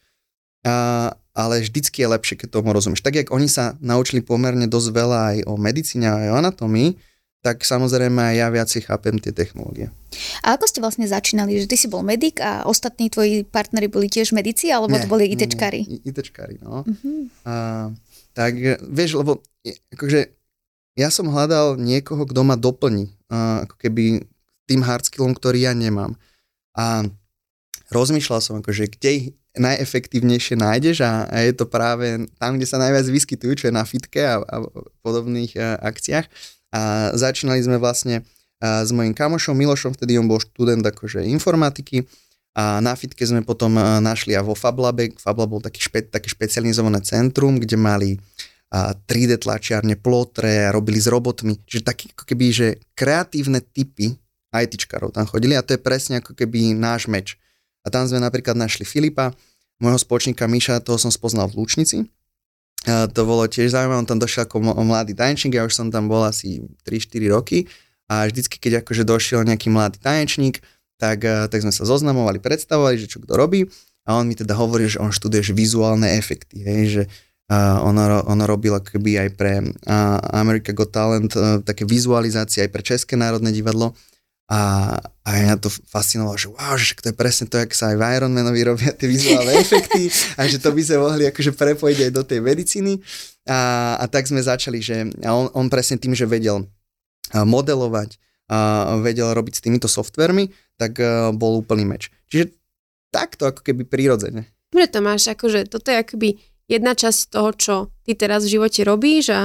uh, 0.68 1.16
ale 1.16 1.64
vždycky 1.64 2.04
je 2.04 2.12
lepšie, 2.12 2.36
keď 2.36 2.60
tomu 2.60 2.76
rozumieš. 2.76 3.00
Tak, 3.00 3.16
jak 3.16 3.32
oni 3.32 3.48
sa 3.48 3.80
naučili 3.80 4.20
pomerne 4.20 4.68
dosť 4.68 4.90
veľa 4.92 5.20
aj 5.32 5.38
o 5.48 5.56
medicíne 5.56 6.12
a 6.12 6.20
aj 6.20 6.28
o 6.28 6.40
anatómii, 6.44 6.90
tak 7.44 7.68
samozrejme 7.68 8.24
aj 8.24 8.36
ja 8.40 8.48
viac 8.48 8.72
chápem 8.72 9.20
tie 9.20 9.36
technológie. 9.36 9.92
A 10.48 10.56
ako 10.56 10.64
ste 10.64 10.80
vlastne 10.80 11.04
začínali? 11.04 11.60
Že 11.60 11.68
ty 11.68 11.76
si 11.76 11.88
bol 11.92 12.00
medic 12.00 12.40
a 12.40 12.64
ostatní 12.64 13.12
tvoji 13.12 13.44
partnery 13.44 13.92
boli 13.92 14.08
tiež 14.08 14.32
medici, 14.32 14.72
alebo 14.72 14.96
Nie, 14.96 15.04
to 15.04 15.12
boli 15.12 15.28
ITčkári? 15.28 16.08
ITčkári, 16.08 16.64
no. 16.64 16.88
Uh-huh. 16.88 17.28
Uh, 17.44 17.92
tak 18.32 18.56
vieš, 18.88 19.20
lebo 19.20 19.44
akože 19.92 20.32
ja 20.96 21.12
som 21.12 21.28
hľadal 21.28 21.76
niekoho, 21.76 22.24
kto 22.24 22.48
ma 22.48 22.56
doplní, 22.56 23.12
uh, 23.28 23.68
ako 23.68 23.76
keby 23.76 24.24
tým 24.64 24.80
hardskillom, 24.80 25.36
ktorý 25.36 25.68
ja 25.68 25.76
nemám. 25.76 26.16
A 26.80 27.04
rozmýšľal 27.92 28.40
som, 28.40 28.56
akože 28.64 28.88
kde 28.88 29.10
ich 29.12 29.26
najefektívnejšie 29.54 30.58
nájdeš 30.58 31.06
a, 31.06 31.30
a 31.30 31.46
je 31.46 31.54
to 31.54 31.70
práve 31.70 32.26
tam, 32.42 32.58
kde 32.58 32.66
sa 32.66 32.82
najviac 32.82 33.06
vyskytujú, 33.06 33.54
čo 33.54 33.66
je 33.70 33.74
na 33.76 33.86
fitke 33.86 34.24
a, 34.24 34.42
a 34.42 34.56
podobných 35.06 35.54
a, 35.60 35.78
akciách. 35.78 36.26
A 36.74 37.14
začínali 37.14 37.62
sme 37.62 37.78
vlastne 37.78 38.26
a, 38.60 38.82
s 38.82 38.90
mojim 38.90 39.14
kamošom 39.14 39.54
Milošom, 39.54 39.94
vtedy 39.94 40.18
on 40.18 40.26
bol 40.26 40.42
študent 40.42 40.82
akože 40.82 41.22
informatiky 41.30 42.10
a 42.54 42.78
na 42.82 42.94
fitke 42.94 43.26
sme 43.26 43.42
potom 43.42 43.74
našli 44.02 44.38
aj 44.38 44.46
vo 44.46 44.54
FabLabe. 44.54 45.18
FabLab 45.18 45.58
bol 45.58 45.62
taký 45.62 45.90
špe, 45.90 46.06
také 46.06 46.30
špecializované 46.30 47.02
centrum, 47.02 47.58
kde 47.58 47.78
mali 47.82 48.10
3D 48.74 49.42
tlačiarne, 49.42 49.98
plotre, 49.98 50.70
robili 50.70 51.02
s 51.02 51.10
robotmi. 51.10 51.58
Čiže 51.66 51.82
taký 51.82 52.06
ako 52.14 52.24
keby, 52.30 52.46
že 52.54 52.68
kreatívne 52.94 53.58
typy 53.58 54.14
ITčkarov 54.54 55.18
tam 55.18 55.26
chodili 55.26 55.58
a 55.58 55.66
to 55.66 55.74
je 55.74 55.82
presne 55.82 56.22
ako 56.22 56.38
keby 56.38 56.78
náš 56.78 57.10
meč. 57.10 57.42
A 57.82 57.90
tam 57.90 58.06
sme 58.06 58.22
napríklad 58.22 58.54
našli 58.54 58.86
Filipa, 58.86 59.34
môjho 59.82 59.98
spoločníka 59.98 60.46
Miša, 60.46 60.86
toho 60.86 61.02
som 61.02 61.10
spoznal 61.10 61.50
v 61.50 61.58
Lučnici. 61.58 62.06
To 62.84 63.22
bolo 63.24 63.48
tiež 63.48 63.72
zaujímavé, 63.72 64.04
on 64.04 64.10
tam 64.10 64.20
došiel 64.20 64.44
ako 64.44 64.60
mladý 64.84 65.16
tanečník, 65.16 65.56
ja 65.56 65.64
už 65.64 65.72
som 65.72 65.88
tam 65.88 66.12
bol 66.12 66.20
asi 66.28 66.68
3-4 66.84 67.32
roky 67.32 67.72
a 68.12 68.28
vždycky, 68.28 68.60
keď 68.60 68.84
akože 68.84 69.08
došiel 69.08 69.48
nejaký 69.48 69.72
mladý 69.72 70.04
tanečník, 70.04 70.60
tak, 71.00 71.24
eh, 71.24 71.48
tak 71.48 71.60
sme 71.64 71.72
sa 71.72 71.88
zoznamovali, 71.88 72.44
predstavovali, 72.44 72.96
že 73.00 73.08
čo 73.08 73.24
kto 73.24 73.40
robí 73.40 73.68
a 74.04 74.20
on 74.20 74.28
mi 74.28 74.36
teda 74.36 74.56
hovorí, 74.56 74.92
že 74.92 75.00
on 75.00 75.16
študuje 75.16 75.56
vizuálne 75.56 76.20
efekty, 76.20 76.60
hej, 76.60 76.84
že 76.92 77.04
uh, 77.48 77.80
ono, 77.88 78.20
ono 78.28 78.44
robilo 78.44 78.84
keby 78.84 79.16
aj 79.16 79.30
pre 79.40 79.64
uh, 79.64 80.20
America 80.36 80.76
Got 80.76 80.92
Talent 80.92 81.32
uh, 81.40 81.64
také 81.64 81.88
vizualizácie 81.88 82.68
aj 82.68 82.72
pre 82.76 82.84
České 82.84 83.16
národné 83.16 83.56
divadlo 83.56 83.96
a, 84.52 84.96
a 85.24 85.30
ja 85.40 85.56
to 85.56 85.72
fascinovalo, 85.72 86.36
že 86.36 86.52
wow, 86.52 86.76
že 86.76 87.00
to 87.00 87.12
je 87.12 87.16
presne 87.16 87.48
to, 87.48 87.56
jak 87.56 87.72
sa 87.72 87.96
aj 87.96 87.98
v 88.00 88.04
Ironmanovi 88.04 88.62
robia 88.68 88.92
tie 88.92 89.08
vizuálne 89.08 89.56
efekty 89.64 90.12
a 90.36 90.46
že 90.46 90.60
to 90.60 90.76
by 90.76 90.82
sme 90.84 90.98
mohli 91.00 91.24
akože 91.32 91.56
prepojiť 91.56 92.00
aj 92.08 92.12
do 92.12 92.24
tej 92.28 92.40
medicíny 92.44 93.00
a, 93.48 93.94
a 94.00 94.06
tak 94.12 94.28
sme 94.28 94.44
začali, 94.44 94.84
že 94.84 95.08
a 95.24 95.32
on, 95.32 95.48
on 95.56 95.72
presne 95.72 95.96
tým, 95.96 96.12
že 96.12 96.28
vedel 96.28 96.68
modelovať, 97.34 98.20
a 98.52 99.00
vedel 99.00 99.32
robiť 99.32 99.54
s 99.58 99.64
týmito 99.64 99.88
softvermi, 99.88 100.52
tak 100.76 101.00
uh, 101.00 101.32
bol 101.32 101.64
úplný 101.64 101.88
meč. 101.88 102.12
Čiže 102.30 102.54
takto 103.10 103.50
ako 103.50 103.64
keby 103.64 103.88
prirodzene. 103.88 104.52
Dobre 104.74 104.90
Tomáš, 104.90 105.32
akože 105.32 105.70
toto 105.70 105.94
je 105.94 105.98
akoby 106.02 106.30
jedna 106.66 106.98
časť 106.98 107.20
toho, 107.30 107.50
čo 107.54 107.74
ty 108.02 108.18
teraz 108.18 108.46
v 108.46 108.58
živote 108.58 108.82
robíš 108.82 109.30
a 109.30 109.42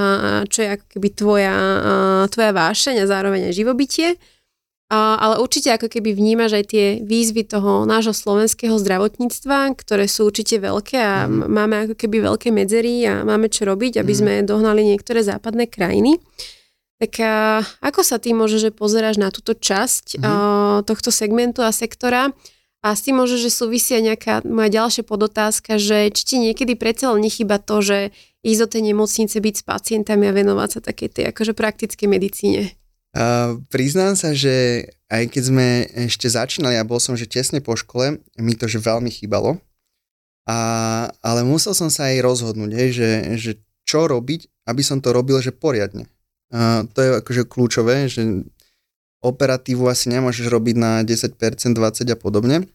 čo 0.49 0.65
je 0.65 0.69
ako 0.73 0.85
keby 0.97 1.09
tvoja, 1.13 1.55
tvoja 2.33 2.51
vášeň 2.51 3.05
a 3.05 3.09
zároveň 3.09 3.53
aj 3.53 3.53
živobytie. 3.53 4.17
A, 4.89 5.21
ale 5.21 5.37
určite 5.37 5.69
ako 5.69 5.85
keby 5.85 6.17
vnímaš 6.17 6.57
aj 6.57 6.65
tie 6.73 6.85
výzvy 7.05 7.45
toho 7.45 7.85
nášho 7.85 8.09
slovenského 8.09 8.73
zdravotníctva, 8.73 9.77
ktoré 9.77 10.09
sú 10.09 10.25
určite 10.25 10.57
veľké 10.57 10.97
a 10.97 11.29
mm. 11.29 11.45
máme 11.45 11.75
ako 11.85 11.95
keby 11.95 12.25
veľké 12.25 12.49
medzery 12.49 13.05
a 13.05 13.21
máme 13.21 13.53
čo 13.53 13.69
robiť, 13.69 14.01
aby 14.01 14.13
mm. 14.13 14.17
sme 14.17 14.33
dohnali 14.49 14.81
niektoré 14.81 15.21
západné 15.21 15.69
krajiny. 15.69 16.17
Tak 16.97 17.21
a, 17.21 17.61
ako 17.85 18.01
sa 18.01 18.17
ty 18.17 18.33
môže, 18.33 18.57
že 18.57 18.73
pozeráš 18.73 19.21
na 19.21 19.29
túto 19.29 19.53
časť 19.53 20.17
mm-hmm. 20.17 20.25
a, 20.25 20.33
tohto 20.81 21.13
segmentu 21.13 21.61
a 21.61 21.69
sektora? 21.69 22.33
A 22.81 22.95
s 22.95 23.05
tým 23.05 23.21
môže, 23.21 23.37
že 23.37 23.53
súvisia 23.53 24.01
nejaká 24.01 24.41
moja 24.47 24.83
ďalšia 24.83 25.03
podotázka, 25.05 25.77
že 25.77 26.09
či 26.15 26.23
ti 26.23 26.35
niekedy 26.41 26.79
predsa 26.79 27.11
len 27.11 27.21
nechyba 27.21 27.59
to, 27.59 27.83
že 27.83 27.97
ísť 28.41 28.59
do 28.63 28.67
tej 28.71 28.81
nemocnice, 28.89 29.35
byť 29.35 29.55
s 29.59 29.63
pacientami 29.67 30.31
a 30.31 30.35
venovať 30.35 30.69
sa 30.73 30.79
takej 30.81 31.09
tej 31.11 31.23
akože 31.29 31.53
praktickej 31.53 32.07
medicíne? 32.07 32.73
Uh, 33.09 33.57
priznám 33.73 34.13
sa, 34.13 34.37
že 34.37 34.85
aj 35.09 35.33
keď 35.33 35.43
sme 35.49 35.67
ešte 36.09 36.29
začínali 36.29 36.77
a 36.77 36.85
bol 36.85 37.01
som 37.01 37.17
že 37.17 37.25
tesne 37.25 37.57
po 37.57 37.73
škole, 37.73 38.21
mi 38.37 38.53
to 38.53 38.69
že 38.69 38.77
veľmi 38.77 39.09
chýbalo. 39.09 39.57
A, 40.49 40.57
ale 41.21 41.41
musel 41.45 41.77
som 41.77 41.93
sa 41.93 42.09
aj 42.09 42.25
rozhodnúť, 42.25 42.71
hej, 42.73 42.89
že, 42.93 43.09
že 43.37 43.51
čo 43.85 44.05
robiť, 44.05 44.69
aby 44.69 44.81
som 44.85 45.01
to 45.01 45.13
robil 45.13 45.41
že 45.41 45.53
poriadne. 45.53 46.09
A 46.49 46.85
to 46.89 47.01
je 47.01 47.09
akože 47.21 47.43
kľúčové, 47.45 48.09
že 48.09 48.45
operatívu 49.21 49.85
asi 49.89 50.09
nemôžeš 50.09 50.49
robiť 50.49 50.75
na 50.77 51.01
10%, 51.05 51.37
20% 51.37 52.13
a 52.13 52.17
podobne, 52.17 52.65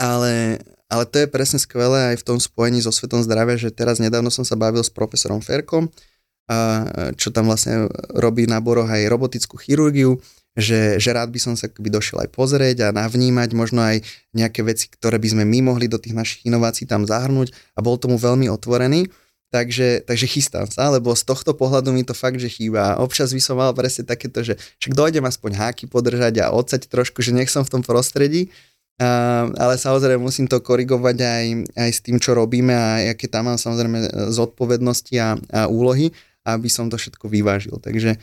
ale, 0.00 0.60
ale 0.88 1.04
to 1.08 1.20
je 1.20 1.28
presne 1.28 1.60
skvelé 1.60 2.14
aj 2.14 2.22
v 2.22 2.26
tom 2.32 2.38
spojení 2.40 2.80
so 2.80 2.92
Svetom 2.92 3.20
zdravia, 3.20 3.60
že 3.60 3.74
teraz 3.74 4.00
nedávno 4.00 4.32
som 4.32 4.46
sa 4.46 4.56
bavil 4.56 4.80
s 4.80 4.92
profesorom 4.92 5.44
Ferkom, 5.44 5.92
a 6.50 6.56
čo 7.14 7.30
tam 7.30 7.48
vlastne 7.48 7.86
robí 8.12 8.50
na 8.50 8.58
boroch 8.58 8.90
aj 8.90 9.08
robotickú 9.08 9.56
chirurgiu, 9.56 10.18
že, 10.52 11.00
že 11.00 11.10
rád 11.16 11.32
by 11.32 11.40
som 11.40 11.54
sa 11.56 11.72
by 11.72 11.88
došiel 11.88 12.28
aj 12.28 12.30
pozrieť 12.32 12.76
a 12.88 12.94
navnímať 12.94 13.56
možno 13.56 13.80
aj 13.80 14.04
nejaké 14.36 14.60
veci, 14.60 14.92
ktoré 14.92 15.16
by 15.16 15.28
sme 15.32 15.44
my 15.48 15.72
mohli 15.72 15.88
do 15.88 15.96
tých 15.96 16.12
našich 16.12 16.40
inovácií 16.44 16.84
tam 16.84 17.08
zahrnúť 17.08 17.56
a 17.72 17.80
bol 17.80 17.96
tomu 17.96 18.20
veľmi 18.20 18.52
otvorený. 18.52 19.08
Takže, 19.52 20.08
takže 20.08 20.26
chystám 20.32 20.64
sa, 20.64 20.88
lebo 20.88 21.12
z 21.12 21.28
tohto 21.28 21.52
pohľadu 21.52 21.92
mi 21.92 22.08
to 22.08 22.16
fakt, 22.16 22.40
že 22.40 22.48
chýba. 22.48 22.96
Občas 22.96 23.36
by 23.36 23.40
som 23.44 23.60
mal 23.60 23.76
presne 23.76 24.08
takéto, 24.08 24.40
že 24.40 24.56
však 24.80 24.96
dojdem 24.96 25.28
aspoň 25.28 25.60
háky 25.60 25.84
podržať 25.92 26.40
a 26.40 26.56
odsať 26.56 26.88
trošku, 26.88 27.20
že 27.20 27.36
nech 27.36 27.52
som 27.52 27.60
v 27.60 27.76
tom 27.76 27.82
prostredí, 27.84 28.48
uh, 28.48 29.52
ale 29.52 29.76
samozrejme 29.76 30.24
musím 30.24 30.48
to 30.48 30.56
korigovať 30.56 31.16
aj, 31.20 31.44
aj 31.84 31.90
s 31.92 32.00
tým, 32.00 32.16
čo 32.16 32.32
robíme 32.32 32.72
a 32.72 33.12
aké 33.12 33.28
tam 33.28 33.52
mám 33.52 33.60
samozrejme 33.60 34.32
zodpovednosti 34.32 35.14
a, 35.20 35.36
a 35.36 35.68
úlohy, 35.68 36.16
aby 36.42 36.68
som 36.68 36.90
to 36.90 36.98
všetko 36.98 37.30
vyvážil. 37.30 37.78
Takže, 37.78 38.18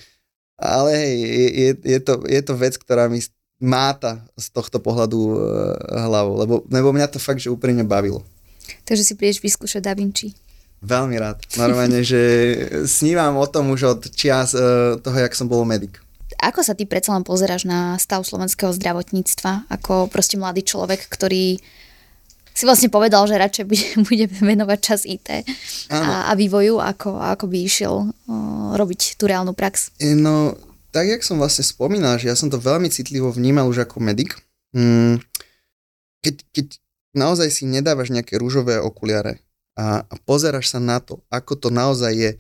ale 0.60 0.90
hej, 0.92 1.16
je, 1.56 1.70
je, 1.84 2.00
to, 2.04 2.14
je 2.28 2.42
to 2.44 2.54
vec, 2.60 2.76
ktorá 2.76 3.08
mi 3.08 3.24
máta 3.60 4.24
z 4.40 4.52
tohto 4.56 4.80
pohľadu 4.80 5.20
uh, 5.20 5.36
hlavou, 6.08 6.36
lebo, 6.40 6.54
lebo 6.72 6.96
mňa 6.96 7.12
to 7.12 7.20
fakt, 7.20 7.44
že 7.44 7.52
úprimne 7.52 7.84
bavilo. 7.84 8.24
Takže 8.88 9.04
si 9.04 9.14
prídeš 9.20 9.44
vyskúšať 9.44 9.84
Da 9.84 9.94
Vinci. 9.96 10.32
Veľmi 10.80 11.20
rád. 11.20 11.44
Normálne, 11.60 12.00
že 12.08 12.22
snívam 12.88 13.36
o 13.36 13.48
tom 13.48 13.72
už 13.76 13.82
od 14.00 14.02
čias 14.16 14.56
uh, 14.56 14.96
toho, 15.00 15.18
jak 15.20 15.36
som 15.36 15.52
bol 15.52 15.68
medic. 15.68 16.00
Ako 16.40 16.64
sa 16.64 16.72
ty 16.72 16.88
predsa 16.88 17.12
len 17.12 17.28
pozeráš 17.28 17.68
na 17.68 18.00
stav 18.00 18.24
slovenského 18.24 18.72
zdravotníctva 18.72 19.68
ako 19.68 20.08
proste 20.08 20.40
mladý 20.40 20.64
človek, 20.64 21.12
ktorý 21.12 21.60
si 22.60 22.68
vlastne 22.68 22.92
povedal, 22.92 23.24
že 23.24 23.40
radšej 23.40 23.66
bude, 24.04 24.26
venovať 24.52 24.80
čas 24.84 25.08
IT 25.08 25.48
a, 25.88 26.28
a 26.28 26.32
vývoju, 26.36 26.84
ako, 26.84 27.16
ako 27.16 27.48
by 27.48 27.58
išiel 27.64 28.12
uh, 28.12 28.76
robiť 28.76 29.16
tú 29.16 29.32
reálnu 29.32 29.56
prax? 29.56 29.96
E, 30.04 30.12
no, 30.12 30.60
tak 30.92 31.08
jak 31.08 31.24
som 31.24 31.40
vlastne 31.40 31.64
spomínal, 31.64 32.20
že 32.20 32.28
ja 32.28 32.36
som 32.36 32.52
to 32.52 32.60
veľmi 32.60 32.92
citlivo 32.92 33.32
vnímal 33.32 33.64
už 33.72 33.88
ako 33.88 34.04
medic. 34.04 34.36
Mm, 34.76 35.24
keď, 36.20 36.36
keď 36.52 36.68
naozaj 37.16 37.48
si 37.48 37.64
nedávaš 37.64 38.12
nejaké 38.12 38.36
rúžové 38.36 38.76
okuliare 38.76 39.40
a, 39.80 40.04
a 40.04 40.14
pozeráš 40.28 40.76
sa 40.76 40.84
na 40.84 41.00
to, 41.00 41.24
ako 41.32 41.56
to 41.56 41.70
naozaj 41.72 42.12
je 42.12 42.36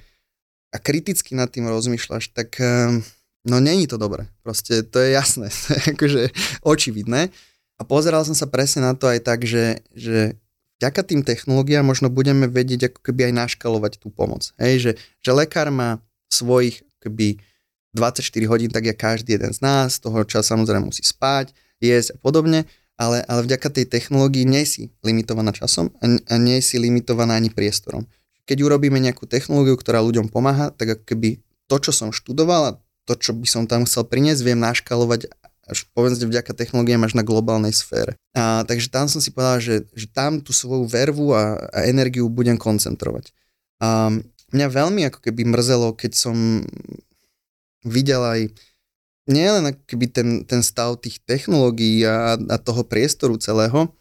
a 0.70 0.78
kriticky 0.78 1.34
nad 1.34 1.50
tým 1.50 1.66
rozmýšľaš, 1.66 2.30
tak 2.36 2.62
um, 2.62 3.02
no 3.48 3.58
není 3.58 3.90
to 3.90 3.98
dobré. 3.98 4.30
Proste 4.46 4.86
to 4.86 5.02
je 5.02 5.16
jasné, 5.16 5.50
to 5.66 5.68
je 5.74 5.82
akože 5.96 6.22
očividné. 6.62 7.32
A 7.80 7.88
pozeral 7.88 8.28
som 8.28 8.36
sa 8.36 8.46
presne 8.46 8.84
na 8.84 8.94
to 8.94 9.08
aj 9.08 9.24
tak, 9.24 9.48
že, 9.48 9.80
že 9.96 10.36
vďaka 10.84 11.02
tým 11.08 11.24
technológiám 11.24 11.88
možno 11.88 12.12
budeme 12.12 12.46
vedieť 12.52 12.92
ako 12.92 13.00
keby 13.00 13.32
aj 13.32 13.48
naškalovať 13.48 14.04
tú 14.04 14.12
pomoc. 14.12 14.52
Hej, 14.60 14.76
že, 14.84 14.92
že 15.24 15.32
lekár 15.32 15.72
má 15.72 16.04
svojich 16.28 16.84
keby 17.00 17.40
24 17.96 18.22
hodín, 18.52 18.70
tak 18.70 18.86
je 18.86 18.94
každý 18.94 19.40
jeden 19.40 19.56
z 19.56 19.60
nás, 19.64 19.98
toho 19.98 20.22
čas 20.28 20.46
samozrejme 20.46 20.92
musí 20.92 21.02
spať, 21.02 21.56
jesť 21.82 22.16
a 22.16 22.18
podobne, 22.22 22.70
ale, 23.00 23.24
ale 23.26 23.48
vďaka 23.48 23.72
tej 23.72 23.88
technológii 23.88 24.44
nie 24.44 24.68
si 24.68 24.92
limitovaná 25.02 25.56
časom 25.56 25.90
a, 26.04 26.06
a 26.06 26.36
nie 26.36 26.60
si 26.60 26.76
limitovaná 26.76 27.40
ani 27.40 27.50
priestorom. 27.50 28.06
Keď 28.44 28.60
urobíme 28.60 29.00
nejakú 29.00 29.26
technológiu, 29.26 29.80
ktorá 29.80 30.04
ľuďom 30.04 30.28
pomáha, 30.28 30.76
tak 30.76 31.00
ako 31.00 31.04
keby 31.08 31.30
to, 31.72 31.76
čo 31.80 31.92
som 31.96 32.10
študoval 32.12 32.62
a 32.66 32.78
to, 33.08 33.18
čo 33.18 33.34
by 33.34 33.48
som 33.48 33.64
tam 33.66 33.88
chcel 33.88 34.06
priniesť, 34.06 34.42
viem 34.46 34.60
naškalovať 34.60 35.32
až 35.70 35.86
povedzme 35.94 36.26
vďaka 36.26 36.52
technológiám 36.58 37.06
až 37.06 37.14
na 37.14 37.24
globálnej 37.24 37.72
sfére. 37.72 38.18
A, 38.34 38.66
takže 38.66 38.90
tam 38.90 39.06
som 39.06 39.22
si 39.22 39.30
povedal, 39.30 39.62
že, 39.62 39.76
že 39.94 40.10
tam 40.10 40.42
tú 40.42 40.50
svoju 40.52 40.90
vervu 40.90 41.32
a, 41.32 41.56
a 41.70 41.86
energiu 41.86 42.26
budem 42.28 42.58
koncentrovať. 42.58 43.30
A 43.80 44.10
mňa 44.52 44.68
veľmi 44.68 45.06
ako 45.08 45.22
keby 45.22 45.46
mrzelo, 45.46 45.94
keď 45.94 46.12
som 46.18 46.66
videl 47.86 48.20
aj 48.26 48.42
nielen 49.30 49.78
keby 49.86 50.10
ten, 50.10 50.30
ten 50.44 50.66
stav 50.66 50.98
tých 50.98 51.22
technológií 51.22 52.02
a, 52.04 52.36
a 52.36 52.58
toho 52.58 52.82
priestoru 52.82 53.38
celého, 53.38 53.94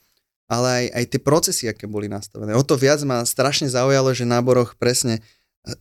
ale 0.49 0.66
aj, 0.66 0.85
aj 0.97 1.05
tie 1.12 1.21
procesy, 1.21 1.64
aké 1.69 1.85
boli 1.85 2.09
nastavené. 2.09 2.57
O 2.57 2.64
to 2.64 2.81
viac 2.81 3.05
ma 3.05 3.21
strašne 3.29 3.69
zaujalo, 3.69 4.16
že 4.16 4.25
náboroch 4.25 4.81
presne 4.81 5.21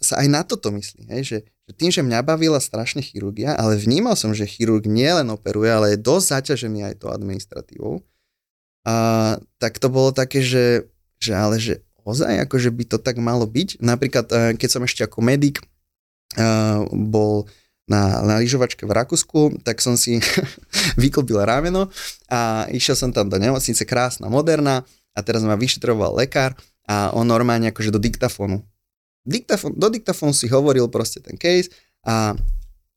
sa 0.02 0.20
aj 0.20 0.28
na 0.28 0.42
toto 0.44 0.74
myslí. 0.74 1.08
Hej? 1.14 1.22
Že, 1.24 1.38
že 1.48 1.72
tým, 1.78 1.92
že 1.94 2.02
mňa 2.04 2.20
bavila 2.26 2.60
strašne 2.60 3.00
chirurgia, 3.00 3.56
ale 3.56 3.80
vnímal 3.80 4.20
som, 4.20 4.36
že 4.36 4.50
chirurg 4.50 4.84
nielen 4.88 5.32
operuje, 5.32 5.70
ale 5.72 5.88
je 5.96 6.04
dosť 6.04 6.26
zaťažený 6.42 6.80
aj 6.92 6.96
to 7.04 7.08
administratívou. 7.12 8.04
A, 8.88 9.38
tak 9.60 9.80
to 9.80 9.88
bolo 9.88 10.12
také, 10.12 10.44
že, 10.44 10.88
že 11.20 11.36
ale 11.36 11.60
že 11.60 11.84
ozaj, 12.08 12.48
akože 12.48 12.72
by 12.72 12.84
to 12.88 12.98
tak 13.04 13.20
malo 13.20 13.44
byť. 13.44 13.84
Napríklad, 13.84 14.26
eh, 14.32 14.52
keď 14.56 14.70
som 14.72 14.82
ešte 14.88 15.04
ako 15.04 15.20
medic 15.20 15.60
uh, 16.40 16.88
bol 16.88 17.52
na, 17.88 18.24
na 18.24 18.40
lyžovačke 18.40 18.84
v 18.88 18.96
Rakúsku, 18.96 19.64
tak 19.64 19.84
som 19.84 20.00
si 20.00 20.20
vyklbil 21.02 21.44
rameno 21.44 21.92
a 22.32 22.68
išiel 22.72 22.96
som 22.96 23.12
tam 23.12 23.28
do 23.28 23.36
nemocnice, 23.36 23.84
krásna, 23.84 24.32
moderná 24.32 24.88
a 25.16 25.20
teraz 25.20 25.44
ma 25.44 25.60
vyšetroval 25.60 26.16
lekár 26.16 26.56
a 26.88 27.12
on 27.12 27.28
normálne 27.28 27.68
akože 27.72 27.92
do 27.92 28.00
diktafónu. 28.00 28.64
Diktafón, 29.28 29.76
do 29.76 29.92
diktafónu 29.92 30.32
si 30.32 30.48
hovoril 30.48 30.88
proste 30.88 31.20
ten 31.20 31.36
case 31.36 31.68
a 32.08 32.32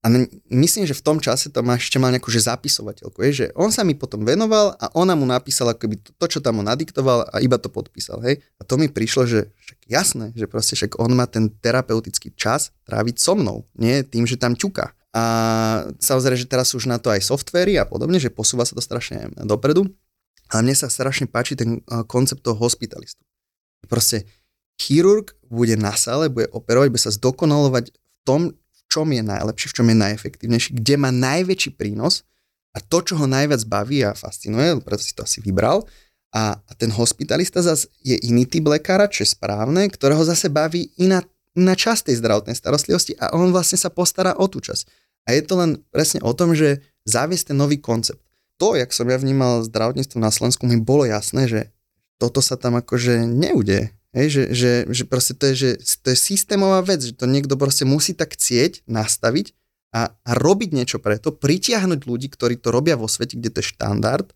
a 0.00 0.08
myslím, 0.48 0.88
že 0.88 0.96
v 0.96 1.04
tom 1.04 1.20
čase 1.20 1.52
to 1.52 1.60
má 1.60 1.76
ešte 1.76 2.00
mal 2.00 2.08
nejakú 2.08 2.32
že 2.32 2.48
zapisovateľku, 2.48 3.20
je, 3.20 3.32
že 3.36 3.46
on 3.52 3.68
sa 3.68 3.84
mi 3.84 3.92
potom 3.92 4.24
venoval 4.24 4.72
a 4.80 4.88
ona 4.96 5.12
mu 5.12 5.28
napísala 5.28 5.76
akoby 5.76 6.00
to, 6.00 6.16
to, 6.16 6.24
čo 6.24 6.38
tam 6.40 6.56
mu 6.56 6.64
nadiktoval 6.64 7.28
a 7.28 7.36
iba 7.44 7.60
to 7.60 7.68
podpísal, 7.68 8.16
hej. 8.24 8.40
A 8.56 8.64
to 8.64 8.80
mi 8.80 8.88
prišlo, 8.88 9.28
že 9.28 9.52
však 9.60 9.78
jasné, 9.92 10.26
že 10.32 10.48
proste 10.48 10.72
však 10.72 10.96
on 10.96 11.12
má 11.12 11.28
ten 11.28 11.52
terapeutický 11.52 12.32
čas 12.32 12.72
tráviť 12.88 13.20
so 13.20 13.36
mnou, 13.36 13.68
nie 13.76 14.00
tým, 14.00 14.24
že 14.24 14.40
tam 14.40 14.56
ťuka. 14.56 14.96
A 15.12 15.22
samozrejme, 16.00 16.38
že 16.38 16.48
teraz 16.48 16.72
už 16.72 16.88
na 16.88 16.96
to 16.96 17.12
aj 17.12 17.20
softvery 17.20 17.76
a 17.76 17.84
podobne, 17.84 18.16
že 18.16 18.32
posúva 18.32 18.64
sa 18.64 18.72
to 18.72 18.80
strašne 18.80 19.28
dopredu. 19.44 19.84
Ale 20.48 20.64
mne 20.64 20.74
sa 20.80 20.88
strašne 20.88 21.28
páči 21.28 21.60
ten 21.60 21.84
koncept 22.08 22.40
toho 22.40 22.56
hospitalistu. 22.56 23.20
Proste 23.86 24.26
chirurg 24.80 25.36
bude 25.52 25.76
na 25.76 25.92
sále, 25.92 26.32
bude 26.32 26.48
operovať, 26.48 26.88
bude 26.88 27.04
sa 27.04 27.12
zdokonalovať 27.12 27.92
v 27.92 27.98
tom, 28.24 28.40
čom 28.90 29.06
je 29.12 29.22
najlepší, 29.22 29.66
v 29.70 29.76
čom 29.76 29.86
je 29.86 29.96
najefektívnejší, 30.00 30.70
kde 30.80 30.94
má 30.96 31.12
najväčší 31.12 31.76
prínos 31.76 32.26
a 32.72 32.82
to, 32.82 33.04
čo 33.04 33.14
ho 33.20 33.26
najviac 33.28 33.62
baví 33.68 34.02
a 34.02 34.16
fascinuje, 34.16 34.82
preto 34.82 35.04
si 35.04 35.12
to 35.14 35.22
asi 35.22 35.38
vybral. 35.44 35.84
A, 36.30 36.58
a 36.58 36.72
ten 36.78 36.90
hospitalista 36.94 37.58
zase 37.62 37.90
je 38.06 38.14
iný 38.22 38.46
typ 38.46 38.66
lekára, 38.70 39.10
čo 39.10 39.26
je 39.26 39.34
správne, 39.34 39.90
ktorého 39.90 40.22
zase 40.22 40.46
baví 40.46 40.94
iná, 40.98 41.26
iná 41.58 41.74
časť 41.74 42.10
tej 42.10 42.22
zdravotnej 42.22 42.54
starostlivosti 42.54 43.18
a 43.18 43.34
on 43.34 43.50
vlastne 43.50 43.78
sa 43.78 43.90
postará 43.90 44.38
o 44.38 44.46
tú 44.46 44.62
časť. 44.62 44.86
A 45.26 45.34
je 45.34 45.42
to 45.42 45.58
len 45.58 45.82
presne 45.90 46.22
o 46.22 46.30
tom, 46.30 46.54
že 46.54 46.82
zaviesť 47.06 47.50
ten 47.50 47.58
nový 47.58 47.82
koncept. 47.82 48.22
To, 48.62 48.78
jak 48.78 48.94
som 48.94 49.10
ja 49.10 49.18
vnímal 49.18 49.66
zdravotníctvo 49.66 50.22
na 50.22 50.30
Slovensku, 50.30 50.70
mi 50.70 50.78
bolo 50.78 51.02
jasné, 51.02 51.50
že 51.50 51.60
toto 52.22 52.38
sa 52.44 52.54
tam 52.54 52.78
akože 52.78 53.26
neudeje. 53.26 53.90
Hej, 54.11 54.26
že, 54.26 54.42
že, 54.50 54.72
že 54.90 55.04
proste 55.06 55.38
to 55.38 55.54
je, 55.54 55.54
že 55.54 55.70
to 56.02 56.11
je 56.11 56.18
systémová 56.18 56.82
vec, 56.82 56.98
že 56.98 57.14
to 57.14 57.30
niekto 57.30 57.54
proste 57.54 57.86
musí 57.86 58.11
tak 58.11 58.34
cieť, 58.34 58.82
nastaviť 58.90 59.54
a, 59.94 60.11
a 60.11 60.30
robiť 60.34 60.74
niečo 60.74 60.98
preto, 60.98 61.30
pritiahnuť 61.30 62.00
ľudí, 62.11 62.26
ktorí 62.26 62.58
to 62.58 62.74
robia 62.74 62.98
vo 62.98 63.06
svete, 63.06 63.38
kde 63.38 63.50
to 63.54 63.58
je 63.62 63.70
štandard 63.70 64.26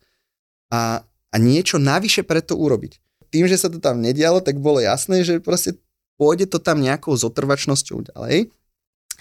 a, 0.71 1.03
a 1.03 1.37
niečo 1.43 1.83
navyše 1.83 2.23
preto 2.23 2.55
urobiť. 2.55 3.03
Tým, 3.35 3.51
že 3.51 3.59
sa 3.59 3.67
to 3.67 3.83
tam 3.83 3.99
nedialo, 3.99 4.39
tak 4.39 4.63
bolo 4.63 4.79
jasné, 4.79 5.27
že 5.27 5.43
proste 5.43 5.75
pôjde 6.23 6.47
to 6.47 6.63
tam 6.63 6.79
nejakou 6.79 7.19
zotrvačnosťou 7.19 8.15
ďalej, 8.15 8.55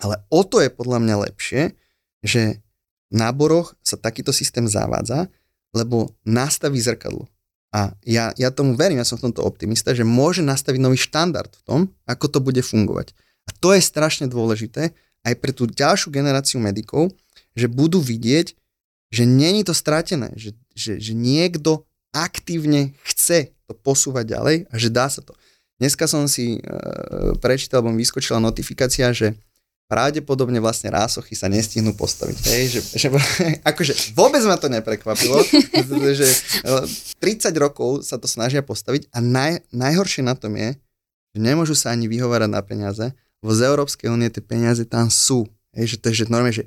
ale 0.05 0.15
o 0.29 0.41
to 0.45 0.61
je 0.61 0.69
podľa 0.69 1.01
mňa 1.01 1.15
lepšie, 1.29 1.73
že 2.21 2.61
v 3.09 3.15
náboroch 3.17 3.73
sa 3.81 3.97
takýto 3.97 4.29
systém 4.29 4.69
zavádza, 4.69 5.33
lebo 5.73 6.13
nastaví 6.25 6.77
zrkadlo. 6.77 7.25
A 7.73 7.97
ja, 8.05 8.29
ja 8.37 8.53
tomu 8.53 8.77
verím, 8.77 9.01
ja 9.01 9.07
som 9.07 9.17
v 9.17 9.33
tomto 9.33 9.41
optimista, 9.41 9.97
že 9.97 10.05
môže 10.05 10.45
nastaviť 10.45 10.77
nový 10.77 11.01
štandard 11.01 11.49
v 11.49 11.63
tom, 11.65 11.79
ako 12.05 12.29
to 12.29 12.39
bude 12.39 12.61
fungovať. 12.61 13.17
A 13.49 13.51
to 13.57 13.73
je 13.73 13.81
strašne 13.81 14.29
dôležité 14.29 14.93
aj 15.25 15.33
pre 15.41 15.49
tú 15.49 15.65
ďalšiu 15.65 16.13
generáciu 16.13 16.61
medikov, 16.61 17.09
že 17.57 17.65
budú 17.65 17.97
vidieť, 17.97 18.53
že 19.09 19.23
není 19.25 19.65
to 19.65 19.73
stratené, 19.73 20.29
že, 20.37 20.53
že, 20.77 21.01
že 21.01 21.17
niekto 21.17 21.85
aktívne 22.13 22.93
chce 23.09 23.53
to 23.65 23.73
posúvať 23.73 24.37
ďalej 24.37 24.57
a 24.69 24.75
že 24.77 24.89
dá 24.93 25.09
sa 25.09 25.25
to. 25.25 25.33
Dneska 25.81 26.05
som 26.05 26.29
si 26.29 26.57
e, 26.57 26.59
prečítal, 27.41 27.81
alebo 27.81 27.97
vyskočila 27.97 28.37
notifikácia, 28.37 29.09
že 29.11 29.33
pravdepodobne 29.93 30.57
vlastne 30.57 30.89
rásochy 30.89 31.37
sa 31.37 31.45
nestihnú 31.45 31.93
postaviť. 31.93 32.37
Hej, 32.49 32.63
že, 32.73 32.79
že, 32.97 33.07
akože 33.69 34.17
vôbec 34.17 34.41
ma 34.49 34.57
to 34.57 34.65
neprekvapilo, 34.65 35.37
že 36.17 36.27
30 37.21 37.53
rokov 37.61 38.01
sa 38.01 38.17
to 38.17 38.25
snažia 38.25 38.65
postaviť 38.65 39.13
a 39.13 39.21
naj, 39.21 39.61
najhoršie 39.69 40.25
na 40.25 40.33
tom 40.33 40.57
je, 40.57 40.73
že 41.37 41.37
nemôžu 41.37 41.77
sa 41.77 41.93
ani 41.93 42.09
vyhovárať 42.09 42.49
na 42.49 42.65
peniaze, 42.65 43.05
lebo 43.45 43.53
z 43.53 43.61
Európskej 43.69 44.09
únie 44.09 44.33
tie 44.33 44.41
peniaze 44.41 44.81
tam 44.89 45.13
sú. 45.13 45.45
Hej, 45.77 45.93
že 45.93 45.97
to 46.01 46.05
je 46.09 46.25
že 46.25 46.33
normálne, 46.33 46.57
že, 46.57 46.65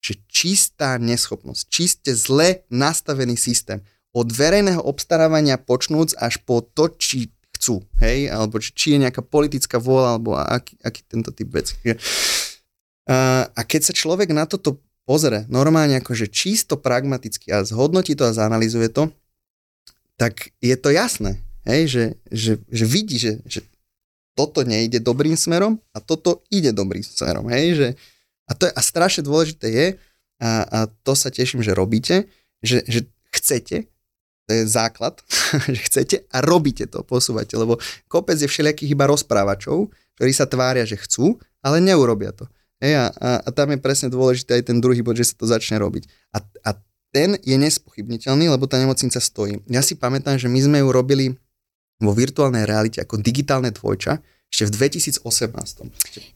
že 0.00 0.16
čistá 0.32 0.96
neschopnosť, 0.96 1.68
čiste 1.68 2.16
zle 2.16 2.64
nastavený 2.72 3.36
systém. 3.36 3.84
Od 4.16 4.28
verejného 4.32 4.80
obstarávania 4.80 5.60
počnúc 5.60 6.16
až 6.16 6.40
po 6.40 6.64
to, 6.64 6.88
či 6.96 7.32
chcú, 7.62 7.78
hej, 8.02 8.26
alebo 8.26 8.58
či, 8.58 8.74
či 8.74 8.86
je 8.96 9.06
nejaká 9.06 9.22
politická 9.22 9.78
vôľa, 9.78 10.18
alebo 10.18 10.34
aký, 10.34 10.74
aký 10.82 11.00
tento 11.06 11.30
typ 11.30 11.46
vec. 11.54 11.78
A 13.08 13.60
keď 13.66 13.90
sa 13.90 13.94
človek 13.96 14.30
na 14.30 14.46
toto 14.46 14.78
pozrie 15.02 15.42
normálne 15.50 15.98
akože 15.98 16.30
čisto 16.30 16.78
pragmaticky 16.78 17.50
a 17.50 17.66
zhodnotí 17.66 18.14
to 18.14 18.22
a 18.26 18.36
zanalizuje 18.36 18.86
to, 18.90 19.10
tak 20.14 20.54
je 20.62 20.76
to 20.78 20.94
jasné, 20.94 21.42
hej, 21.66 21.82
že, 21.90 22.04
že, 22.30 22.52
že 22.70 22.84
vidí, 22.86 23.18
že, 23.18 23.42
že 23.42 23.66
toto 24.38 24.62
nejde 24.62 25.02
dobrým 25.02 25.34
smerom 25.34 25.82
a 25.90 25.98
toto 25.98 26.46
ide 26.48 26.70
dobrým 26.70 27.02
smerom. 27.02 27.50
Hej, 27.50 27.66
že, 27.74 27.88
a, 28.46 28.52
to 28.54 28.70
je, 28.70 28.72
a 28.72 28.80
strašne 28.80 29.26
dôležité 29.26 29.66
je, 29.66 29.86
a, 30.42 30.50
a 30.62 30.78
to 31.02 31.12
sa 31.18 31.28
teším, 31.34 31.62
že 31.62 31.74
robíte, 31.74 32.30
že, 32.62 32.86
že 32.86 33.06
chcete, 33.34 33.90
to 34.46 34.50
je 34.50 34.62
základ, 34.66 35.18
že 35.74 35.80
chcete 35.90 36.16
a 36.30 36.38
robíte 36.42 36.86
to, 36.86 37.02
posúvate, 37.02 37.58
lebo 37.58 37.82
kopec 38.06 38.38
je 38.38 38.46
všelijakých 38.46 38.94
iba 38.94 39.10
rozprávačov, 39.10 39.90
ktorí 40.18 40.32
sa 40.34 40.46
tvária, 40.46 40.86
že 40.86 40.98
chcú, 40.98 41.38
ale 41.62 41.82
neurobia 41.82 42.30
to. 42.30 42.46
Hej, 42.82 42.98
a, 42.98 43.06
a, 43.14 43.28
a 43.46 43.48
tam 43.54 43.70
je 43.70 43.78
presne 43.78 44.10
dôležité 44.10 44.58
aj 44.58 44.74
ten 44.74 44.82
druhý 44.82 45.06
bod, 45.06 45.14
že 45.14 45.30
sa 45.30 45.38
to 45.38 45.46
začne 45.46 45.78
robiť. 45.78 46.10
A, 46.34 46.42
a 46.66 46.70
ten 47.14 47.38
je 47.46 47.54
nespochybniteľný, 47.54 48.50
lebo 48.50 48.66
tá 48.66 48.80
nemocnica 48.82 49.22
stojí. 49.22 49.62
Ja 49.70 49.86
si 49.86 49.94
pamätám, 49.94 50.34
že 50.42 50.50
my 50.50 50.58
sme 50.58 50.78
ju 50.82 50.88
robili 50.90 51.38
vo 52.02 52.10
virtuálnej 52.10 52.66
realite 52.66 52.98
ako 52.98 53.22
digitálne 53.22 53.70
dvojča 53.70 54.18
ešte 54.50 54.68
v 54.68 54.70
2018. 55.22 55.22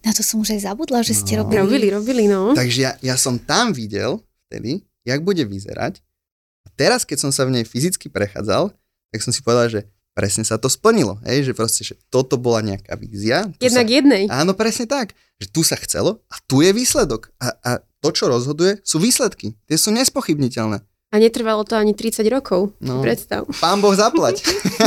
Na 0.07 0.13
to 0.15 0.23
som 0.23 0.41
už 0.41 0.55
aj 0.55 0.71
zabudla, 0.71 1.03
že 1.03 1.19
ste 1.19 1.35
no. 1.37 1.45
robili. 1.45 1.59
Robili, 1.61 1.87
robili, 1.91 2.25
no. 2.31 2.55
Takže 2.55 2.79
ja, 2.79 2.93
ja 3.03 3.19
som 3.19 3.37
tam 3.43 3.75
videl 3.75 4.23
vtedy, 4.47 4.87
jak 5.03 5.21
bude 5.27 5.43
vyzerať. 5.43 5.99
A 6.63 6.69
teraz, 6.79 7.03
keď 7.03 7.27
som 7.27 7.31
sa 7.35 7.43
v 7.43 7.61
nej 7.61 7.65
fyzicky 7.67 8.07
prechádzal, 8.07 8.71
tak 9.11 9.21
som 9.21 9.35
si 9.35 9.43
povedal, 9.43 9.69
že 9.69 9.81
presne 10.17 10.49
sa 10.49 10.57
to 10.57 10.73
splnilo. 10.73 11.21
Hej, 11.29 11.53
že 11.53 11.53
proste, 11.53 11.85
že 11.85 11.95
toto 12.09 12.41
bola 12.41 12.65
nejaká 12.65 12.97
vízia. 12.97 13.45
Jednak 13.61 13.85
sa, 13.85 13.93
jednej. 13.93 14.23
Áno, 14.33 14.57
presne 14.57 14.89
tak. 14.89 15.13
Že 15.37 15.47
tu 15.53 15.61
sa 15.61 15.77
chcelo 15.77 16.25
a 16.33 16.41
tu 16.49 16.65
je 16.65 16.73
výsledok. 16.73 17.29
A, 17.37 17.53
a 17.61 17.71
to, 18.01 18.09
čo 18.17 18.33
rozhoduje, 18.33 18.81
sú 18.81 18.97
výsledky. 18.97 19.53
Tie 19.69 19.77
sú 19.77 19.93
nespochybniteľné. 19.93 20.81
A 21.15 21.23
netrvalo 21.23 21.63
to 21.63 21.79
ani 21.79 21.95
30 21.95 22.27
rokov, 22.33 22.75
no, 22.83 22.99
predstav. 22.99 23.47
Pán 23.63 23.79
Boh 23.79 23.95
zaplať. 23.95 24.43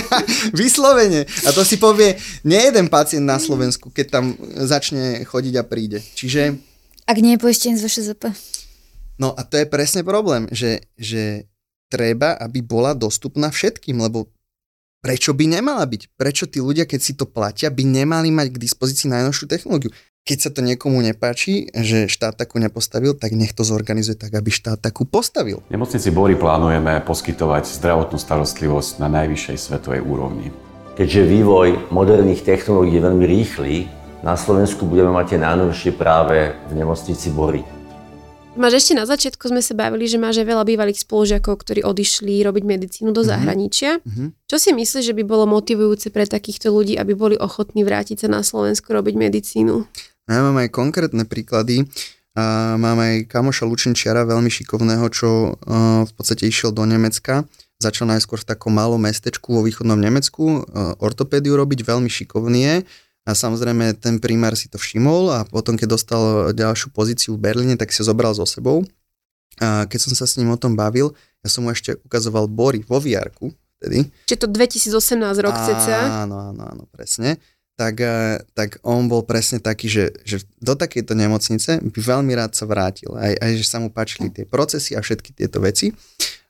Vyslovene. 0.59 1.23
A 1.47 1.49
to 1.55 1.63
si 1.63 1.79
povie 1.79 2.19
nie 2.43 2.59
jeden 2.59 2.91
pacient 2.91 3.23
na 3.23 3.39
Slovensku, 3.39 3.87
keď 3.93 4.19
tam 4.19 4.25
začne 4.67 5.23
chodiť 5.23 5.53
a 5.55 5.63
príde. 5.63 6.03
Čiže... 6.03 6.59
Ak 7.07 7.17
nie 7.23 7.39
je 7.39 7.41
poistený 7.41 7.79
z 7.79 7.87
VŠZP. 7.87 8.23
No 9.15 9.31
a 9.31 9.47
to 9.47 9.63
je 9.63 9.65
presne 9.65 10.03
problém, 10.03 10.45
že, 10.51 10.83
že 10.99 11.47
treba, 11.87 12.35
aby 12.37 12.61
bola 12.61 12.93
dostupná 12.93 13.49
všetkým, 13.49 13.97
lebo 13.97 14.27
prečo 14.99 15.35
by 15.35 15.59
nemala 15.59 15.83
byť? 15.87 16.15
Prečo 16.15 16.45
tí 16.47 16.63
ľudia, 16.63 16.87
keď 16.87 16.99
si 16.99 17.13
to 17.15 17.27
platia, 17.27 17.71
by 17.71 17.83
nemali 17.83 18.29
mať 18.31 18.55
k 18.55 18.61
dispozícii 18.61 19.11
najnovšiu 19.11 19.45
technológiu? 19.47 19.91
keď 20.29 20.37
sa 20.37 20.53
to 20.53 20.61
niekomu 20.61 21.01
nepáči, 21.01 21.73
že 21.73 22.05
štát 22.05 22.37
takú 22.37 22.61
nepostavil, 22.61 23.17
tak 23.17 23.33
nech 23.33 23.49
to 23.49 23.65
zorganizuje 23.65 24.13
tak, 24.13 24.37
aby 24.37 24.53
štát 24.53 24.77
takú 24.77 25.01
postavil. 25.09 25.65
V 25.65 25.73
nemocnici 25.73 26.13
Bory 26.13 26.37
plánujeme 26.37 27.01
poskytovať 27.01 27.65
zdravotnú 27.65 28.21
starostlivosť 28.21 29.01
na 29.01 29.09
najvyššej 29.09 29.57
svetovej 29.57 30.05
úrovni. 30.05 30.53
Keďže 30.93 31.31
vývoj 31.33 31.69
moderných 31.89 32.45
technológií 32.45 33.01
je 33.01 33.07
veľmi 33.09 33.25
rýchly, 33.25 33.73
na 34.21 34.37
Slovensku 34.37 34.85
budeme 34.85 35.15
mať 35.15 35.33
tie 35.33 35.39
najnovšie 35.41 35.91
práve 35.97 36.53
v 36.69 36.71
nemocnici 36.77 37.33
Bory. 37.33 37.65
Máš 38.59 38.83
ešte 38.83 38.93
na 38.99 39.07
začiatku 39.07 39.47
sme 39.47 39.63
sa 39.63 39.71
bavili, 39.71 40.03
že 40.03 40.19
máš 40.19 40.43
aj 40.43 40.51
veľa 40.51 40.67
bývalých 40.67 41.07
spolužiakov, 41.07 41.63
ktorí 41.63 41.79
odišli 41.79 42.43
robiť 42.43 42.63
medicínu 42.67 43.15
do 43.15 43.23
mm-hmm. 43.23 43.31
zahraničia. 43.31 44.03
Mm-hmm. 44.03 44.27
Čo 44.51 44.57
si 44.59 44.69
myslíš, 44.75 45.03
že 45.07 45.15
by 45.15 45.23
bolo 45.23 45.47
motivujúce 45.47 46.11
pre 46.11 46.27
takýchto 46.27 46.67
ľudí, 46.67 46.99
aby 46.99 47.15
boli 47.15 47.39
ochotní 47.39 47.87
vrátiť 47.87 48.27
sa 48.27 48.27
na 48.27 48.43
Slovensku 48.43 48.91
robiť 48.91 49.15
medicínu? 49.15 49.87
Ja 50.27 50.43
mám 50.43 50.59
aj 50.59 50.75
konkrétne 50.75 51.23
príklady. 51.23 51.87
A 52.37 52.77
mám 52.77 52.99
aj 52.99 53.25
kamoša 53.27 53.65
Lučenčiara, 53.65 54.23
veľmi 54.23 54.47
šikovného, 54.53 55.07
čo 55.11 55.59
v 56.05 56.11
podstate 56.13 56.47
išiel 56.47 56.71
do 56.71 56.85
Nemecka. 56.85 57.43
Začal 57.79 58.11
najskôr 58.11 58.39
v 58.39 58.47
takom 58.47 58.75
malom 58.75 59.01
mestečku 59.01 59.55
vo 59.55 59.65
východnom 59.65 59.97
Nemecku 59.99 60.67
ortopédiu 60.99 61.55
robiť, 61.55 61.83
veľmi 61.83 62.07
šikovný 62.07 62.59
je. 62.59 62.75
A 63.29 63.37
samozrejme 63.37 63.93
ten 64.01 64.17
primár 64.17 64.57
si 64.57 64.65
to 64.65 64.81
všimol 64.81 65.29
a 65.29 65.45
potom, 65.45 65.77
keď 65.77 65.87
dostal 65.93 66.21
ďalšiu 66.49 66.89
pozíciu 66.89 67.37
v 67.37 67.45
Berlíne, 67.45 67.77
tak 67.77 67.93
si 67.93 68.01
ho 68.01 68.09
zobral 68.09 68.33
so 68.33 68.49
sebou. 68.49 68.81
A 69.61 69.85
keď 69.85 70.09
som 70.09 70.13
sa 70.17 70.25
s 70.25 70.41
ním 70.41 70.49
o 70.49 70.57
tom 70.57 70.73
bavil, 70.73 71.13
ja 71.45 71.53
som 71.53 71.61
mu 71.61 71.69
ešte 71.69 72.01
ukazoval 72.01 72.49
Bory 72.49 72.81
vo 72.81 72.97
vr 72.97 73.29
vtedy. 73.77 74.09
Čiže 74.25 74.39
to 74.43 74.47
2018 74.49 75.45
rok 75.45 75.53
cca? 75.53 76.25
Áno, 76.25 76.41
áno, 76.41 76.63
áno, 76.65 76.83
presne 76.89 77.37
tak, 77.79 77.95
eh, 78.03 78.43
tak 78.51 78.83
on 78.83 79.07
bol 79.07 79.23
presne 79.23 79.63
taký, 79.63 79.87
že, 79.87 80.11
že 80.27 80.43
do 80.59 80.75
takejto 80.75 81.15
nemocnice 81.15 81.79
by 81.79 81.99
veľmi 82.03 82.35
rád 82.35 82.51
sa 82.51 82.67
vrátil. 82.67 83.15
Aj, 83.15 83.31
aj 83.39 83.55
že 83.55 83.63
sa 83.63 83.79
mu 83.79 83.87
páčili 83.87 84.27
tie 84.27 84.43
procesy 84.43 84.99
a 84.99 84.99
všetky 84.99 85.31
tieto 85.31 85.63
veci. 85.63 85.95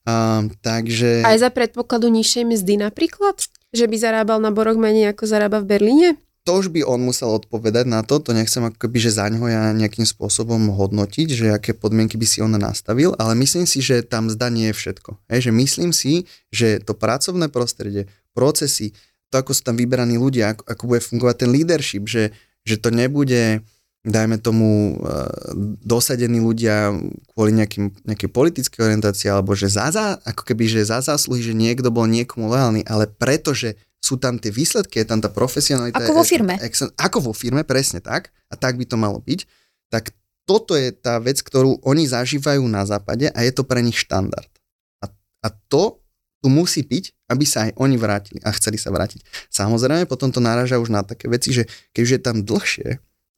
Um, 0.10 0.50
takže... 0.66 1.22
Aj 1.22 1.38
za 1.38 1.54
predpokladu 1.54 2.10
nižšej 2.10 2.44
mzdy 2.50 2.82
napríklad? 2.82 3.46
Že 3.70 3.86
by 3.86 3.96
zarábal 4.02 4.42
na 4.42 4.50
boroch 4.50 4.82
menej 4.82 5.14
ako 5.14 5.30
zarába 5.30 5.62
v 5.62 5.70
Berlíne? 5.70 6.10
To 6.50 6.58
už 6.58 6.74
by 6.74 6.82
on 6.82 7.06
musel 7.06 7.30
odpovedať 7.38 7.86
na 7.86 8.02
to, 8.02 8.18
to 8.18 8.34
nechcem 8.34 8.66
ako 8.66 8.90
keby, 8.90 8.98
že 8.98 9.22
za 9.22 9.30
ňoho 9.30 9.54
ja 9.54 9.70
nejakým 9.70 10.02
spôsobom 10.02 10.74
hodnotiť, 10.74 11.28
že 11.30 11.54
aké 11.54 11.78
podmienky 11.78 12.18
by 12.18 12.26
si 12.26 12.42
on 12.42 12.58
nastavil, 12.58 13.14
ale 13.22 13.38
myslím 13.38 13.70
si, 13.70 13.86
že 13.86 14.02
tam 14.02 14.34
zda 14.34 14.50
nie 14.50 14.74
je 14.74 14.76
všetko. 14.82 15.30
Hej, 15.30 15.46
že 15.46 15.52
myslím 15.54 15.94
si, 15.94 16.26
že 16.50 16.82
to 16.82 16.98
pracovné 16.98 17.54
prostredie, 17.54 18.10
procesy, 18.34 18.98
to, 19.30 19.38
ako 19.38 19.54
sú 19.54 19.62
tam 19.62 19.78
vyberaní 19.78 20.18
ľudia, 20.18 20.58
ako, 20.58 20.64
ako 20.66 20.84
bude 20.90 21.02
fungovať 21.06 21.36
ten 21.38 21.50
leadership, 21.54 22.10
že, 22.10 22.34
že 22.66 22.82
to 22.82 22.90
nebude, 22.90 23.62
dajme 24.02 24.42
tomu, 24.42 24.98
uh, 24.98 25.30
dosadení 25.86 26.42
ľudia 26.42 26.98
kvôli 27.30 27.54
nejakým, 27.54 27.94
nejakej 28.10 28.30
politickej 28.34 28.90
orientácii, 28.90 29.30
alebo 29.30 29.54
že 29.54 29.70
za, 29.70 29.94
za, 29.94 30.18
ako 30.26 30.50
keby, 30.50 30.66
že 30.66 30.82
za 30.90 31.06
zásluhy, 31.06 31.46
že 31.46 31.54
niekto 31.54 31.94
bol 31.94 32.10
niekomu 32.10 32.50
lojálny, 32.50 32.90
ale 32.90 33.06
pretože 33.06 33.78
sú 34.00 34.16
tam 34.18 34.40
tie 34.40 34.50
výsledky, 34.50 35.04
je 35.04 35.08
tam 35.08 35.20
tá 35.20 35.28
profesionalita. 35.28 36.00
Ako 36.00 36.16
vo 36.16 36.26
firme. 36.26 36.56
Ex, 36.64 36.88
ako 36.96 37.32
vo 37.32 37.34
firme, 37.36 37.68
presne 37.68 38.00
tak. 38.00 38.32
A 38.50 38.56
tak 38.56 38.80
by 38.80 38.88
to 38.88 38.96
malo 38.96 39.20
byť. 39.20 39.46
Tak 39.92 40.16
toto 40.48 40.74
je 40.74 40.90
tá 40.90 41.22
vec, 41.22 41.44
ktorú 41.44 41.84
oni 41.86 42.10
zažívajú 42.10 42.64
na 42.66 42.88
západe 42.88 43.30
a 43.30 43.40
je 43.46 43.52
to 43.54 43.68
pre 43.68 43.86
nich 43.86 44.00
štandard. 44.02 44.50
A, 45.04 45.12
a 45.46 45.48
to 45.70 46.02
tu 46.40 46.48
musí 46.48 46.82
byť, 46.88 47.30
aby 47.30 47.46
sa 47.46 47.68
aj 47.68 47.72
oni 47.78 48.00
vrátili 48.00 48.40
a 48.42 48.56
chceli 48.56 48.80
sa 48.80 48.90
vrátiť. 48.90 49.22
Samozrejme, 49.52 50.08
potom 50.08 50.32
to 50.32 50.40
náraža 50.40 50.80
už 50.80 50.90
na 50.90 51.04
také 51.04 51.28
veci, 51.28 51.52
že 51.52 51.68
keď 51.92 52.02
už 52.02 52.12
je 52.16 52.22
tam 52.24 52.38
dlhšie 52.48 52.88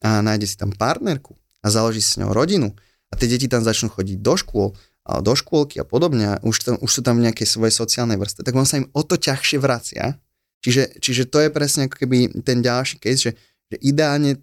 a 0.06 0.22
nájde 0.22 0.46
si 0.46 0.56
tam 0.56 0.70
partnerku 0.70 1.34
a 1.60 1.66
založí 1.68 1.98
si 1.98 2.14
s 2.14 2.20
ňou 2.22 2.30
rodinu 2.30 2.70
a 3.10 3.18
tie 3.18 3.26
deti 3.26 3.50
tam 3.50 3.66
začnú 3.66 3.90
chodiť 3.90 4.22
do 4.22 4.34
škôl, 4.38 4.72
a 5.02 5.18
do 5.18 5.34
škôlky 5.34 5.82
a 5.82 5.84
podobne 5.86 6.38
a 6.38 6.40
už, 6.46 6.56
tam, 6.62 6.74
už 6.78 6.90
sú 6.90 7.00
tam 7.02 7.18
v 7.18 7.26
nejakej 7.26 7.58
svojej 7.58 7.74
sociálnej 7.74 8.14
vrste, 8.14 8.46
tak 8.46 8.54
on 8.54 8.62
sa 8.62 8.78
im 8.78 8.86
o 8.94 9.02
to 9.02 9.18
ťažšie 9.18 9.58
vracia. 9.58 10.14
Čiže, 10.62 11.02
čiže 11.02 11.26
to 11.26 11.42
je 11.42 11.50
presne 11.50 11.90
ako 11.90 12.06
keby 12.06 12.30
ten 12.46 12.62
ďalší 12.62 13.02
case, 13.02 13.30
že, 13.30 13.32
že 13.68 13.76
ideálne 13.82 14.38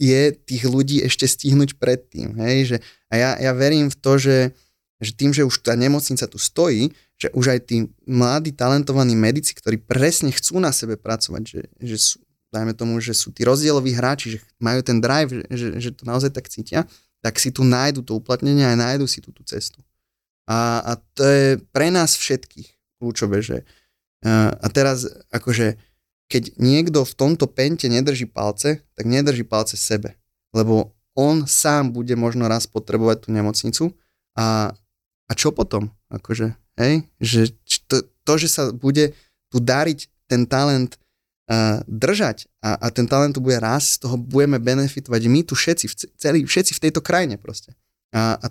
je 0.00 0.32
tých 0.32 0.64
ľudí 0.64 1.04
ešte 1.04 1.28
stihnúť 1.28 1.76
predtým. 1.76 2.38
Hej? 2.40 2.56
Že, 2.72 2.76
a 3.10 3.14
ja, 3.18 3.30
ja 3.36 3.52
verím 3.52 3.92
v 3.92 3.96
to, 3.98 4.16
že, 4.16 4.56
že 5.02 5.12
tým, 5.12 5.34
že 5.34 5.44
už 5.44 5.60
tá 5.60 5.76
nemocnica 5.76 6.24
tu 6.24 6.38
stojí, 6.40 6.88
že 7.18 7.28
už 7.34 7.44
aj 7.52 7.60
tí 7.68 7.76
mladí, 8.06 8.54
talentovaní 8.54 9.18
medici, 9.18 9.52
ktorí 9.52 9.82
presne 9.82 10.30
chcú 10.30 10.62
na 10.62 10.70
sebe 10.70 10.94
pracovať, 10.94 11.42
že, 11.42 11.62
že 11.82 11.96
sú, 11.98 12.16
dajme 12.54 12.72
tomu, 12.78 13.02
že 13.02 13.12
sú 13.12 13.34
tí 13.34 13.42
rozdieloví 13.42 13.92
hráči, 13.92 14.38
že 14.38 14.42
majú 14.62 14.80
ten 14.80 15.02
drive, 15.02 15.44
že, 15.50 15.82
že 15.82 15.90
to 15.92 16.06
naozaj 16.06 16.30
tak 16.30 16.46
cítia, 16.46 16.86
tak 17.18 17.36
si 17.42 17.50
tu 17.50 17.66
nájdu 17.66 18.06
to 18.06 18.16
uplatnenie 18.16 18.62
a 18.62 18.78
nájdu 18.78 19.10
si 19.10 19.18
tú, 19.18 19.34
tú 19.34 19.42
cestu. 19.42 19.82
A, 20.46 20.80
a 20.80 20.92
to 21.12 21.26
je 21.26 21.46
pre 21.74 21.90
nás 21.90 22.14
všetkých 22.14 23.02
kľúčové, 23.02 23.42
že 23.42 23.66
a 24.26 24.66
teraz 24.72 25.06
akože 25.30 25.78
keď 26.28 26.60
niekto 26.60 27.06
v 27.08 27.16
tomto 27.16 27.48
pente 27.48 27.88
nedrží 27.88 28.28
palce, 28.28 28.84
tak 28.98 29.04
nedrží 29.08 29.48
palce 29.48 29.80
sebe, 29.80 30.18
lebo 30.52 30.92
on 31.16 31.48
sám 31.48 31.90
bude 31.90 32.12
možno 32.14 32.46
raz 32.46 32.68
potrebovať 32.68 33.26
tú 33.26 33.28
nemocnicu 33.32 33.84
a, 34.36 34.70
a 35.26 35.32
čo 35.32 35.50
potom? 35.50 35.88
Akože 36.12 36.52
Hej? 36.78 37.10
Že 37.18 37.40
to, 37.90 37.96
to, 38.22 38.32
že 38.38 38.48
sa 38.48 38.62
bude 38.70 39.12
tu 39.50 39.58
dariť 39.58 40.06
ten 40.30 40.46
talent 40.46 40.94
uh, 41.50 41.82
držať 41.90 42.46
a, 42.62 42.78
a 42.78 42.86
ten 42.94 43.10
talent 43.10 43.34
tu 43.34 43.42
bude 43.42 43.58
rásť, 43.58 43.88
z 43.90 43.98
toho 44.06 44.16
budeme 44.16 44.62
benefitovať 44.62 45.20
my 45.26 45.40
tu 45.42 45.58
všetci, 45.58 46.14
celý, 46.16 46.46
všetci 46.46 46.72
v 46.78 46.82
tejto 46.88 47.02
krajine 47.02 47.34
proste. 47.36 47.74
A, 48.14 48.38
a 48.38 48.46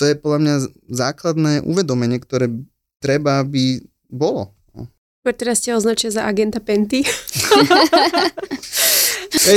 to 0.00 0.08
je 0.08 0.16
podľa 0.16 0.40
mňa 0.40 0.54
základné 0.88 1.52
uvedomenie, 1.68 2.16
ktoré 2.20 2.48
treba, 3.00 3.44
aby 3.44 3.84
bolo. 4.08 4.55
Teraz 5.34 5.64
ťa 5.64 5.80
označia 5.80 6.14
za 6.14 6.22
agenta 6.28 6.62
Penty. 6.62 7.02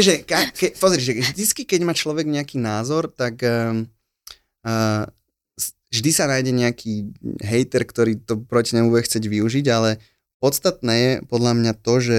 že, 0.05 0.25
ke, 0.25 0.73
pozri, 0.77 1.01
že 1.01 1.13
vždycky, 1.21 1.65
keď 1.65 1.81
má 1.85 1.93
človek 1.93 2.25
nejaký 2.25 2.57
názor, 2.57 3.09
tak 3.09 3.41
uh, 3.43 5.05
vždy 5.89 6.09
sa 6.13 6.29
nájde 6.29 6.51
nejaký 6.53 6.93
hater, 7.41 7.83
ktorý 7.85 8.21
to 8.21 8.37
proti 8.41 8.77
nemu 8.77 8.93
bude 8.93 9.05
chcieť 9.05 9.25
využiť, 9.25 9.65
ale 9.69 9.97
podstatné 10.37 10.93
je 10.93 11.11
podľa 11.25 11.53
mňa 11.57 11.73
to, 11.81 11.93
že 11.99 12.17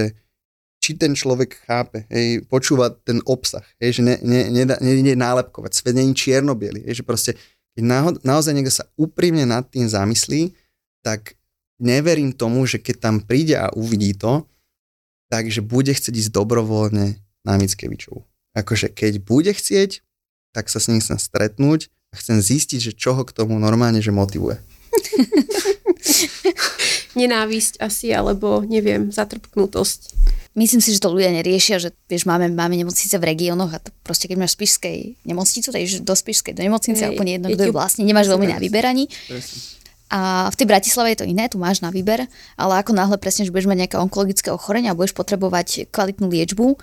či 0.81 0.97
ten 0.97 1.13
človek 1.13 1.61
chápe, 1.69 2.09
hej, 2.09 2.41
počúva 2.49 2.89
ten 2.89 3.21
obsah, 3.29 3.61
hej, 3.77 4.01
že 4.01 4.01
ne, 4.01 4.15
ne, 4.25 4.49
ne, 4.49 4.65
ne, 4.65 4.93
ne 5.05 5.13
nálepkovať, 5.13 5.77
svet 5.77 5.93
není 5.93 6.17
čierno 6.17 6.57
hej, 6.57 7.01
že 7.01 7.03
proste, 7.05 7.37
keď 7.77 7.83
naho, 7.85 8.09
naozaj 8.25 8.53
niekto 8.57 8.73
sa 8.73 8.89
úprimne 8.97 9.45
nad 9.45 9.61
tým 9.69 9.85
zamyslí, 9.85 10.57
tak 11.05 11.37
neverím 11.81 12.31
tomu, 12.31 12.63
že 12.69 12.77
keď 12.77 12.95
tam 13.01 13.15
príde 13.19 13.57
a 13.57 13.73
uvidí 13.73 14.13
to, 14.13 14.45
takže 15.33 15.65
bude 15.65 15.91
chcieť 15.91 16.13
ísť 16.13 16.31
dobrovoľne 16.31 17.17
na 17.43 17.53
Mickevičovu. 17.57 18.21
Akože 18.53 18.93
keď 18.93 19.23
bude 19.23 19.49
chcieť, 19.49 20.05
tak 20.51 20.67
sa 20.67 20.77
s 20.77 20.91
ním 20.91 20.99
chcem 20.99 21.17
stretnúť 21.17 21.87
a 22.11 22.19
chcem 22.19 22.37
zistiť, 22.37 22.79
že 22.79 22.93
čo 22.93 23.15
ho 23.15 23.23
k 23.23 23.31
tomu 23.31 23.55
normálne 23.57 24.03
že 24.03 24.11
motivuje. 24.11 24.59
Nenávisť 27.19 27.79
asi, 27.79 28.11
alebo 28.11 28.63
neviem, 28.63 29.11
zatrpknutosť. 29.11 30.19
Myslím 30.51 30.83
si, 30.83 30.91
že 30.91 30.99
to 30.99 31.15
ľudia 31.15 31.31
neriešia, 31.31 31.79
že 31.79 31.95
vieš, 32.11 32.27
máme, 32.27 32.51
máme 32.51 32.75
nemocnice 32.75 33.15
v 33.15 33.23
regiónoch 33.23 33.71
a 33.71 33.79
to 33.79 33.87
proste 34.03 34.27
keď 34.27 34.35
máš 34.35 34.59
spišskej 34.59 35.23
nemocnicu, 35.23 35.71
tak 35.71 35.79
do 36.03 36.11
spišskej 36.11 36.59
do 36.59 36.61
nemocnice, 36.67 37.07
Hej, 37.07 37.15
úplne 37.15 37.39
jedno, 37.39 37.47
kto 37.55 37.71
je 37.71 37.71
vlastne, 37.71 38.03
nemáš 38.03 38.27
veľmi 38.27 38.51
na 38.51 38.59
vyberaní. 38.59 39.07
A 40.11 40.51
v 40.51 40.59
tej 40.59 40.67
Bratislave 40.67 41.15
je 41.15 41.23
to 41.23 41.29
iné, 41.29 41.47
tu 41.47 41.55
máš 41.55 41.79
na 41.79 41.87
výber, 41.87 42.27
ale 42.59 42.73
ako 42.83 42.91
náhle 42.91 43.15
presne, 43.15 43.47
že 43.47 43.51
budeš 43.55 43.71
mať 43.71 43.87
nejaké 43.87 43.97
onkologické 43.97 44.51
ochorenie 44.51 44.91
a 44.91 44.97
budeš 44.97 45.15
potrebovať 45.15 45.87
kvalitnú 45.87 46.27
liečbu 46.27 46.75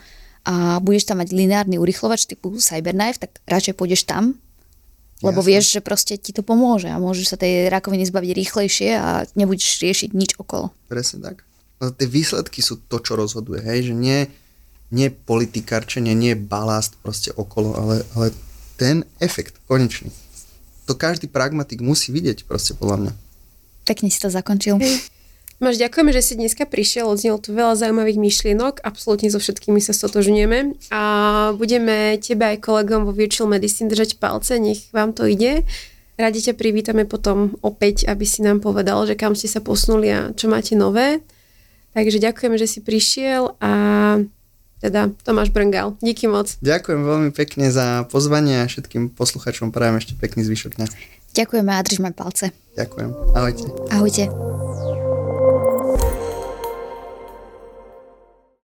a 0.48 0.80
budeš 0.80 1.12
tam 1.12 1.20
mať 1.20 1.36
lineárny 1.36 1.76
urychlovač 1.76 2.24
typu 2.24 2.56
Cyberknife, 2.56 3.20
tak 3.20 3.36
radšej 3.44 3.76
pôjdeš 3.76 4.08
tam, 4.08 4.40
lebo 5.20 5.44
Jasne. 5.44 5.50
vieš, 5.52 5.64
že 5.76 5.80
proste 5.84 6.14
ti 6.16 6.32
to 6.32 6.40
pomôže 6.40 6.88
a 6.88 6.96
môžeš 6.96 7.34
sa 7.34 7.36
tej 7.36 7.68
rakoviny 7.68 8.08
zbaviť 8.08 8.30
rýchlejšie 8.32 8.90
a 8.96 9.28
nebudeš 9.36 9.76
riešiť 9.84 10.10
nič 10.16 10.40
okolo. 10.40 10.72
Presne 10.88 11.20
tak. 11.20 11.36
No, 11.84 11.92
tie 11.92 12.08
výsledky 12.08 12.64
sú 12.64 12.80
to, 12.80 12.96
čo 13.02 13.12
rozhoduje, 13.14 13.60
hej, 13.60 13.92
že 13.92 13.94
nie, 13.94 14.26
nie 14.88 15.12
politikárčenie, 15.12 16.16
nie 16.16 16.32
balast 16.32 16.96
proste 17.04 17.28
okolo, 17.36 17.76
ale, 17.76 17.96
ale 18.16 18.32
ten 18.80 19.04
efekt 19.20 19.58
konečný. 19.68 20.10
To 20.88 20.96
každý 20.96 21.28
pragmatik 21.28 21.84
musí 21.84 22.08
vidieť 22.08 22.48
proste 22.48 22.72
podľa 22.72 22.96
mňa. 22.96 23.12
Pekne 23.84 24.08
si 24.08 24.18
to 24.18 24.32
zakončil. 24.32 24.80
Máš, 25.58 25.76
ďakujeme, 25.82 26.14
že 26.14 26.22
si 26.22 26.38
dneska 26.38 26.70
prišiel, 26.70 27.10
odznel 27.10 27.34
tu 27.42 27.50
veľa 27.50 27.74
zaujímavých 27.74 28.14
myšlienok, 28.14 28.78
absolútne 28.78 29.26
so 29.26 29.42
všetkými 29.42 29.82
sa 29.82 29.90
stotožňujeme 29.90 30.78
a 30.94 31.02
budeme 31.58 32.14
tebe 32.22 32.54
aj 32.54 32.62
kolegom 32.62 33.02
vo 33.02 33.10
Virtual 33.10 33.50
Medicine 33.50 33.90
držať 33.90 34.22
palce, 34.22 34.62
nech 34.62 34.86
vám 34.94 35.10
to 35.10 35.26
ide. 35.26 35.66
Radi 36.14 36.46
ťa 36.46 36.54
privítame 36.54 37.10
potom 37.10 37.58
opäť, 37.58 38.06
aby 38.06 38.22
si 38.22 38.46
nám 38.46 38.62
povedal, 38.62 39.02
že 39.10 39.18
kam 39.18 39.34
ste 39.34 39.50
sa 39.50 39.58
posunuli 39.58 40.08
a 40.14 40.30
čo 40.30 40.46
máte 40.46 40.78
nové. 40.78 41.26
Takže 41.90 42.22
ďakujeme, 42.22 42.54
že 42.54 42.70
si 42.70 42.78
prišiel 42.78 43.58
a 43.58 43.72
teda 44.78 45.10
Tomáš 45.22 45.50
Brngal. 45.50 45.98
Díky 45.98 46.30
moc. 46.30 46.54
Ďakujem 46.62 47.00
veľmi 47.02 47.30
pekne 47.34 47.70
za 47.70 48.06
pozvanie 48.08 48.62
a 48.62 48.70
všetkým 48.70 49.12
posluchačom 49.12 49.74
prajem 49.74 49.98
ešte 49.98 50.14
pekný 50.14 50.46
zvyšok 50.46 50.78
dňa. 50.78 50.86
Ďakujeme 51.34 51.70
a 51.70 51.80
držíme 51.84 52.10
palce. 52.16 52.50
Ďakujem. 52.78 53.10
Ahojte. 53.36 53.66
Ahojte. 53.92 54.24